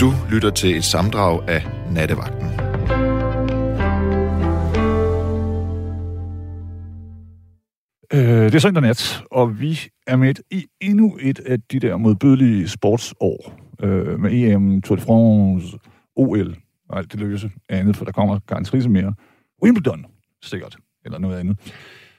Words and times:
Du 0.00 0.12
lytter 0.30 0.50
til 0.50 0.76
et 0.76 0.84
samdrag 0.84 1.48
af 1.48 1.62
Nattevagten. 1.90 2.46
Øh, 8.12 8.44
det 8.44 8.54
er 8.54 8.58
søndag 8.58 8.82
nat, 8.82 9.22
og 9.30 9.60
vi 9.60 9.80
er 10.06 10.16
med 10.16 10.34
i 10.50 10.66
endnu 10.80 11.18
et 11.20 11.38
af 11.38 11.62
de 11.62 11.80
der 11.80 11.96
modbydelige 11.96 12.68
sportsår 12.68 13.52
øh, 13.82 14.20
med 14.20 14.32
EM, 14.32 14.82
Tour 14.82 14.96
de 14.96 15.02
France, 15.02 15.78
OL 16.16 16.56
og 16.88 16.98
alt 16.98 17.12
det 17.12 17.20
løse 17.20 17.50
andet, 17.68 17.96
for 17.96 18.04
der 18.04 18.12
kommer 18.12 18.38
garanteret 18.46 18.90
mere. 18.90 19.14
Wimbledon, 19.62 20.06
sikkert, 20.42 20.76
eller 21.04 21.18
noget 21.18 21.38
andet. 21.38 21.58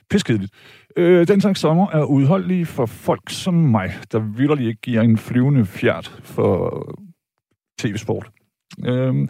Piskedeligt. 0.09 0.54
Øh, 0.98 1.27
den 1.27 1.41
slags 1.41 1.59
sommer 1.59 1.88
er 1.89 2.04
udholdelig 2.04 2.68
for 2.68 2.86
folk 2.86 3.29
som 3.29 3.54
mig, 3.54 3.93
der 4.11 4.20
vildt 4.20 4.61
ikke 4.61 4.82
giver 4.82 5.02
en 5.02 5.18
flyvende 5.18 5.66
fjert 5.66 6.21
for 6.23 6.85
tv-sport. 7.81 8.30
Øhm, 8.85 9.30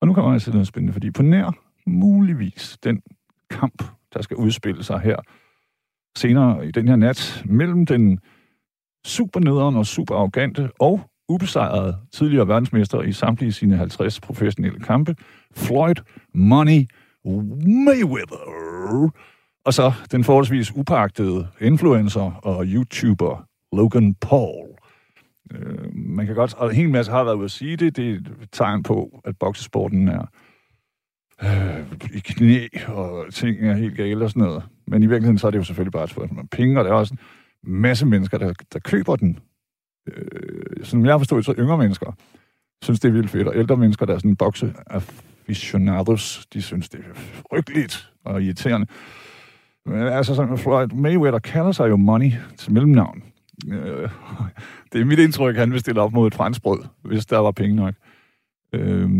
og 0.00 0.06
nu 0.06 0.14
kommer 0.14 0.32
jeg 0.32 0.42
til 0.42 0.52
noget 0.52 0.66
spændende, 0.66 0.92
fordi 0.92 1.10
på 1.10 1.22
nær 1.22 1.52
muligvis 1.86 2.78
den 2.84 3.02
kamp, 3.50 3.82
der 4.14 4.22
skal 4.22 4.36
udspille 4.36 4.84
sig 4.84 5.00
her 5.00 5.16
senere 6.18 6.66
i 6.66 6.70
den 6.70 6.88
her 6.88 6.96
nat, 6.96 7.42
mellem 7.46 7.86
den 7.86 8.18
supernederen 9.06 9.76
og 9.76 9.86
super 9.86 10.14
arrogante 10.14 10.70
og 10.80 11.00
ubesejrede 11.28 11.96
tidligere 12.12 12.48
verdensmester 12.48 13.02
i 13.02 13.12
samtlige 13.12 13.52
sine 13.52 13.76
50 13.76 14.20
professionelle 14.20 14.80
kampe, 14.80 15.16
Floyd 15.56 15.94
Money 16.34 16.86
Mayweather. 17.24 19.12
Og 19.64 19.74
så 19.74 19.92
den 20.12 20.24
forholdsvis 20.24 20.72
upagtede 20.76 21.48
influencer 21.60 22.40
og 22.42 22.64
YouTuber 22.66 23.44
Logan 23.76 24.14
Paul. 24.14 24.67
Øh, 25.50 25.94
man 25.94 26.26
kan 26.26 26.34
godt, 26.34 26.54
og 26.54 26.68
en 26.68 26.76
hel 26.76 26.90
masse 26.90 27.12
har 27.12 27.24
været 27.24 27.34
ude 27.34 27.44
at 27.44 27.50
sige 27.50 27.76
det, 27.76 27.96
det 27.96 28.10
er 28.10 28.14
et 28.14 28.48
tegn 28.52 28.82
på, 28.82 29.20
at 29.24 29.38
boksesporten 29.38 30.08
er 30.08 30.26
øh, 31.42 31.92
i 32.14 32.18
knæ, 32.18 32.66
og 32.86 33.34
ting 33.34 33.66
er 33.68 33.74
helt 33.74 33.96
gale 33.96 34.24
og 34.24 34.30
sådan 34.30 34.42
noget. 34.42 34.62
Men 34.86 35.02
i 35.02 35.06
virkeligheden, 35.06 35.38
så 35.38 35.46
er 35.46 35.50
det 35.50 35.58
jo 35.58 35.64
selvfølgelig 35.64 35.92
bare 35.92 36.04
et 36.04 36.10
spørgsmål 36.10 36.40
om 36.40 36.48
penge, 36.48 36.78
og 36.78 36.84
der 36.84 36.90
er 36.90 36.94
også 36.94 37.14
en 37.14 37.72
masse 37.72 38.06
mennesker, 38.06 38.38
der, 38.38 38.52
der 38.72 38.78
køber 38.78 39.16
den. 39.16 39.38
Øh, 40.08 40.84
som 40.84 41.04
jeg 41.04 41.12
har 41.12 41.18
forstået, 41.18 41.44
så 41.44 41.54
yngre 41.58 41.78
mennesker 41.78 42.12
synes, 42.82 43.00
det 43.00 43.08
er 43.08 43.12
vildt 43.12 43.30
fedt, 43.30 43.48
og 43.48 43.56
ældre 43.56 43.76
mennesker, 43.76 44.06
der 44.06 44.14
er 44.14 44.18
sådan 44.18 44.36
bokse 44.36 44.74
aficionados, 44.86 46.46
de 46.52 46.62
synes, 46.62 46.88
det 46.88 47.00
er 47.00 47.14
frygteligt 47.14 48.12
og 48.24 48.42
irriterende. 48.42 48.86
Men 49.86 50.02
altså, 50.02 50.34
sådan, 50.34 50.58
Floyd 50.58 50.88
Mayweather 50.88 51.38
kalder 51.38 51.72
sig 51.72 51.88
jo 51.88 51.96
Money 51.96 52.32
til 52.56 52.72
mellemnavn. 52.72 53.22
Øh, 53.66 54.10
det 54.92 55.00
er 55.00 55.04
mit 55.04 55.18
indtryk, 55.18 55.54
at 55.54 55.60
han 55.60 55.72
vil 55.72 55.80
stille 55.80 56.00
op 56.00 56.12
mod 56.12 56.26
et 56.26 56.34
franskbrød, 56.34 56.84
hvis 57.02 57.26
der 57.26 57.38
var 57.38 57.52
penge 57.52 57.76
nok. 57.76 57.94
Øh, 58.72 59.10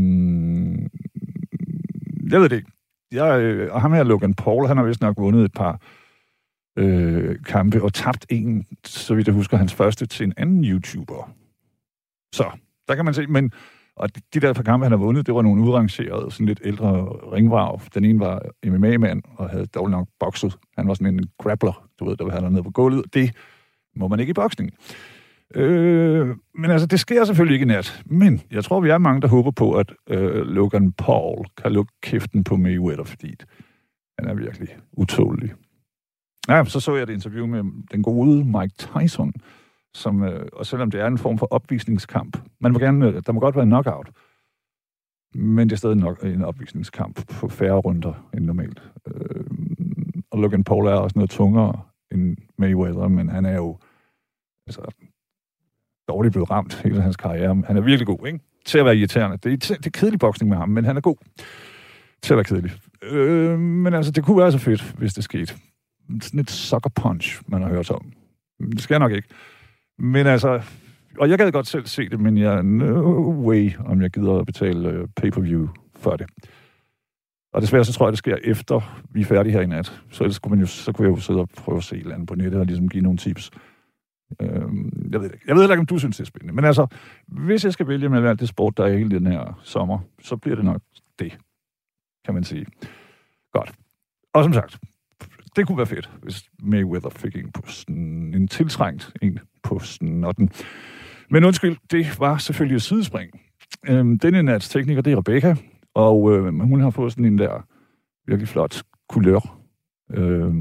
jeg 2.31 2.41
ved 2.41 2.49
det 2.49 2.57
ikke. 2.57 2.71
Jeg, 3.13 3.41
øh, 3.41 3.75
og 3.75 3.81
ham 3.81 3.93
her, 3.93 4.03
Logan 4.03 4.35
Paul, 4.35 4.67
han 4.67 4.77
har 4.77 4.85
vist 4.85 5.01
nok 5.01 5.17
vundet 5.19 5.45
et 5.45 5.53
par 5.53 5.81
øh, 6.77 7.37
kampe 7.47 7.83
og 7.83 7.95
tabt 7.95 8.27
en, 8.29 8.67
så 8.85 9.15
vidt 9.15 9.27
jeg 9.27 9.35
husker, 9.35 9.57
hans 9.57 9.75
første 9.75 10.07
til 10.07 10.27
en 10.27 10.35
anden 10.37 10.65
YouTuber. 10.65 11.31
Så, 12.35 12.51
der 12.89 12.95
kan 12.95 13.05
man 13.05 13.15
se, 13.15 13.27
men 13.27 13.53
og 13.99 14.09
de 14.35 14.41
der 14.41 14.53
par 14.53 14.63
kampe, 14.63 14.85
han 14.85 14.93
har 14.93 14.99
vundet, 14.99 15.27
det 15.27 15.35
var 15.35 15.43
nogle 15.43 15.63
udrangerede, 15.63 16.31
sådan 16.31 16.47
lidt 16.47 16.61
ældre 16.65 17.05
ringvarv. 17.33 17.81
Den 17.95 18.05
ene 18.05 18.21
var 18.21 18.43
MMA-mand 18.67 19.23
og 19.37 19.51
havde 19.51 19.67
dårligt 19.67 19.91
nok 19.91 20.09
bokset. 20.21 20.59
Han 20.77 20.89
var 20.89 20.95
sådan 20.95 21.15
en 21.15 21.31
grappler, 21.39 21.89
du 21.99 22.09
ved, 22.09 22.17
der 22.17 22.25
var 22.25 22.41
han 22.41 22.53
nede 22.53 22.63
på 22.63 22.71
gulvet. 22.71 23.15
Det 23.15 23.31
må 23.97 24.09
man 24.09 24.21
ikke 24.21 24.31
i 24.31 24.35
boksning. 24.35 24.71
Øh, 25.55 26.37
men 26.55 26.71
altså, 26.71 26.87
det 26.87 27.01
sker 27.01 27.25
selvfølgelig 27.25 27.55
ikke 27.55 27.65
i 27.65 27.67
nat. 27.67 28.03
Men 28.07 28.41
jeg 28.51 28.65
tror, 28.65 28.81
vi 28.81 28.91
er 28.91 28.99
mange, 28.99 29.21
der 29.21 29.29
håber 29.29 29.51
på, 29.51 29.73
at 29.73 29.93
øh, 30.11 30.47
Logan 30.47 30.93
Paul 30.93 31.45
kan 31.63 31.73
lukke 31.73 31.93
kæften 32.03 32.45
på 32.45 32.57
Mayweather, 32.57 33.05
fordi 33.05 33.35
han 34.19 34.29
er 34.29 34.35
virkelig 34.35 34.69
utålig. 34.93 35.53
Ja, 36.49 36.65
så 36.65 36.81
så 36.81 36.95
jeg 36.95 37.03
et 37.03 37.11
interview 37.11 37.47
med 37.47 37.65
den 37.93 38.03
gode 38.03 38.45
Mike 38.45 38.75
Tyson, 38.79 39.33
som, 39.95 40.23
øh, 40.23 40.47
og 40.53 40.67
selvom 40.67 40.91
det 40.91 41.01
er 41.01 41.07
en 41.07 41.19
form 41.19 41.39
for 41.39 41.47
opvisningskamp, 41.51 42.39
man 42.61 42.73
må 42.73 42.79
gerne, 42.79 43.07
øh, 43.07 43.23
der 43.27 43.33
må 43.33 43.41
godt 43.41 43.55
være 43.55 43.63
en 43.63 43.71
knockout, 43.71 44.11
men 45.35 45.69
det 45.69 45.73
er 45.73 45.79
stadig 45.79 45.97
nok 45.97 46.25
en 46.25 46.43
opvisningskamp 46.43 47.27
på 47.41 47.49
færre 47.49 47.79
runder 47.79 48.29
end 48.35 48.45
normalt. 48.45 48.83
Øh, 49.07 49.45
og 50.31 50.39
Logan 50.39 50.65
Paul 50.65 50.87
er 50.87 50.93
også 50.93 51.19
noget 51.19 51.31
tungere 51.31 51.81
end 52.13 52.37
Mayweather, 52.59 53.09
men 53.09 53.29
han 53.29 53.47
er 53.47 53.57
jo 53.57 53.79
altså, 54.67 54.81
dårligt 56.09 56.33
blevet 56.33 56.51
ramt 56.51 56.75
hele 56.75 57.03
hans 57.03 57.17
karriere. 57.17 57.63
Han 57.67 57.77
er 57.77 57.81
virkelig 57.81 58.07
god, 58.07 58.27
ikke? 58.27 58.41
Til 58.65 58.79
at 58.79 58.85
være 58.85 58.97
irriterende. 58.97 59.37
Det 59.37 59.53
er, 59.53 59.75
det 59.77 59.87
er 59.87 59.91
kedelig 59.91 60.19
boksning 60.19 60.49
med 60.49 60.59
ham, 60.59 60.69
men 60.69 60.85
han 60.85 60.97
er 60.97 61.01
god 61.01 61.17
til 62.23 62.35
at 62.35 62.37
være 62.37 62.45
kedelig. 62.45 62.73
Øh, 63.03 63.59
men 63.59 63.95
altså, 63.95 64.13
det 64.13 64.25
kunne 64.25 64.39
være 64.39 64.53
så 64.53 64.59
fedt, 64.59 64.83
hvis 64.99 65.15
det 65.15 65.25
skete. 65.25 65.55
Sådan 66.21 66.41
et 66.41 66.51
sucker 66.51 66.91
punch, 66.91 67.43
man 67.47 67.63
har 67.63 67.69
hørt 67.69 67.91
om. 67.91 68.13
Det 68.61 68.83
skal 68.83 68.95
jeg 68.95 69.01
nok 69.01 69.13
ikke. 69.13 69.29
Men 69.99 70.27
altså, 70.27 70.63
og 71.19 71.31
jeg 71.31 71.39
gad 71.39 71.53
godt 71.53 71.67
selv 71.67 71.87
se 71.87 72.09
det, 72.09 72.21
men 72.21 72.39
jeg 72.39 72.63
no 72.63 73.31
way, 73.31 73.73
om 73.85 74.03
jeg 74.03 74.11
gider 74.11 74.39
at 74.39 74.47
betale 74.47 74.89
øh, 74.89 75.09
pay-per-view 75.17 75.69
for 75.97 76.17
det. 76.17 76.27
Og 77.53 77.63
desværre 77.63 77.85
så 77.85 77.93
tror 77.93 78.07
jeg, 78.07 78.13
det 78.13 78.19
sker 78.19 78.37
efter 78.45 79.03
vi 79.11 79.21
er 79.21 79.25
færdige 79.25 79.53
her 79.53 79.61
i 79.61 79.67
nat. 79.67 80.03
Så 80.11 80.25
ellers 80.25 80.39
kunne, 80.39 80.51
man 80.51 80.61
jo, 80.61 80.67
så 80.67 80.93
kunne 80.93 81.09
jeg 81.09 81.17
jo 81.17 81.21
sidde 81.21 81.41
og 81.41 81.49
prøve 81.49 81.79
at 81.79 81.85
se 81.85 81.97
et 81.97 82.01
eller 82.01 82.15
andet 82.15 82.29
på 82.29 82.35
nettet 82.35 82.61
og 82.61 82.67
ligesom 82.67 82.89
give 82.89 83.03
nogle 83.03 83.19
tips. 83.19 83.51
Øhm, 84.41 85.09
jeg 85.13 85.21
ved 85.21 85.33
ikke. 85.33 85.45
Jeg 85.47 85.57
ved 85.57 85.63
ikke, 85.63 85.79
om 85.79 85.87
du 85.87 85.99
synes, 85.99 86.17
det 86.17 86.23
er 86.23 86.27
spændende. 86.27 86.55
Men 86.55 86.65
altså, 86.65 86.87
hvis 87.27 87.65
jeg 87.65 87.73
skal 87.73 87.89
vælge 87.89 88.09
mellem 88.09 88.29
alt 88.29 88.41
det 88.41 88.49
sport, 88.49 88.77
der 88.77 88.85
er 88.85 88.99
hele 88.99 89.11
den 89.11 89.27
her 89.27 89.61
sommer, 89.63 89.99
så 90.23 90.37
bliver 90.37 90.57
det 90.57 90.65
nok 90.65 90.81
det, 91.19 91.39
kan 92.25 92.35
man 92.35 92.45
sige. 92.45 92.67
Godt. 93.53 93.73
Og 94.35 94.45
som 94.45 94.53
sagt, 94.53 94.79
det 95.57 95.67
kunne 95.67 95.79
være 95.79 95.87
fedt, 95.87 96.11
hvis 96.23 96.45
Mayweather 96.63 97.11
fik 97.11 97.37
en 97.37 97.53
på 97.53 97.63
sådan, 97.67 98.35
en 98.35 98.49
tiltrængt 98.49 99.13
en 99.23 99.39
på 99.63 99.79
snotten. 99.79 100.51
Men 101.31 101.45
undskyld, 101.45 101.77
det 101.91 102.21
var 102.21 102.39
selvfølgelig 102.39 102.77
et 102.77 102.83
sidespring. 102.83 103.41
Øhm, 103.89 104.19
denne 104.19 104.43
nats 104.43 104.69
tekniker, 104.69 105.03
det 105.03 105.13
er 105.13 105.17
Rebecca, 105.19 105.57
og 105.99 106.33
øh, 106.33 106.59
hun 106.61 106.81
har 106.81 106.91
fået 106.91 107.13
sådan 107.13 107.25
en 107.25 107.39
der 107.39 107.67
virkelig 108.27 108.49
flot 108.49 108.83
kulør. 109.09 109.59
Øh, 110.11 110.55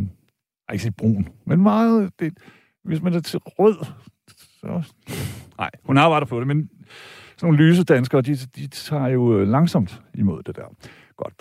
ikke 0.74 0.92
brun, 0.98 1.28
men 1.46 1.64
meget... 1.64 2.12
Det, 2.20 2.38
hvis 2.84 3.02
man 3.02 3.14
er 3.14 3.20
til 3.20 3.40
rød, 3.40 3.86
så... 4.60 4.94
Nej, 5.58 5.70
hun 5.84 5.98
arbejder 5.98 6.26
på 6.26 6.40
det, 6.40 6.48
men 6.48 6.70
sådan 7.38 7.54
nogle 7.54 7.58
lyse 7.58 7.84
danskere, 7.84 8.22
de, 8.22 8.36
de 8.36 8.68
tager 8.68 9.08
jo 9.08 9.40
øh, 9.40 9.48
langsomt 9.48 10.02
imod 10.14 10.44
det 10.44 10.56
der. 10.56 10.76
Godt. 11.18 11.34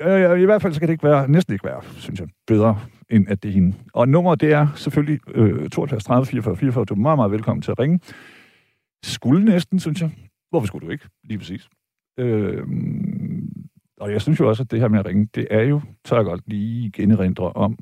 Øh, 0.00 0.40
I 0.40 0.44
hvert 0.44 0.62
fald 0.62 0.72
så 0.72 0.80
kan 0.80 0.88
det 0.88 0.94
ikke 0.94 1.08
være, 1.08 1.28
næsten 1.28 1.52
ikke 1.52 1.64
være, 1.64 1.82
synes 1.96 2.20
jeg, 2.20 2.28
bedre, 2.46 2.80
end 3.10 3.28
at 3.28 3.42
det 3.42 3.48
er 3.48 3.52
hende. 3.52 3.76
Og 3.92 4.08
nummeret, 4.08 4.40
det 4.40 4.52
er 4.52 4.66
selvfølgelig 4.76 5.20
øh, 5.34 5.70
72 5.70 6.04
30 6.04 6.26
44 6.26 6.56
44. 6.56 6.84
Du 6.84 6.94
er 6.94 6.98
meget, 6.98 7.18
meget 7.18 7.32
velkommen 7.32 7.62
til 7.62 7.70
at 7.70 7.78
ringe. 7.78 8.00
Skulle 9.02 9.44
næsten, 9.44 9.80
synes 9.80 10.00
jeg. 10.00 10.10
Hvorfor 10.50 10.66
skulle 10.66 10.86
du 10.86 10.92
ikke? 10.92 11.08
Lige 11.24 11.38
præcis. 11.38 11.68
Øh, 12.18 12.62
og 14.04 14.12
jeg 14.12 14.22
synes 14.22 14.40
jo 14.40 14.48
også, 14.48 14.62
at 14.62 14.70
det 14.70 14.80
her 14.80 14.88
med 14.88 14.98
at 14.98 15.06
ringe, 15.06 15.28
det 15.34 15.46
er 15.50 15.62
jo, 15.62 15.80
tør 16.04 16.16
jeg 16.16 16.24
godt 16.24 16.42
lige 16.46 16.90
generindre 16.90 17.52
om 17.52 17.78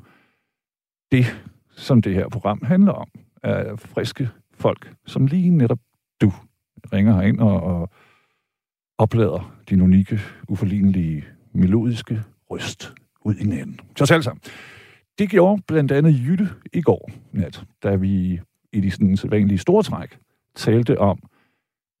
det, 1.11 1.25
som 1.69 2.01
det 2.01 2.13
her 2.13 2.29
program 2.29 2.61
handler 2.63 2.91
om. 2.91 3.07
Er 3.43 3.75
friske 3.75 4.29
folk, 4.53 4.93
som 5.05 5.25
lige 5.25 5.49
netop 5.49 5.79
du 6.21 6.33
ringer 6.93 7.13
herind 7.13 7.39
og, 7.39 7.63
og 7.63 7.89
oplader 8.97 9.55
din 9.69 9.81
unikke, 9.81 10.19
uforlignelige, 10.47 11.25
melodiske 11.53 12.23
røst 12.51 12.93
ud 13.21 13.35
i 13.35 13.43
natten. 13.43 13.79
Så 13.95 14.15
os 14.15 14.25
sammen. 14.25 14.41
Det 15.19 15.29
gjorde 15.29 15.61
blandt 15.67 15.91
andet 15.91 16.19
Jytte 16.27 16.49
i 16.73 16.81
går 16.81 17.11
nat, 17.31 17.63
da 17.83 17.95
vi 17.95 18.39
i 18.73 18.81
de 18.81 18.91
sådan 18.91 19.17
sædvanlige 19.17 19.57
store 19.57 19.83
træk 19.83 20.17
talte 20.55 20.99
om, 20.99 21.19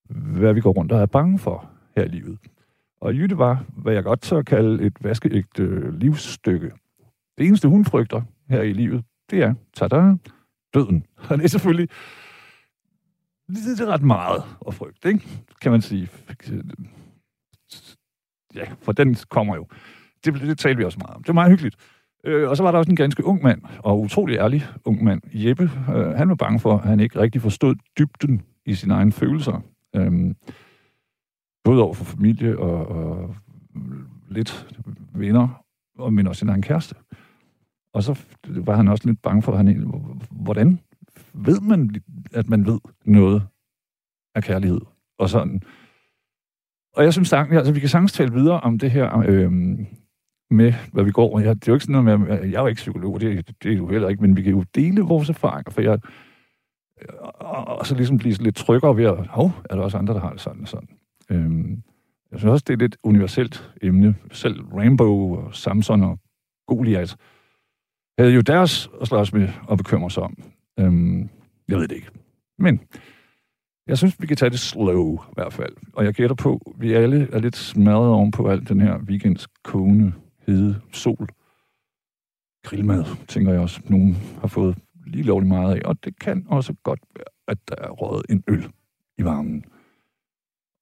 hvad 0.09 0.53
vi 0.53 0.61
går 0.61 0.71
rundt 0.71 0.91
og 0.91 1.01
er 1.01 1.05
bange 1.05 1.39
for 1.39 1.69
her 1.95 2.03
i 2.03 2.07
livet. 2.07 2.37
Og 3.03 3.13
Jytte 3.13 3.37
var, 3.37 3.65
hvad 3.67 3.93
jeg 3.93 4.03
godt 4.03 4.21
tør 4.21 4.41
kalde 4.41 4.83
et 4.83 4.93
vaskeægte 5.01 5.63
øh, 5.63 5.93
livsstykke. 5.93 6.71
Det 7.37 7.47
eneste, 7.47 7.67
hun 7.67 7.85
frygter 7.85 8.21
her 8.49 8.61
i 8.61 8.73
livet, 8.73 9.03
det 9.31 9.43
er, 9.43 9.53
tada, 9.73 10.15
døden. 10.73 11.05
Og 11.29 11.37
det 11.37 11.43
er 11.43 11.47
selvfølgelig 11.47 11.89
det 13.47 13.79
er 13.79 13.85
ret 13.85 14.03
meget 14.03 14.43
at 14.67 14.73
frygte, 14.73 15.09
ikke? 15.09 15.27
kan 15.61 15.71
man 15.71 15.81
sige. 15.81 16.09
Ja, 18.55 18.63
for 18.81 18.91
den 18.91 19.15
kommer 19.29 19.55
jo. 19.55 19.67
Det, 20.25 20.33
det 20.33 20.57
talte 20.57 20.77
vi 20.77 20.83
også 20.83 20.99
meget 20.99 21.15
om. 21.15 21.23
Det 21.23 21.27
var 21.27 21.33
meget 21.33 21.51
hyggeligt. 21.51 21.75
Øh, 22.23 22.49
og 22.49 22.57
så 22.57 22.63
var 22.63 22.71
der 22.71 22.77
også 22.77 22.91
en 22.91 22.95
ganske 22.95 23.25
ung 23.25 23.43
mand, 23.43 23.61
og 23.79 24.01
utrolig 24.01 24.37
ærlig 24.37 24.65
ung 24.85 25.03
mand, 25.03 25.21
Jeppe. 25.33 25.71
Øh, 25.95 26.05
han 26.05 26.29
var 26.29 26.35
bange 26.35 26.59
for, 26.59 26.77
at 26.77 26.89
han 26.89 26.99
ikke 26.99 27.19
rigtig 27.19 27.41
forstod 27.41 27.75
dybden 27.99 28.41
i 28.65 28.75
sine 28.75 28.93
egne 28.93 29.11
følelser. 29.11 29.61
Øh, 29.95 30.35
både 31.63 31.83
over 31.83 31.93
for 31.93 32.05
familie 32.05 32.59
og, 32.59 32.87
og 32.87 33.35
lidt 34.29 34.67
venner, 35.15 35.63
og 35.97 36.13
men 36.13 36.27
også 36.27 36.39
sin 36.39 36.49
egen 36.49 36.61
kæreste. 36.61 36.95
Og 37.93 38.03
så 38.03 38.19
var 38.47 38.75
han 38.75 38.87
også 38.87 39.07
lidt 39.07 39.21
bange 39.21 39.41
for, 39.41 39.51
at 39.51 39.57
han, 39.57 39.91
hvordan 40.31 40.79
ved 41.33 41.61
man, 41.61 41.95
at 42.33 42.49
man 42.49 42.65
ved 42.65 42.79
noget 43.05 43.47
af 44.35 44.43
kærlighed? 44.43 44.81
Og 45.19 45.29
sådan, 45.29 45.63
Og 46.95 47.03
jeg 47.03 47.13
synes, 47.13 47.33
at 47.33 47.51
altså, 47.51 47.73
vi 47.73 47.79
kan 47.79 47.89
sagtens 47.89 48.13
tale 48.13 48.33
videre 48.33 48.59
om 48.61 48.79
det 48.79 48.91
her 48.91 49.17
øh, 49.19 49.51
med, 50.51 50.73
hvad 50.93 51.03
vi 51.03 51.11
går. 51.11 51.39
Jeg, 51.39 51.55
det 51.55 51.67
er 51.67 51.71
jo 51.71 51.75
ikke 51.75 51.85
sådan 51.85 52.03
noget 52.03 52.19
med, 52.19 52.37
jeg 52.49 52.57
er 52.57 52.61
jo 52.61 52.67
ikke 52.67 52.79
psykolog, 52.79 53.21
det, 53.21 53.47
det 53.63 53.73
er 53.73 53.77
du 53.77 53.87
heller 53.87 54.09
ikke, 54.09 54.21
men 54.21 54.37
vi 54.37 54.41
kan 54.41 54.51
jo 54.51 54.63
dele 54.75 55.01
vores 55.01 55.29
erfaringer, 55.29 55.71
for 55.71 55.81
jeg, 55.81 55.99
og, 57.39 57.65
og 57.67 57.85
så 57.85 57.95
ligesom 57.95 58.17
blive 58.17 58.33
lidt 58.33 58.55
tryggere 58.55 58.97
ved 58.97 59.05
at, 59.05 59.27
hov, 59.27 59.51
er 59.69 59.75
der 59.75 59.83
også 59.83 59.97
andre, 59.97 60.13
der 60.13 60.19
har 60.19 60.31
det 60.31 60.41
sådan 60.41 60.61
og 60.61 60.67
sådan. 60.67 60.89
Øhm, 61.33 61.83
jeg 62.31 62.39
synes 62.39 62.51
også, 62.51 62.63
det 62.67 62.73
er 62.73 62.77
et 62.77 62.81
lidt 62.81 62.97
universelt 63.03 63.71
emne. 63.81 64.15
Selv 64.31 64.61
Rainbow 64.61 65.35
og 65.35 65.55
Samson 65.55 66.01
og 66.01 66.19
Goliath 66.67 67.13
havde 68.19 68.33
jo 68.33 68.41
deres 68.41 68.89
at 69.01 69.07
slås 69.07 69.33
med 69.33 69.49
og 69.67 69.77
bekymre 69.77 70.11
sig 70.11 70.23
om. 70.23 70.43
Øhm, 70.79 71.29
jeg 71.67 71.77
ved 71.77 71.87
det 71.87 71.95
ikke. 71.95 72.09
Men 72.57 72.79
jeg 73.87 73.97
synes, 73.97 74.21
vi 74.21 74.27
kan 74.27 74.37
tage 74.37 74.49
det 74.49 74.59
slow 74.59 75.15
i 75.15 75.33
hvert 75.33 75.53
fald. 75.53 75.75
Og 75.93 76.05
jeg 76.05 76.13
gætter 76.13 76.35
på, 76.35 76.61
at 76.67 76.81
vi 76.81 76.93
alle 76.93 77.27
er 77.31 77.39
lidt 77.39 77.55
smadret 77.55 78.09
oven 78.09 78.31
på 78.31 78.49
alt 78.49 78.69
den 78.69 78.81
her 78.81 78.97
weekends 78.97 79.47
kogende, 79.63 80.13
hede 80.47 80.81
sol. 80.91 81.27
Grillmad, 82.63 83.05
tænker 83.27 83.51
jeg 83.51 83.61
også, 83.61 83.81
nogen 83.85 84.17
har 84.39 84.47
fået 84.47 84.77
lige 85.05 85.23
lovligt 85.23 85.47
meget 85.47 85.75
af. 85.75 85.81
Og 85.85 86.03
det 86.03 86.19
kan 86.19 86.45
også 86.49 86.73
godt 86.83 86.99
være, 87.15 87.25
at 87.47 87.57
der 87.67 87.75
er 87.77 87.89
røget 87.89 88.25
en 88.29 88.43
øl 88.47 88.71
i 89.17 89.23
varmen. 89.23 89.65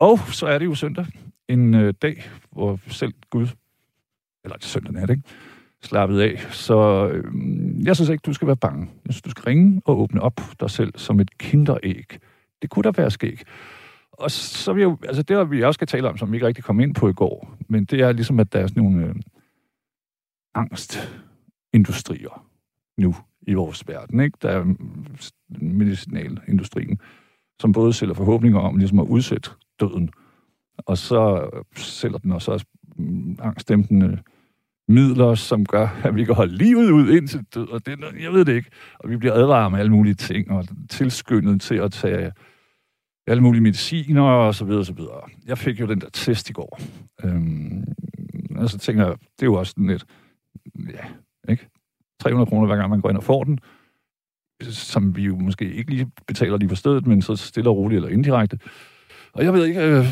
Og 0.01 0.19
så 0.19 0.48
er 0.48 0.57
det 0.57 0.65
jo 0.65 0.75
søndag. 0.75 1.06
En 1.48 1.74
øh, 1.74 1.94
dag, 2.01 2.30
hvor 2.51 2.80
selv 2.88 3.13
Gud, 3.30 3.48
eller 4.44 4.57
det 4.57 4.65
søndag 4.65 4.94
nat, 4.94 5.09
ikke? 5.09 5.24
slappet 5.81 6.21
af. 6.21 6.39
Så 6.51 7.07
øh, 7.07 7.33
jeg 7.86 7.95
synes 7.95 8.09
ikke, 8.09 8.21
du 8.25 8.33
skal 8.33 8.48
være 8.48 8.57
bange. 8.57 8.89
Jeg 9.06 9.13
synes, 9.13 9.21
du 9.21 9.30
skal 9.30 9.44
ringe 9.44 9.81
og 9.86 10.00
åbne 10.00 10.21
op 10.21 10.42
dig 10.59 10.69
selv 10.69 10.94
som 10.95 11.19
et 11.19 11.38
kinderæg. 11.38 12.19
Det 12.62 12.69
kunne 12.69 12.83
da 12.83 12.92
være 13.01 13.12
skæg. 13.12 13.42
Og 14.12 14.31
så 14.31 14.74
vil 14.74 14.81
jeg, 14.81 14.98
altså 15.03 15.24
det, 15.24 15.51
vi 15.51 15.63
også 15.63 15.77
skal 15.77 15.88
tale 15.88 16.09
om, 16.09 16.18
som 16.18 16.31
vi 16.31 16.38
ikke 16.38 16.48
rigtig 16.48 16.63
kom 16.63 16.80
ind 16.80 16.95
på 16.95 17.09
i 17.09 17.13
går, 17.13 17.57
men 17.68 17.86
det 17.86 18.01
er 18.01 18.12
ligesom, 18.12 18.39
at 18.39 18.53
der 18.53 18.59
er 18.59 18.68
sådan 18.68 18.83
nogle 18.83 19.06
øh, 19.06 19.15
angstindustrier 20.56 22.45
nu 22.98 23.15
i 23.42 23.53
vores 23.53 23.88
verden. 23.88 24.19
Ikke? 24.19 24.38
Der 24.42 24.50
er 24.50 24.75
medicinalindustrien, 25.62 27.00
som 27.59 27.71
både 27.71 27.94
sælger 27.94 28.13
forhåbninger 28.13 28.59
om 28.59 28.77
ligesom 28.77 29.00
at 29.00 29.07
udsætte 29.07 29.50
døden, 29.81 30.09
og 30.77 30.97
så 30.97 31.49
sælger 31.75 32.17
den 32.17 32.31
også 32.31 32.51
også 32.51 32.65
angstdæmpende 33.39 34.19
midler, 34.87 35.35
som 35.35 35.65
gør, 35.65 35.87
at 36.03 36.15
vi 36.15 36.23
kan 36.23 36.35
holde 36.35 36.55
livet 36.55 36.91
ud 36.91 37.09
indtil 37.09 37.45
død, 37.55 37.67
og 37.67 37.85
det, 37.85 37.99
jeg 38.21 38.33
ved 38.33 38.45
det 38.45 38.55
ikke. 38.55 38.69
Og 38.99 39.09
vi 39.09 39.17
bliver 39.17 39.33
advaret 39.33 39.71
med 39.71 39.79
alle 39.79 39.91
mulige 39.91 40.13
ting, 40.13 40.51
og 40.51 40.65
tilskyndet 40.89 41.61
til 41.61 41.75
at 41.75 41.91
tage 41.91 42.31
alle 43.27 43.43
mulige 43.43 43.61
mediciner, 43.61 44.21
og 44.21 44.55
så 44.55 44.65
videre, 44.65 44.79
og 44.79 44.85
så 44.85 44.93
videre. 44.93 45.21
Jeg 45.45 45.57
fik 45.57 45.79
jo 45.79 45.87
den 45.87 46.01
der 46.01 46.09
test 46.13 46.49
i 46.49 46.53
går. 46.53 46.79
Øhm, 47.23 47.83
og 48.55 48.69
så 48.69 48.77
tænker 48.77 49.05
jeg, 49.05 49.15
det 49.19 49.41
er 49.41 49.45
jo 49.45 49.53
også 49.53 49.73
lidt, 49.77 50.05
ja, 50.89 51.05
ikke? 51.51 51.67
300 52.19 52.49
kroner 52.49 52.67
hver 52.67 52.75
gang 52.75 52.89
man 52.89 53.01
går 53.01 53.09
ind 53.09 53.17
og 53.17 53.23
får 53.23 53.43
den, 53.43 53.59
som 54.69 55.15
vi 55.15 55.23
jo 55.23 55.35
måske 55.35 55.73
ikke 55.73 55.91
lige 55.91 56.11
betaler 56.27 56.57
lige 56.57 56.69
på 56.69 56.75
stedet, 56.75 57.07
men 57.07 57.21
så 57.21 57.35
stille 57.35 57.69
og 57.69 57.77
roligt 57.77 57.97
eller 57.97 58.09
indirekte. 58.09 58.59
Og 59.33 59.43
jeg 59.43 59.53
ved 59.53 59.65
ikke, 59.65 59.81
øh, 59.81 60.05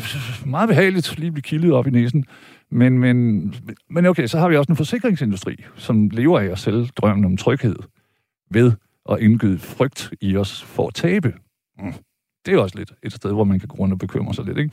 meget 0.46 0.68
behageligt 0.68 1.18
lige 1.18 1.32
blive 1.32 1.42
kildet 1.42 1.72
op 1.72 1.86
i 1.86 1.90
næsen. 1.90 2.24
Men, 2.70 2.98
men, 2.98 3.54
men 3.90 4.06
okay, 4.06 4.26
så 4.26 4.38
har 4.38 4.48
vi 4.48 4.56
også 4.56 4.72
en 4.72 4.76
forsikringsindustri, 4.76 5.64
som 5.76 6.10
lever 6.10 6.40
af 6.40 6.46
at 6.46 6.58
sælge 6.58 6.88
drømmen 6.96 7.24
om 7.24 7.36
tryghed 7.36 7.76
ved 8.50 8.72
at 9.10 9.18
indgyde 9.20 9.58
frygt 9.58 10.12
i 10.20 10.36
os 10.36 10.62
for 10.62 10.86
at 10.86 10.94
tabe. 10.94 11.34
Mm. 11.78 11.92
Det 12.46 12.54
er 12.54 12.58
også 12.58 12.78
lidt 12.78 12.92
et 13.02 13.12
sted, 13.12 13.32
hvor 13.32 13.44
man 13.44 13.58
kan 13.58 13.68
grunde 13.68 13.94
og 13.94 13.98
bekymre 13.98 14.34
sig 14.34 14.44
lidt, 14.44 14.58
ikke? 14.58 14.70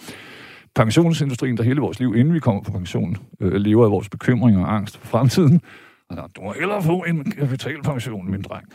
Pensionsindustrien, 0.75 1.57
der 1.57 1.63
hele 1.63 1.81
vores 1.81 1.99
liv, 1.99 2.15
inden 2.15 2.33
vi 2.33 2.39
kommer 2.39 2.63
på 2.63 2.71
pension, 2.71 3.17
øh, 3.39 3.53
lever 3.53 3.85
af 3.85 3.91
vores 3.91 4.09
bekymringer 4.09 4.65
og 4.65 4.75
angst 4.75 4.97
for 4.97 5.07
fremtiden. 5.07 5.61
Altså, 6.09 6.27
du 6.35 6.41
må 6.41 6.53
hellere 6.59 6.83
få 6.83 7.03
en 7.03 7.31
kapitalpension, 7.31 8.31
min 8.31 8.41
dreng. 8.41 8.65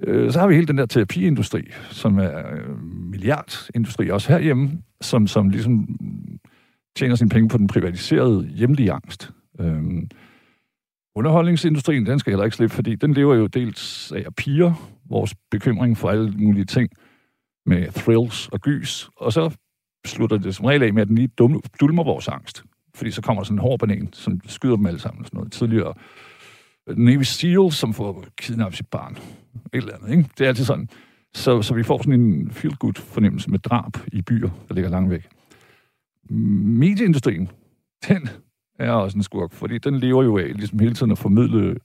Øh, 0.00 0.32
så 0.32 0.40
har 0.40 0.46
vi 0.46 0.54
hele 0.54 0.66
den 0.66 0.78
der 0.78 0.86
terapiindustri, 0.86 1.62
som 1.90 2.18
er 2.18 2.38
øh, 2.38 2.82
milliardindustri, 2.82 4.10
også 4.10 4.32
herhjemme, 4.32 4.82
som, 5.00 5.26
som 5.26 5.48
ligesom 5.48 5.98
tjener 6.96 7.14
sine 7.14 7.30
penge 7.30 7.48
på 7.48 7.58
den 7.58 7.66
privatiserede 7.66 8.46
hjemlige 8.46 8.92
angst. 8.92 9.30
Øhm, 9.60 10.08
underholdningsindustrien, 11.14 12.06
den 12.06 12.18
skal 12.18 12.30
heller 12.30 12.44
ikke 12.44 12.56
slippe, 12.56 12.74
fordi 12.74 12.94
den 12.94 13.14
lever 13.14 13.34
jo 13.34 13.46
dels 13.46 14.12
af 14.12 14.24
at 14.26 14.34
piger, 14.34 14.90
vores 15.08 15.34
bekymring 15.50 15.96
for 15.98 16.10
alle 16.10 16.30
mulige 16.30 16.64
ting 16.64 16.90
med 17.66 17.92
thrills 17.92 18.48
og 18.48 18.60
gys, 18.60 19.10
og 19.16 19.32
så 19.32 19.56
slutter 20.06 20.36
det 20.36 20.54
som 20.54 20.64
regel 20.64 20.82
af 20.82 20.92
med, 20.92 21.02
at 21.02 21.08
den 21.08 21.16
lige 21.16 21.30
dulmer 21.80 22.04
vores 22.04 22.28
angst. 22.28 22.64
Fordi 22.94 23.10
så 23.10 23.22
kommer 23.22 23.42
der 23.42 23.44
sådan 23.44 23.56
en 23.56 23.62
hård 23.62 23.78
banan, 23.78 24.08
som 24.12 24.40
skyder 24.46 24.76
dem 24.76 24.86
alle 24.86 25.00
sammen. 25.00 25.24
Sådan 25.24 25.36
noget. 25.36 25.52
Tidligere 25.52 25.94
Navy 26.86 27.22
SEAL, 27.22 27.72
som 27.72 27.94
får 27.94 28.24
kidnappet 28.36 28.76
sit 28.76 28.88
barn. 28.88 29.12
Et 29.12 29.18
eller 29.72 29.94
andet, 29.94 30.10
ikke? 30.10 30.28
Det 30.38 30.44
er 30.44 30.48
altid 30.48 30.64
sådan. 30.64 30.88
Så, 31.34 31.62
så 31.62 31.74
vi 31.74 31.82
får 31.82 31.98
sådan 31.98 32.20
en 32.20 32.50
feel-good 32.50 33.00
fornemmelse 33.00 33.50
med 33.50 33.58
drab 33.58 33.92
i 34.12 34.22
byer, 34.22 34.50
der 34.68 34.74
ligger 34.74 34.90
langt 34.90 35.10
væk. 35.10 35.28
Medieindustrien, 36.30 37.50
den 38.08 38.28
er 38.78 38.90
også 38.90 39.18
en 39.18 39.22
skurk, 39.22 39.52
fordi 39.52 39.78
den 39.78 39.98
lever 39.98 40.22
jo 40.22 40.38
af 40.38 40.54
ligesom 40.54 40.78
hele 40.78 40.94
tiden 40.94 41.12
at 41.12 41.18
formidle 41.18 41.76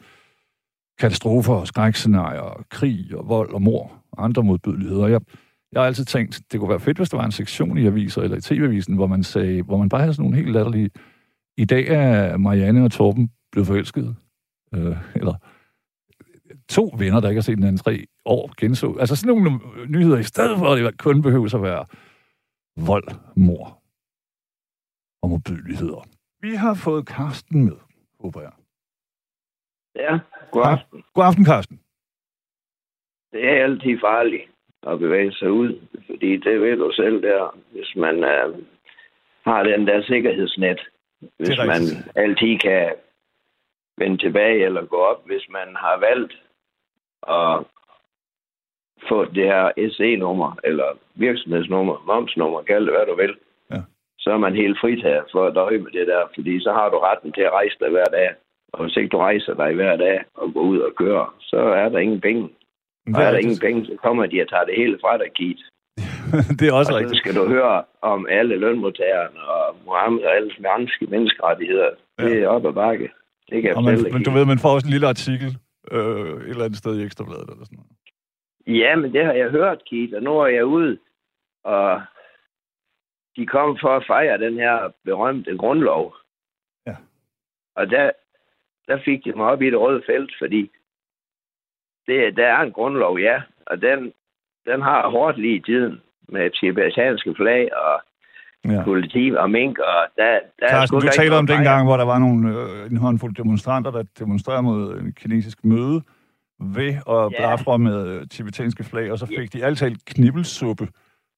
katastrofer 1.00 1.54
og 1.54 1.68
skrækscenarier, 1.68 2.42
og 2.42 2.66
krig 2.69 3.16
og 3.16 3.30
vold 3.30 3.54
og 3.54 3.62
mor 3.62 3.92
og 4.12 4.24
andre 4.24 4.44
modbydeligheder. 4.44 5.07
Jeg, 5.07 5.22
jeg 5.72 5.81
har 5.81 5.88
altid 5.88 6.06
tænkt, 6.06 6.42
det 6.51 6.60
kunne 6.60 6.69
være 6.69 6.80
fedt, 6.80 6.98
hvis 6.98 7.10
der 7.10 7.18
var 7.18 7.25
en 7.25 7.31
sektion 7.31 7.78
i 7.78 7.86
aviser 7.86 8.22
eller 8.22 8.38
i 8.38 8.42
tv-avisen, 8.42 8.96
hvor 8.96 9.07
man 9.07 9.24
sagde, 9.24 9.62
hvor 9.62 9.78
man 9.78 9.90
bare 9.90 10.01
havde 10.01 10.13
sådan 10.13 10.24
nogle 10.24 10.38
helt 10.38 10.51
latterlige... 10.51 10.90
I 11.57 11.66
dag 11.66 11.88
er 11.88 12.38
Marianne 12.38 12.84
og 12.84 12.92
Torben 12.92 13.30
blevet 13.51 13.68
forelsket. 13.68 14.16
Øh, 14.75 14.98
eller 15.16 15.36
to 16.69 16.83
venner, 16.98 17.19
der 17.19 17.30
ikke 17.30 17.39
har 17.39 17.50
set 17.50 17.57
den 17.57 17.77
tre 17.77 18.06
år, 18.25 18.54
genså. 18.57 18.98
Altså 19.00 19.16
sådan 19.16 19.36
nogle 19.36 19.60
nyheder, 19.88 20.18
i 20.18 20.24
stedet 20.24 20.57
for, 20.60 20.66
at 20.66 20.77
det 20.77 20.98
kun 20.98 21.21
behøver 21.21 21.56
at 21.56 21.62
være 21.62 21.86
vold, 22.88 23.07
mor 23.36 23.81
og 25.21 25.30
modbydeligheder. 25.30 26.07
Vi 26.42 26.56
har 26.56 26.74
fået 26.74 27.07
Karsten 27.07 27.66
med, 27.66 27.77
håber 28.19 28.42
jeg. 28.42 28.51
Ja, 29.95 30.19
god 30.51 30.63
aften. 30.66 31.04
God 31.13 31.25
aften, 31.25 31.45
Karsten. 31.45 31.80
Det 33.31 33.44
er 33.50 33.63
altid 33.63 34.00
farligt 34.00 34.44
at 34.88 35.00
bevæge 35.00 35.33
sig 35.33 35.51
ud, 35.51 35.81
fordi 36.06 36.38
det 36.38 36.62
ved 36.62 36.77
du 36.77 36.92
selv 36.95 37.22
der, 37.22 37.57
hvis 37.72 37.96
man 37.96 38.15
uh, 38.15 38.63
har 39.43 39.63
den 39.63 39.88
der 39.88 40.03
sikkerhedsnet, 40.03 40.79
hvis 41.38 41.58
man 41.58 41.82
altid 42.15 42.58
kan 42.60 42.93
vende 44.00 44.18
tilbage 44.18 44.65
eller 44.65 44.86
gå 44.86 44.98
op, 44.98 45.22
hvis 45.25 45.46
man 45.50 45.75
har 45.75 45.96
valgt 46.08 46.34
at 47.27 47.65
få 49.10 49.25
det 49.25 49.46
her 49.53 49.65
SE-nummer, 49.91 50.60
eller 50.63 50.98
virksomhedsnummer, 51.15 52.03
momsnummer, 52.08 52.62
kald 52.62 52.86
det 52.86 52.94
hvad 52.94 53.06
du 53.06 53.15
vil, 53.15 53.34
ja. 53.72 53.82
så 54.20 54.29
er 54.32 54.38
man 54.38 54.56
helt 54.56 54.77
fritaget 54.82 55.25
for 55.32 55.46
at 55.46 55.56
døje 55.56 55.77
med 55.77 55.91
det 55.91 56.08
der, 56.08 56.24
fordi 56.36 56.60
så 56.60 56.72
har 56.72 56.89
du 56.89 56.98
retten 56.98 57.32
til 57.32 57.41
at 57.41 57.51
rejse 57.51 57.75
dig 57.79 57.89
hver 57.89 58.10
dag. 58.18 58.29
Og 58.74 58.84
hvis 58.84 58.98
ikke 58.98 59.10
du 59.10 59.18
rejser 59.18 59.53
dig 59.53 59.74
hver 59.74 59.96
dag 59.98 60.24
og 60.34 60.53
går 60.53 60.62
ud 60.62 60.79
og 60.79 60.91
kører, 60.96 61.36
så 61.39 61.58
er 61.58 61.89
der 61.89 62.00
ingen 62.00 62.22
penge. 62.22 62.50
Og 63.15 63.22
er 63.22 63.32
der 63.32 63.38
ingen 63.38 63.60
penge, 63.60 63.86
så 63.86 63.96
kommer 64.03 64.25
de 64.25 64.41
og 64.41 64.50
tager 64.50 64.65
det 64.65 64.75
hele 64.77 64.98
fra 65.01 65.18
dig, 65.18 65.34
Keith. 65.34 65.63
det 66.60 66.65
er 66.68 66.74
også 66.74 66.94
og 66.94 67.00
rigtigt. 67.00 67.18
så 67.18 67.22
skal 67.22 67.36
du 67.36 67.48
høre 67.48 67.84
om 68.01 68.27
alle 68.29 68.56
lønmodtagerne 68.56 69.41
og 69.56 69.75
Mohammed 69.86 70.24
og 70.24 70.36
alle 70.36 70.51
menneske 70.60 71.06
menneskerettigheder. 71.06 71.89
Ja. 72.20 72.25
Det 72.25 72.44
er 72.44 72.48
op 72.48 72.65
ad 72.65 72.74
bakke. 72.74 73.10
Det 73.50 73.62
kan 73.62 73.75
jeg 73.75 73.84
man, 73.84 74.13
men 74.13 74.24
du 74.24 74.32
ved, 74.32 74.46
man 74.46 74.60
får 74.60 74.70
også 74.70 74.88
en 74.88 74.91
lille 74.91 75.08
artikel 75.08 75.58
øh, 75.91 76.00
et 76.00 76.50
eller 76.50 76.65
andet 76.65 76.77
sted 76.77 77.00
i 77.00 77.03
Ekstrabladet 77.03 77.50
eller 77.50 77.65
sådan 77.65 77.77
noget. 77.77 77.91
Ja, 78.79 78.96
men 78.96 79.13
det 79.13 79.25
har 79.25 79.34
jeg 79.34 79.50
hørt, 79.50 79.86
Keith, 79.89 80.15
og 80.15 80.24
nu 80.24 80.39
er 80.39 80.48
jeg 80.48 80.65
ude, 80.65 80.98
og 81.63 82.01
de 83.36 83.46
kom 83.46 83.77
for 83.82 83.96
at 83.96 84.06
fejre 84.08 84.38
den 84.38 84.56
her 84.56 84.91
berømte 85.06 85.58
grundlov. 85.58 86.15
Ja. 86.88 86.96
Og 87.75 87.89
der, 87.89 88.12
der 88.88 89.00
fik 89.06 89.25
de 89.25 89.32
mig 89.32 89.46
op 89.46 89.62
i 89.62 89.65
det 89.65 89.79
røde 89.79 90.03
felt, 90.06 90.34
fordi 90.39 90.72
det, 92.08 92.38
der 92.38 92.48
er 92.48 92.62
en 92.62 92.72
grundlov, 92.72 93.20
ja, 93.20 93.41
og 93.65 93.82
den, 93.82 94.13
den 94.65 94.82
har 94.82 95.10
hårdt 95.10 95.38
lige 95.38 95.56
i 95.56 95.62
tiden 95.62 96.01
med 96.27 96.51
tibetanske 96.51 97.36
flag 97.36 97.75
og 97.75 98.01
ja. 98.66 98.84
politi 98.84 99.32
og 99.38 99.51
mink. 99.51 99.80
Og 99.80 100.08
der, 100.18 100.39
der 100.60 100.68
Karsten, 100.70 101.00
du 101.00 101.08
taler 101.08 101.38
om 101.38 101.48
dengang, 101.48 101.88
hvor 101.88 101.98
der 101.98 102.06
var 102.06 102.20
nogle, 102.20 102.50
øh, 102.50 102.92
en 102.92 102.98
håndfuld 102.98 103.36
demonstranter, 103.36 103.92
der 103.92 104.04
demonstrerede 104.20 104.63
mod 104.63 105.00
en 105.00 105.13
kinesisk 105.13 105.66
møde 105.66 106.01
ved 106.60 106.94
at 107.10 107.24
ja. 107.32 107.38
blafre 107.38 107.80
med 107.80 108.08
øh, 108.08 108.28
tibetanske 108.28 108.84
flag, 108.84 109.12
og 109.12 109.18
så 109.18 109.25
fik 109.25 109.54
de 109.54 109.66
altid 109.66 109.96
knibbelsuppe 110.06 110.88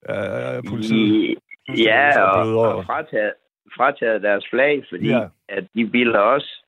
af 0.03 0.63
politiet. 0.69 1.37
Ja, 1.77 2.21
og, 2.21 2.75
og 2.75 2.85
frataget, 2.85 3.33
frataget 3.77 4.21
deres 4.21 4.45
flag, 4.49 4.83
fordi 4.89 5.07
ja. 5.09 5.23
at 5.49 5.63
de 5.75 5.87
bilder 5.87 6.19
også 6.19 6.65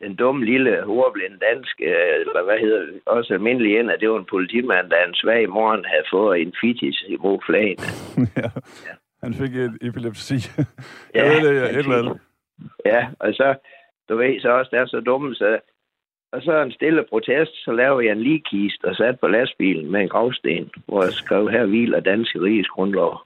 den 0.00 0.16
dumme 0.16 0.44
lille 0.44 0.84
ordblinde 0.86 1.38
dansk, 1.38 1.80
øh, 1.80 2.20
eller 2.20 2.44
hvad 2.44 2.58
hedder 2.58 2.80
det, 2.80 3.00
også 3.06 3.34
almindelig 3.34 3.78
ind, 3.78 3.90
at 3.90 4.00
det 4.00 4.10
var 4.10 4.18
en 4.18 4.32
politimand, 4.34 4.90
der 4.90 5.04
en 5.04 5.14
svag 5.14 5.48
morgen 5.48 5.84
havde 5.84 6.06
fået 6.12 6.40
en 6.40 6.52
fitis 6.60 7.04
i 7.08 7.16
brug 7.16 7.42
flagene. 7.46 7.82
ja. 8.36 8.48
ja. 8.88 8.94
Han 9.26 9.34
fik 9.34 9.56
et 9.56 9.78
epilepsi. 9.82 10.34
ja, 11.14 11.24
jeg 11.24 11.42
ved 11.42 11.62
det, 11.62 11.70
et 11.70 11.76
eller 11.76 11.98
andet. 11.98 12.20
Ja, 12.84 13.08
og 13.20 13.34
så, 13.34 13.54
du 14.08 14.16
ved, 14.16 14.40
så 14.40 14.48
også, 14.48 14.70
der 14.72 14.80
er 14.80 14.86
så 14.86 15.00
dumme, 15.00 15.34
så 15.34 15.60
og 16.32 16.42
så 16.42 16.62
en 16.62 16.72
stille 16.72 17.04
protest, 17.08 17.64
så 17.64 17.72
lavede 17.72 18.06
jeg 18.06 18.12
en 18.12 18.22
ligekist 18.22 18.84
og 18.84 18.96
sat 18.96 19.20
på 19.20 19.26
lastbilen 19.26 19.90
med 19.90 20.00
en 20.00 20.08
gravsten, 20.08 20.70
hvor 20.86 21.02
jeg 21.02 21.12
skrev, 21.12 21.48
her 21.48 21.66
hviler 21.66 22.00
danske 22.00 22.40
riges 22.40 22.68
grundlov. 22.68 23.20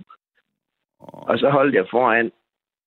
Og 1.01 1.39
så 1.39 1.51
holdt 1.51 1.75
jeg 1.75 1.87
foran 1.91 2.33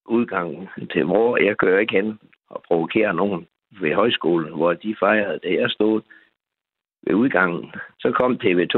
udgangen 0.06 0.70
til 0.92 1.06
mor. 1.06 1.38
Jeg 1.38 1.58
kører 1.58 1.80
ikke 1.80 1.96
hen 1.96 2.20
og 2.50 2.64
provokerer 2.68 3.12
nogen 3.12 3.48
ved 3.82 3.94
højskolen, 3.94 4.54
hvor 4.54 4.74
de 4.74 4.96
fejrede 5.00 5.40
det. 5.44 5.54
Jeg 5.60 5.70
stod 5.70 6.02
ved 7.04 7.14
udgangen. 7.14 7.72
Så 8.00 8.12
kom 8.12 8.40
TV2. 8.44 8.78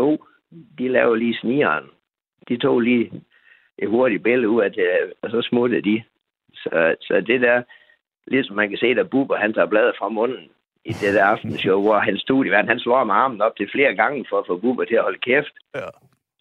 De 0.77 0.88
lavede 0.88 1.20
lige 1.20 1.38
snigeren. 1.42 1.86
De 2.50 2.58
tog 2.58 2.80
lige 2.80 3.12
et 3.77 3.89
hurtigt 3.89 4.24
billede 4.24 4.50
ud 4.50 4.62
af 4.62 4.72
det, 4.72 5.13
og 5.22 5.29
så 5.32 5.41
smuttede 5.41 5.82
de. 5.82 6.03
Så, 6.53 6.96
så 7.01 7.22
det 7.22 7.41
der, 7.41 7.63
ligesom 8.27 8.55
man 8.55 8.70
kan 8.70 8.77
se, 8.77 8.96
der 8.96 9.03
Bubber, 9.03 9.36
han 9.36 9.53
tager 9.53 9.67
bladet 9.67 9.96
fra 9.98 10.10
munden 10.10 10.50
i 10.86 10.91
det 10.91 11.13
der 11.13 11.25
aftenshow, 11.25 11.82
hvor 11.82 12.00
han 12.00 12.17
studievært, 12.17 12.65
han 12.65 12.79
slår 12.79 13.03
med 13.03 13.15
armen 13.15 13.41
op 13.41 13.55
til 13.58 13.72
flere 13.72 13.96
gange 13.96 14.25
for 14.29 14.39
at 14.39 14.48
få 14.48 14.58
Bubber 14.58 14.86
til 14.86 14.96
at 14.96 15.03
holde 15.03 15.20
kæft. 15.20 15.53
Ja. 15.75 15.88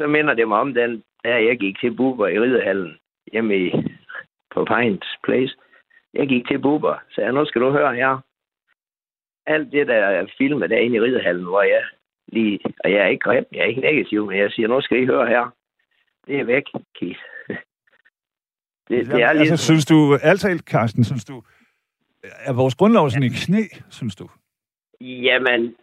Så 0.01 0.07
minder 0.07 0.35
det 0.35 0.49
mig 0.49 0.59
om 0.59 0.75
den, 0.75 1.03
der 1.25 1.37
jeg 1.37 1.59
gik 1.59 1.81
til 1.81 1.97
Bubber 1.97 2.27
i 2.27 2.41
Ridehallen 2.41 2.99
hjemme 3.33 3.57
i, 3.57 3.73
på 4.55 4.65
Pines 4.65 5.19
Place. 5.25 5.57
Jeg 6.15 6.29
gik 6.29 6.49
til 6.49 6.59
Bubber, 6.59 6.97
så 7.11 7.21
jeg, 7.21 7.33
nu 7.33 7.45
skal 7.45 7.61
du 7.61 7.71
høre 7.71 7.95
her. 7.95 8.19
Alt 9.47 9.73
det, 9.73 9.87
der 9.87 9.95
er 9.95 10.27
filmet 10.39 10.71
derinde 10.71 10.97
i 10.97 11.01
Ridehallen, 11.01 11.45
hvor 11.45 11.63
jeg 11.63 11.85
lige, 12.29 12.61
og 12.85 12.91
jeg 12.93 12.99
er 12.99 13.07
ikke 13.07 13.25
grim, 13.25 13.45
jeg 13.53 13.61
er 13.61 13.65
ikke 13.65 13.81
negativ, 13.81 14.27
men 14.27 14.39
jeg 14.39 14.51
siger, 14.51 14.69
nu 14.69 14.81
skal 14.81 15.03
I 15.03 15.07
høre 15.07 15.27
her. 15.27 15.51
Det 16.27 16.41
er 16.41 16.45
væk, 16.45 16.65
Keith. 16.99 17.21
Det, 18.89 19.07
det 19.07 19.23
er. 19.23 19.29
Altså, 19.29 19.57
synes 19.57 19.87
du, 19.87 20.19
altalt, 20.23 20.63
Carsten, 20.63 21.05
synes 21.05 21.25
du, 21.25 21.43
er 22.23 22.53
vores 22.53 22.75
grundlov 22.75 23.11
sådan 23.11 23.23
i 23.23 23.29
knæ, 23.29 23.63
synes 23.91 24.17
du? 24.17 24.29
Jamen, 25.01 25.77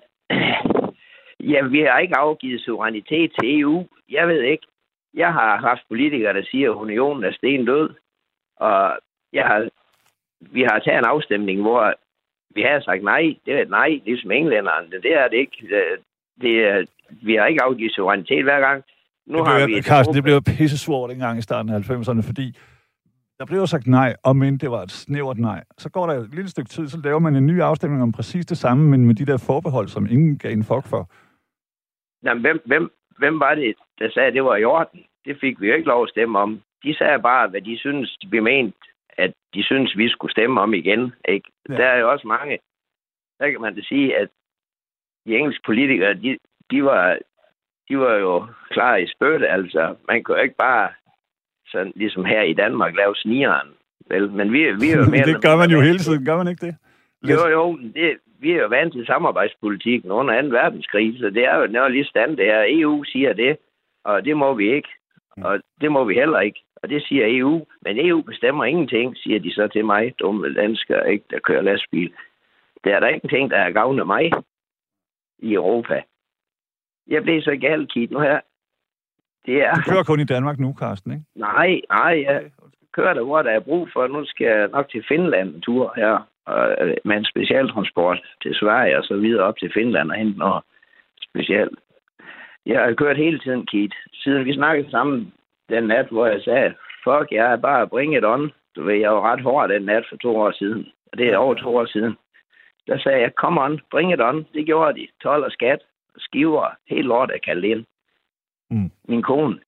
ja, 1.51 1.61
vi 1.67 1.79
har 1.79 1.99
ikke 1.99 2.17
afgivet 2.17 2.61
suverænitet 2.61 3.31
til 3.39 3.59
EU. 3.59 3.87
Jeg 4.09 4.27
ved 4.27 4.41
ikke. 4.41 4.67
Jeg 5.13 5.33
har 5.33 5.57
haft 5.57 5.81
politikere, 5.87 6.33
der 6.33 6.43
siger, 6.51 6.71
at 6.71 6.75
unionen 6.75 7.23
er 7.23 7.31
sten 7.31 7.65
død. 7.65 7.89
Og 8.55 8.99
jeg 9.33 9.45
har, 9.45 9.69
vi 10.39 10.61
har 10.61 10.79
taget 10.79 10.97
en 10.97 11.05
afstemning, 11.05 11.61
hvor 11.61 11.93
vi 12.55 12.61
har 12.61 12.81
sagt 12.81 13.03
nej. 13.03 13.35
Det 13.45 13.53
er 13.53 13.61
et 13.61 13.69
nej, 13.69 13.89
ligesom 14.05 14.31
englænderne. 14.31 15.01
Det 15.01 15.13
er 15.13 15.27
det 15.27 15.37
ikke. 15.37 15.57
Det 16.41 16.63
er, 16.63 16.85
vi 17.09 17.35
har 17.35 17.45
ikke 17.45 17.63
afgivet 17.63 17.95
suverænitet 17.95 18.43
hver 18.43 18.59
gang. 18.59 18.83
Nu 19.27 19.37
det 19.37 19.43
blev, 19.45 19.59
har 19.59 19.67
vi 19.67 19.81
Carsten, 19.81 20.15
det 20.15 20.23
blev 20.23 20.41
pisse 20.41 20.77
svårt 20.77 21.09
dengang 21.09 21.39
i 21.39 21.41
starten 21.41 21.73
af 21.73 21.79
90'erne, 21.89 22.21
fordi 22.27 22.57
der 23.39 23.45
blev 23.45 23.59
jo 23.59 23.65
sagt 23.65 23.87
nej, 23.87 24.15
og 24.23 24.35
men 24.35 24.57
det 24.57 24.71
var 24.71 24.81
et 24.81 24.91
snævert 24.91 25.37
nej. 25.37 25.63
Så 25.77 25.89
går 25.89 26.07
der 26.07 26.13
et 26.13 26.35
lille 26.35 26.49
stykke 26.49 26.69
tid, 26.69 26.87
så 26.87 26.97
laver 27.03 27.19
man 27.19 27.35
en 27.35 27.47
ny 27.47 27.61
afstemning 27.61 28.01
om 28.03 28.11
præcis 28.11 28.45
det 28.45 28.57
samme, 28.57 28.89
men 28.89 29.05
med 29.05 29.15
de 29.15 29.25
der 29.25 29.37
forbehold, 29.37 29.87
som 29.87 30.07
ingen 30.11 30.37
gav 30.37 30.51
en 30.51 30.63
fuck 30.63 30.85
for. 30.87 31.09
Jamen, 32.23 32.41
hvem, 32.41 32.61
hvem, 32.65 32.91
hvem 33.17 33.39
var 33.39 33.55
det, 33.55 33.75
der 33.99 34.09
sagde, 34.11 34.27
at 34.27 34.33
det 34.33 34.43
var 34.43 34.55
i 34.55 34.63
orden? 34.63 34.99
Det 35.25 35.37
fik 35.41 35.61
vi 35.61 35.67
jo 35.67 35.73
ikke 35.73 35.87
lov 35.87 36.03
at 36.03 36.09
stemme 36.09 36.39
om. 36.39 36.61
De 36.83 36.95
sagde 36.97 37.19
bare, 37.19 37.47
hvad 37.47 37.61
de 37.61 37.77
synes, 37.77 38.17
de 38.21 38.41
ment, 38.41 38.75
at 39.17 39.33
de 39.53 39.63
synes, 39.63 39.97
vi 39.97 40.09
skulle 40.09 40.31
stemme 40.31 40.61
om 40.61 40.73
igen. 40.73 41.13
Ikke? 41.27 41.51
Ja. 41.69 41.73
Der 41.73 41.85
er 41.85 41.99
jo 41.99 42.11
også 42.11 42.27
mange, 42.27 42.59
der 43.39 43.51
kan 43.51 43.61
man 43.61 43.75
da 43.75 43.81
sige, 43.81 44.17
at 44.17 44.29
de 45.25 45.37
engelske 45.37 45.63
politikere, 45.65 46.13
de, 46.13 46.37
de, 46.71 46.83
var, 46.83 47.17
de 47.91 47.99
var 47.99 48.15
jo 48.15 48.45
klar 48.69 48.95
i 48.95 49.07
spøtte, 49.07 49.47
altså. 49.47 49.95
Man 50.07 50.23
kunne 50.23 50.43
ikke 50.43 50.55
bare 50.55 50.89
sådan, 51.67 51.93
ligesom 51.95 52.25
her 52.25 52.41
i 52.41 52.53
Danmark, 52.53 52.95
lave 52.95 53.15
snigeren. 53.15 53.69
Vel, 54.09 54.31
men 54.31 54.53
vi, 54.53 54.59
vi 54.83 54.89
er 54.91 54.97
jo 54.97 55.05
mere... 55.13 55.25
det 55.25 55.43
gør 55.43 55.55
man 55.55 55.69
jo 55.69 55.81
hele 55.81 55.99
tiden, 55.99 56.25
gør 56.25 56.37
man 56.37 56.47
ikke 56.47 56.65
det? 56.65 56.75
Lidt. 57.21 57.39
Jo, 57.39 57.47
jo, 57.47 57.77
det, 57.95 58.17
vi 58.39 58.51
er 58.51 58.61
jo 58.61 58.67
vant 58.67 58.93
til 58.93 59.05
samarbejdspolitikken 59.05 60.11
under 60.11 60.41
2. 60.41 60.47
verdenskrig, 60.47 61.19
så 61.19 61.29
det 61.29 61.45
er 61.45 61.55
jo 61.57 61.67
noget 61.67 61.91
lige 61.91 62.05
stand, 62.05 62.37
det 62.37 62.49
er. 62.49 62.65
EU 62.67 63.03
siger 63.03 63.33
det, 63.33 63.57
og 64.03 64.25
det 64.25 64.37
må 64.37 64.53
vi 64.53 64.73
ikke. 64.73 64.89
Mm. 65.37 65.43
Og 65.43 65.59
det 65.81 65.91
må 65.91 66.03
vi 66.03 66.13
heller 66.13 66.39
ikke. 66.39 66.59
Og 66.83 66.89
det 66.89 67.03
siger 67.03 67.25
EU. 67.27 67.65
Men 67.81 68.07
EU 68.07 68.21
bestemmer 68.21 68.65
ingenting, 68.65 69.17
siger 69.17 69.39
de 69.39 69.53
så 69.53 69.67
til 69.67 69.85
mig, 69.85 70.13
dumme 70.19 70.53
danskere, 70.53 71.11
ikke, 71.11 71.25
der 71.31 71.39
kører 71.39 71.61
lastbil. 71.61 72.13
Der 72.83 72.95
er 72.95 72.99
der 72.99 73.07
ingenting, 73.07 73.51
der 73.51 73.57
er 73.57 73.71
gavn 73.71 73.99
af 73.99 74.05
mig 74.05 74.31
i 75.39 75.53
Europa. 75.53 76.01
Jeg 77.11 77.23
blev 77.23 77.41
så 77.41 77.55
galt, 77.61 77.91
Kit. 77.91 78.11
Nu 78.11 78.19
her, 78.19 78.39
det 79.45 79.55
er... 79.65 79.73
Du 79.75 79.81
kører 79.91 80.03
kun 80.03 80.19
i 80.19 80.31
Danmark 80.33 80.59
nu, 80.59 80.75
Carsten, 80.79 81.11
ikke? 81.11 81.25
Nej, 81.35 81.81
nej, 81.89 82.23
jeg 82.27 82.51
kører 82.93 83.13
der, 83.13 83.23
hvor 83.23 83.41
der 83.41 83.51
er 83.51 83.59
brug 83.59 83.89
for. 83.93 84.07
Nu 84.07 84.25
skal 84.25 84.47
jeg 84.47 84.67
nok 84.67 84.89
til 84.89 85.03
Finland 85.07 85.55
en 85.55 85.61
tur 85.61 85.93
her, 85.95 86.27
og, 86.45 86.75
øh, 86.81 86.95
med 87.05 87.17
en 87.17 87.25
specialtransport 87.25 88.19
til 88.41 88.55
Sverige 88.55 88.97
og 88.97 89.03
så 89.03 89.15
videre 89.17 89.43
op 89.43 89.57
til 89.57 89.71
Finland 89.73 90.11
og 90.11 90.17
hente 90.17 90.39
noget 90.39 90.63
specielt. 91.29 91.79
Jeg 92.65 92.81
har 92.81 92.93
kørt 92.93 93.17
hele 93.17 93.39
tiden, 93.39 93.65
Kit. 93.65 93.93
Siden 94.13 94.45
vi 94.45 94.53
snakkede 94.53 94.91
sammen 94.91 95.33
den 95.69 95.83
nat, 95.83 96.07
hvor 96.11 96.25
jeg 96.25 96.41
sagde, 96.41 96.73
fuck, 97.03 97.31
jeg 97.31 97.51
er 97.51 97.55
bare 97.55 97.87
bring 97.87 98.17
it 98.17 98.25
on. 98.25 98.51
Du 98.75 98.83
ved, 98.83 98.95
jeg 98.95 99.11
var 99.11 99.31
ret 99.31 99.41
hård 99.41 99.69
den 99.69 99.81
nat 99.81 100.05
for 100.09 100.17
to 100.17 100.37
år 100.37 100.51
siden. 100.51 100.87
Og 101.11 101.17
det 101.17 101.27
er 101.27 101.37
over 101.37 101.53
to 101.53 101.75
år 101.75 101.85
siden. 101.85 102.17
Der 102.87 102.99
sagde 102.99 103.21
jeg, 103.21 103.31
come 103.35 103.61
on, 103.61 103.79
bring 103.91 104.13
it 104.13 104.21
on. 104.21 104.45
Det 104.53 104.65
gjorde 104.65 104.99
de. 104.99 105.07
12 105.23 105.43
og 105.43 105.51
skat, 105.51 105.79
skiver, 106.17 106.75
helt 106.87 107.07
lort 107.07 107.31
kaldt 107.43 107.65
ind. 107.65 107.85
Mm. 108.69 108.91
Min 109.07 109.23
kone 109.23 109.59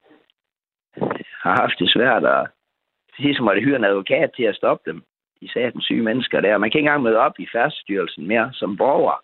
har 1.43 1.55
haft 1.61 1.79
det 1.79 1.89
svært, 1.89 2.23
og 2.23 2.47
sidst 3.17 3.39
måtte 3.41 3.61
hyre 3.61 3.75
en 3.75 3.83
advokat 3.83 4.29
til 4.35 4.43
at 4.43 4.55
stoppe 4.55 4.91
dem. 4.91 5.03
De 5.41 5.51
sagde, 5.51 5.71
den 5.71 5.81
syge 5.81 6.01
mennesker 6.01 6.41
der. 6.41 6.57
Man 6.57 6.71
kan 6.71 6.79
ikke 6.79 6.87
engang 6.87 7.03
møde 7.03 7.17
op 7.17 7.39
i 7.39 7.47
færdsstyrelsen 7.53 8.27
mere 8.27 8.49
som 8.53 8.77
borger 8.77 9.23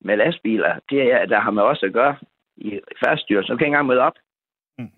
med 0.00 0.16
lastbiler. 0.16 0.78
Det 0.90 1.12
er, 1.12 1.26
der 1.26 1.40
har 1.40 1.50
man 1.50 1.64
også 1.64 1.86
at 1.86 1.92
gøre 1.92 2.16
i 2.56 2.80
færdsstyrelsen. 3.04 3.52
Man 3.52 3.58
kan 3.58 3.66
ikke 3.66 3.74
engang 3.74 3.86
møde 3.86 4.00
op 4.00 4.12
mm. 4.78 4.90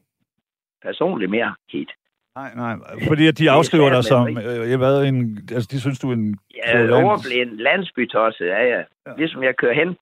personligt 0.82 1.30
mere, 1.30 1.54
Kit. 1.70 1.90
Nej, 2.36 2.54
nej, 2.54 2.74
fordi 3.08 3.26
at 3.26 3.38
de 3.38 3.50
afskriver 3.50 3.90
dig 3.90 4.04
som, 4.04 4.28
øh, 4.28 4.70
jeg 4.70 4.80
ved, 4.80 5.04
en, 5.04 5.38
altså 5.52 5.68
de 5.72 5.80
synes, 5.80 5.98
du 5.98 6.10
er 6.10 6.14
en... 6.14 6.38
Ja, 6.56 7.02
overblind 7.04 7.50
landsbytosse 7.50 8.44
er 8.48 8.64
jeg. 8.74 8.84
Ja. 9.06 9.12
Ligesom 9.16 9.42
jeg 9.42 9.56
kører 9.56 9.74
hen 9.74 9.96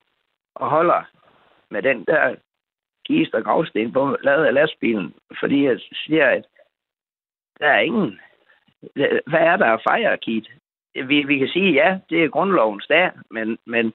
og 0.57 0.71
holder 0.71 1.03
med 1.71 1.83
den 1.83 2.05
der 2.05 2.35
kist 3.07 3.35
og 3.35 3.45
gravsten 3.45 3.93
på, 3.93 4.17
lavet 4.23 4.47
af 4.47 4.55
lastbilen, 4.55 5.15
fordi 5.41 5.65
jeg 5.65 5.81
siger, 5.93 6.27
at 6.31 6.45
der 7.59 7.67
er 7.67 7.79
ingen... 7.79 8.21
Hvad 9.27 9.41
er 9.41 9.57
der 9.57 9.67
at 9.67 9.83
fejre, 9.89 10.19
Kit? 10.19 10.49
Vi, 10.95 11.23
vi 11.23 11.39
kan 11.39 11.49
sige, 11.49 11.73
ja, 11.73 11.99
det 12.11 12.25
er 12.25 12.29
grundlovens 12.29 12.87
dag, 12.87 13.11
men, 13.31 13.59
men 13.67 13.93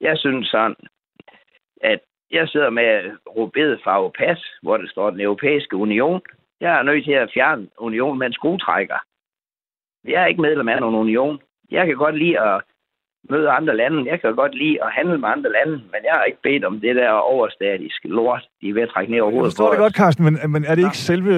jeg 0.00 0.18
synes 0.18 0.48
sådan, 0.48 0.76
at 1.80 2.00
jeg 2.30 2.48
sidder 2.48 2.70
med 2.70 3.16
rubedfarve 3.36 4.12
pas, 4.12 4.58
hvor 4.62 4.76
det 4.76 4.90
står 4.90 5.10
den 5.10 5.20
europæiske 5.20 5.76
union. 5.76 6.22
Jeg 6.60 6.78
er 6.78 6.82
nødt 6.82 7.04
til 7.04 7.12
at 7.12 7.30
fjerne 7.34 7.68
union 7.78 8.18
med 8.18 8.26
en 8.26 8.32
skruetrækker. 8.32 8.98
Jeg 10.04 10.22
er 10.22 10.26
ikke 10.26 10.42
medlem 10.42 10.68
af 10.68 10.80
nogen 10.80 10.96
union. 10.96 11.40
Jeg 11.70 11.86
kan 11.86 11.96
godt 11.96 12.18
lide 12.18 12.40
at 12.40 12.62
møde 13.30 13.50
andre 13.50 13.76
lande. 13.76 14.10
Jeg 14.10 14.20
kan 14.20 14.34
godt 14.34 14.54
lide 14.54 14.84
at 14.84 14.92
handle 14.92 15.18
med 15.18 15.28
andre 15.28 15.52
lande, 15.52 15.72
men 15.72 16.00
jeg 16.04 16.12
har 16.12 16.24
ikke 16.24 16.42
bedt 16.42 16.64
om 16.64 16.80
det 16.80 16.96
der 16.96 17.10
overstatiske 17.10 18.08
lort, 18.08 18.48
de 18.60 18.68
er 18.68 18.74
ved 18.74 18.82
at 18.82 18.88
trække 18.88 19.12
ned 19.12 19.20
over 19.20 19.30
hovedet. 19.30 19.44
Jeg 19.44 19.50
forstår 19.50 19.70
det 19.70 19.78
godt, 19.78 19.96
Carsten, 19.96 20.24
men, 20.24 20.34
men 20.52 20.64
er 20.64 20.74
det 20.74 20.82
ikke 20.82 21.06
selve 21.10 21.32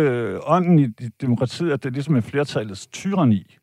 ånden 0.54 0.78
i 0.78 0.86
demokratiet, 1.20 1.72
at 1.72 1.84
det 1.84 1.92
ligesom 1.92 2.16
er 2.16 2.28
flertallets 2.30 2.86
tyranni? 2.86 3.56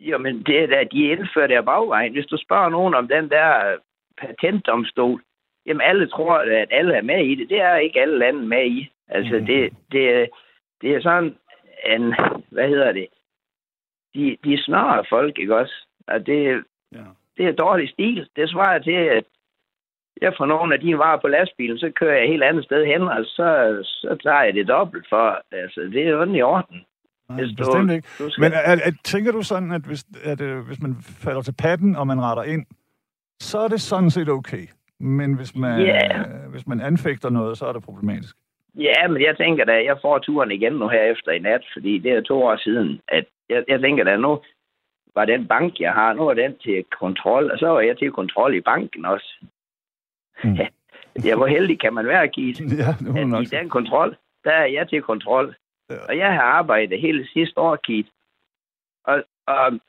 Jo, 0.00 0.18
men 0.18 0.42
det 0.42 0.62
er 0.62 0.66
da, 0.66 0.84
de 0.92 1.02
indfører 1.02 1.58
af 1.58 1.64
bagvejen. 1.64 2.12
Hvis 2.12 2.26
du 2.26 2.36
spørger 2.36 2.68
nogen 2.68 2.94
om 2.94 3.08
den 3.08 3.30
der 3.30 3.76
patentdomstol, 4.18 5.22
jamen 5.66 5.80
alle 5.80 6.08
tror, 6.08 6.34
at 6.34 6.68
alle 6.70 6.94
er 6.94 7.02
med 7.02 7.24
i 7.26 7.34
det. 7.34 7.48
Det 7.48 7.60
er 7.60 7.76
ikke 7.76 8.00
alle 8.00 8.18
lande 8.18 8.46
med 8.46 8.66
i. 8.66 8.90
Altså, 9.08 9.38
mm. 9.38 9.46
det, 9.46 9.72
det, 9.92 10.28
det 10.82 10.94
er 10.94 11.00
sådan 11.00 11.36
en, 11.86 12.14
hvad 12.48 12.68
hedder 12.68 12.92
det, 12.92 13.06
de, 14.14 14.36
de 14.44 14.62
snarere 14.62 15.04
folk, 15.08 15.38
ikke 15.38 15.56
også? 15.56 15.86
Og 16.06 16.26
det, 16.26 16.64
ja 16.92 17.04
det 17.38 17.46
er 17.46 17.52
dårlig 17.52 17.88
stil. 17.88 18.28
Det 18.36 18.50
svarer 18.50 18.78
til, 18.78 19.00
at 19.18 19.24
jeg 20.22 20.34
får 20.38 20.46
nogle 20.46 20.74
af 20.74 20.80
de 20.80 20.98
varer 20.98 21.20
på 21.20 21.28
lastbilen, 21.28 21.78
så 21.78 21.92
kører 21.96 22.14
jeg 22.14 22.24
et 22.24 22.30
helt 22.30 22.42
andet 22.42 22.64
sted 22.64 22.86
hen, 22.86 23.02
og 23.02 23.24
så, 23.24 23.78
så 23.84 24.16
tager 24.22 24.42
jeg 24.42 24.54
det 24.54 24.68
dobbelt 24.68 25.06
for. 25.08 25.42
Altså, 25.52 25.80
det 25.80 26.02
er 26.02 26.10
jo 26.10 26.34
i 26.34 26.42
orden. 26.42 26.84
Nej, 27.28 27.38
hvis 27.38 27.56
bestemt 27.56 27.88
du, 27.88 27.94
ikke. 27.94 28.08
Du 28.18 28.30
skal... 28.30 28.42
Men 28.42 28.52
er, 28.52 28.76
er, 28.86 28.92
tænker 29.04 29.32
du 29.32 29.42
sådan, 29.42 29.72
at 29.72 29.82
hvis, 29.82 30.04
at, 30.24 30.40
øh, 30.40 30.66
hvis 30.66 30.82
man 30.82 30.96
falder 31.24 31.42
til 31.42 31.54
patten, 31.58 31.96
og 31.96 32.06
man 32.06 32.20
retter 32.22 32.42
ind, 32.42 32.66
så 33.40 33.58
er 33.58 33.68
det 33.68 33.80
sådan 33.80 34.10
set 34.10 34.28
okay. 34.28 34.66
Men 35.00 35.34
hvis 35.34 35.56
man, 35.56 35.80
yeah. 35.80 36.20
øh, 36.20 36.50
hvis 36.50 36.66
man 36.66 36.80
anfægter 36.80 37.30
noget, 37.30 37.58
så 37.58 37.66
er 37.66 37.72
det 37.72 37.82
problematisk. 37.82 38.36
Ja, 38.74 39.08
men 39.08 39.22
jeg 39.22 39.36
tænker 39.36 39.64
da, 39.64 39.72
jeg 39.72 39.98
får 40.02 40.18
turen 40.18 40.50
igen 40.50 40.72
nu 40.72 40.88
her 40.88 41.02
efter 41.02 41.32
i 41.32 41.38
nat, 41.38 41.64
fordi 41.72 41.98
det 41.98 42.12
er 42.12 42.20
to 42.20 42.42
år 42.42 42.56
siden, 42.56 43.00
at 43.08 43.24
jeg, 43.48 43.64
jeg 43.68 43.80
tænker 43.80 44.04
da, 44.04 44.16
nu, 44.16 44.42
var 45.18 45.24
den 45.24 45.46
bank, 45.46 45.80
jeg 45.80 45.92
har, 45.92 46.12
nu 46.12 46.28
er 46.28 46.34
den 46.34 46.58
til 46.58 46.84
kontrol, 47.00 47.50
og 47.50 47.58
så 47.58 47.68
var 47.68 47.80
jeg 47.80 47.98
til 47.98 48.10
kontrol 48.10 48.54
i 48.54 48.60
banken 48.60 49.04
også. 49.04 49.30
Mm. 50.44 50.56
Ja, 51.24 51.36
hvor 51.36 51.46
heldig 51.46 51.80
kan 51.80 51.94
man 51.94 52.06
være, 52.06 52.28
Keith? 52.28 52.60
Ja, 52.82 52.90
det 53.00 53.18
at 53.20 53.28
nok. 53.28 53.42
I 53.42 53.46
den 53.46 53.68
kontrol, 53.68 54.16
der 54.44 54.52
er 54.52 54.66
jeg 54.66 54.88
til 54.88 55.02
kontrol. 55.02 55.54
Ja. 55.90 55.96
Og 56.08 56.16
jeg 56.18 56.32
har 56.32 56.42
arbejdet 56.42 57.00
hele 57.00 57.28
sidste 57.32 57.58
år, 57.60 57.76
Kit. 57.76 58.06
Og, 59.04 59.24
og 59.46 59.80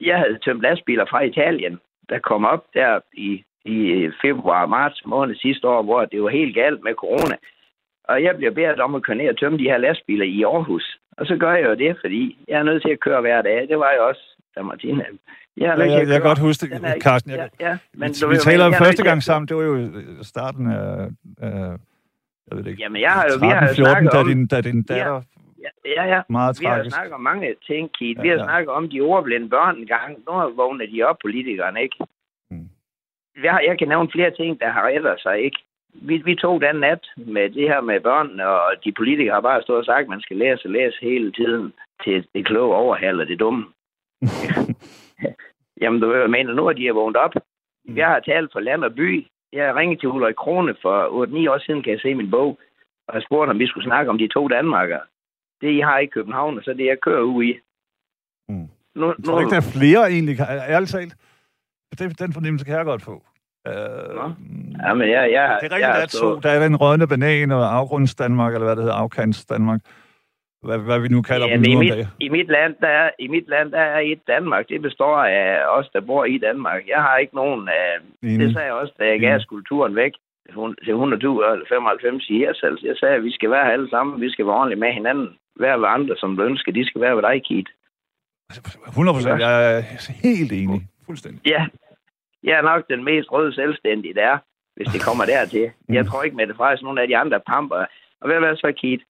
jeg 0.00 0.18
havde 0.18 0.38
tømt 0.38 0.62
lastbiler 0.62 1.06
fra 1.10 1.20
Italien, 1.20 1.80
der 2.08 2.18
kom 2.18 2.44
op 2.44 2.64
der 2.74 3.00
i, 3.12 3.44
i 3.64 4.10
februar 4.22 4.62
og 4.62 4.70
marts 4.70 5.06
måned 5.06 5.36
sidste 5.36 5.68
år, 5.68 5.82
hvor 5.82 6.04
det 6.04 6.22
var 6.22 6.28
helt 6.28 6.54
galt 6.54 6.84
med 6.84 6.94
corona. 6.94 7.36
Og 8.04 8.22
jeg 8.22 8.36
bliver 8.36 8.52
bedt 8.52 8.80
om 8.80 8.94
at 8.94 9.02
køre 9.02 9.16
ned 9.16 9.28
og 9.28 9.38
tømme 9.38 9.58
de 9.58 9.70
her 9.70 9.78
lastbiler 9.78 10.24
i 10.24 10.42
Aarhus. 10.42 10.98
Og 11.16 11.26
så 11.26 11.36
gør 11.36 11.54
jeg 11.54 11.64
jo 11.64 11.74
det, 11.74 11.96
fordi 12.00 12.38
jeg 12.48 12.58
er 12.58 12.62
nødt 12.62 12.82
til 12.82 12.90
at 12.90 13.00
køre 13.00 13.20
hver 13.20 13.42
dag. 13.42 13.68
Det 13.68 13.78
var 13.78 13.90
jeg 13.90 14.00
også, 14.00 14.35
da 14.56 14.62
Martin 14.62 14.98
jeg, 14.98 15.06
ja, 15.56 15.72
jeg, 15.78 15.88
jeg 15.90 16.06
kan 16.06 16.20
godt 16.20 16.38
huske 16.38 16.66
det, 16.66 17.02
Carsten. 17.02 17.30
Jeg, 17.30 17.50
ja, 17.60 17.68
ja, 17.68 17.78
men 17.94 18.08
vi, 18.08 18.28
vi 18.28 18.36
taler 18.36 18.64
om 18.64 18.74
første 18.74 19.04
gang 19.04 19.22
sammen, 19.22 19.48
det 19.48 19.56
var 19.56 19.62
jo 19.62 19.90
starten 20.22 20.66
af, 20.66 21.08
af 21.38 21.76
jeg 22.50 22.58
ved 22.58 22.66
ikke, 22.66 22.82
Jamen, 22.82 23.02
jeg 23.02 23.10
har 23.10 23.24
jo, 23.24 23.38
13, 23.38 23.48
vi 23.48 23.54
har 23.54 23.74
14, 23.74 24.06
da 24.06 24.22
din, 24.22 24.46
da 24.46 24.60
din 24.60 24.82
datter 24.82 25.22
ja, 25.66 25.70
ja, 25.96 26.04
ja. 26.14 26.20
Meget 26.28 26.60
vi 26.60 26.66
har 26.66 26.88
snakket 26.88 27.12
om 27.12 27.20
mange 27.20 27.54
ting, 27.66 27.90
Keith. 27.98 28.18
Ja, 28.18 28.22
vi 28.22 28.28
har 28.28 28.36
ja. 28.36 28.44
snakket 28.44 28.70
om 28.78 28.88
de 28.88 29.00
ordblinde 29.00 29.48
børn 29.48 29.76
en 29.76 29.86
gang. 29.86 30.10
Nu 30.26 30.32
vågner 30.54 30.86
de 30.86 31.02
op, 31.02 31.18
politikerne, 31.24 31.82
ikke? 31.82 31.96
Hmm. 32.50 32.68
Jeg, 33.44 33.60
jeg 33.68 33.78
kan 33.78 33.88
nævne 33.88 34.10
flere 34.12 34.30
ting, 34.30 34.60
der 34.60 34.70
har 34.70 34.82
rettet 34.82 35.20
sig, 35.20 35.44
ikke? 35.44 35.58
Vi, 35.92 36.16
vi 36.16 36.34
tog 36.34 36.60
den 36.60 36.76
nat 36.76 37.02
med 37.16 37.50
det 37.50 37.68
her 37.68 37.80
med 37.80 38.00
børnene, 38.00 38.46
og 38.48 38.74
de 38.84 38.92
politikere 38.92 39.34
har 39.34 39.40
bare 39.40 39.62
stået 39.62 39.78
og 39.78 39.84
sagt, 39.84 40.02
at 40.02 40.08
man 40.08 40.20
skal 40.20 40.36
læse 40.36 40.66
og 40.66 40.70
læse 40.70 40.96
hele 41.02 41.32
tiden 41.32 41.72
til 42.04 42.26
det 42.34 42.46
kloge 42.46 42.76
overhaler 42.76 43.24
det 43.24 43.40
dumme. 43.40 43.64
Jamen, 45.82 46.00
du 46.00 46.06
mener, 46.28 46.54
nu 46.54 46.66
er 46.66 46.72
de 46.72 46.94
vågnet 46.94 47.16
op. 47.16 47.34
Mm. 47.34 47.96
Jeg 47.96 48.06
har 48.06 48.20
talt 48.20 48.52
for 48.52 48.60
land 48.60 48.84
og 48.84 48.94
by. 48.94 49.26
Jeg 49.52 49.74
ringede 49.74 50.00
til 50.00 50.08
Ulrik 50.08 50.34
Krone 50.34 50.74
for 50.82 51.26
8-9 51.26 51.50
år 51.50 51.58
siden, 51.58 51.82
kan 51.82 51.92
jeg 51.92 52.00
se 52.00 52.14
min 52.14 52.30
bog, 52.30 52.58
og 53.08 53.14
jeg 53.14 53.22
spurgte, 53.22 53.50
om 53.50 53.58
vi 53.58 53.66
skulle 53.66 53.84
snakke 53.84 54.10
om 54.10 54.18
de 54.18 54.28
to 54.28 54.48
Danmarker. 54.48 54.98
Det, 55.60 55.70
I 55.70 55.80
har 55.80 55.98
i 55.98 56.06
København, 56.06 56.58
og 56.58 56.64
så 56.64 56.72
det, 56.72 56.86
jeg 56.86 56.98
kører 57.02 57.22
ud 57.22 57.44
i. 57.44 57.58
Mm. 58.48 58.68
Nu, 58.94 59.06
jeg 59.06 59.24
tror 59.24 59.34
nu, 59.34 59.40
ikke, 59.40 59.50
der 59.50 59.56
er 59.56 59.72
flere 59.78 60.10
egentlig, 60.10 60.36
ærligt 60.68 60.90
talt. 60.90 61.14
Det, 61.98 62.18
den 62.18 62.32
fornemmelse 62.32 62.66
kan 62.66 62.76
jeg 62.76 62.84
godt 62.84 63.02
få. 63.02 63.22
Uh, 63.68 63.72
ja, 64.82 64.94
men 64.94 65.08
jeg, 65.10 65.32
jeg, 65.32 65.58
det 65.62 65.72
er 65.72 65.74
rigtigt, 65.74 65.80
jeg, 65.80 65.94
der 65.94 66.02
er 66.02 66.06
to. 66.06 66.38
Der 66.38 66.50
er 66.50 66.68
den 66.68 66.76
rødne 66.76 67.08
banan 67.08 67.50
og 67.50 67.76
afgrunds 67.76 68.14
Danmark, 68.14 68.54
eller 68.54 68.66
hvad 68.66 68.76
det 68.76 68.82
hedder, 68.84 68.96
afkants 68.96 69.44
Danmark 69.44 69.80
hvad, 70.62 70.78
hvad 70.78 71.00
vi 71.00 71.08
nu 71.08 71.22
kalder 71.22 71.46
ja, 71.48 71.52
dem 71.54 71.60
nu 71.60 71.70
i 71.70 71.76
mit, 71.76 72.06
i 72.20 72.28
mit 72.28 72.48
land, 72.48 72.74
der 72.80 72.88
er, 72.88 73.10
I 73.18 73.28
mit 73.28 73.48
land, 73.48 73.70
der 73.70 73.78
er 73.78 74.00
et 74.00 74.20
Danmark. 74.26 74.68
Det 74.68 74.82
består 74.82 75.16
af 75.16 75.62
os, 75.78 75.88
der 75.92 76.00
bor 76.00 76.24
i 76.24 76.38
Danmark. 76.38 76.82
Jeg 76.88 77.02
har 77.02 77.16
ikke 77.16 77.34
nogen 77.34 77.68
af... 77.68 77.88
Uh, 78.22 78.30
det 78.30 78.52
sagde 78.52 78.66
jeg 78.66 78.74
også, 78.74 78.94
da 78.98 79.04
jeg 79.04 79.20
gav 79.20 79.40
kulturen 79.48 79.96
væk 79.96 80.12
til 80.84 80.92
195 80.92 82.28
i 82.28 82.38
Hirsals. 82.38 82.82
Jeg 82.82 82.96
sagde, 82.96 83.14
at 83.14 83.24
vi 83.24 83.32
skal 83.32 83.50
være 83.50 83.72
alle 83.72 83.90
sammen. 83.90 84.20
Vi 84.20 84.30
skal 84.30 84.46
være 84.46 84.54
ordentligt 84.54 84.80
med 84.80 84.92
hinanden. 84.92 85.28
Hver 85.56 85.76
ved 85.76 85.88
andre, 85.88 86.16
som 86.16 86.36
du 86.36 86.42
ønsker, 86.42 86.72
de 86.72 86.86
skal 86.86 87.00
være 87.00 87.16
ved 87.16 87.22
dig, 87.22 87.42
Kit. 87.44 87.68
100 88.88 89.16
procent. 89.16 89.40
Jeg 89.40 89.76
er 89.76 89.80
helt 90.22 90.52
enig. 90.52 90.80
Fuldstændig. 91.06 91.40
Ja. 91.46 91.66
Jeg 92.42 92.58
er 92.58 92.62
nok 92.62 92.82
den 92.90 93.04
mest 93.04 93.32
røde 93.32 93.54
selvstændige, 93.54 94.14
der 94.14 94.26
er, 94.32 94.38
hvis 94.76 94.88
det 94.88 95.04
kommer 95.06 95.24
dertil. 95.24 95.70
Jeg 95.96 96.02
mm. 96.02 96.08
tror 96.08 96.22
ikke, 96.22 96.36
med 96.36 96.46
det 96.46 96.56
faktisk 96.56 96.82
nogle 96.82 97.02
af 97.02 97.08
de 97.08 97.16
andre 97.16 97.40
pamper. 97.40 97.84
Og 98.20 98.26
hvad 98.28 98.36
er 98.36 98.54
så, 98.54 98.72
Kit? 98.80 99.02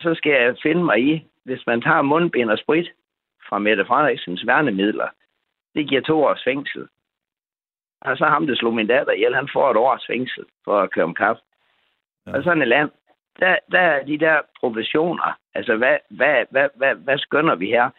Så, 0.00 0.14
skal 0.14 0.32
jeg 0.32 0.56
finde 0.62 0.84
mig 0.84 0.98
i, 0.98 1.28
hvis 1.44 1.66
man 1.66 1.82
tager 1.82 2.02
mundbind 2.02 2.50
og 2.50 2.58
sprit 2.58 2.90
fra 3.48 3.58
Mette 3.58 3.84
Frederiksens 3.84 4.46
værnemidler, 4.46 5.08
det 5.74 5.88
giver 5.88 6.00
to 6.00 6.24
års 6.24 6.44
fængsel. 6.44 6.88
Og 8.00 8.16
så 8.16 8.24
ham, 8.24 8.46
der 8.46 8.54
slog 8.54 8.74
min 8.74 8.86
datter 8.86 9.12
ihjel, 9.12 9.34
han 9.34 9.48
får 9.52 9.70
et 9.70 9.76
års 9.76 10.06
fængsel 10.06 10.44
for 10.64 10.80
at 10.80 10.90
køre 10.90 11.04
om 11.04 11.14
kaffe. 11.14 11.42
Ja. 12.26 12.36
Og 12.36 12.42
sådan 12.42 12.62
et 12.62 12.68
land, 12.68 12.90
der, 13.40 13.56
der 13.72 13.80
er 13.80 14.04
de 14.04 14.18
der 14.18 14.40
professioner. 14.60 15.38
Altså, 15.54 15.76
hvad, 15.76 15.98
hvad, 16.10 16.44
hvad, 16.50 16.68
hvad, 16.74 16.94
hvad 16.94 17.18
skønner 17.18 17.54
vi 17.54 17.66
her? 17.66 17.90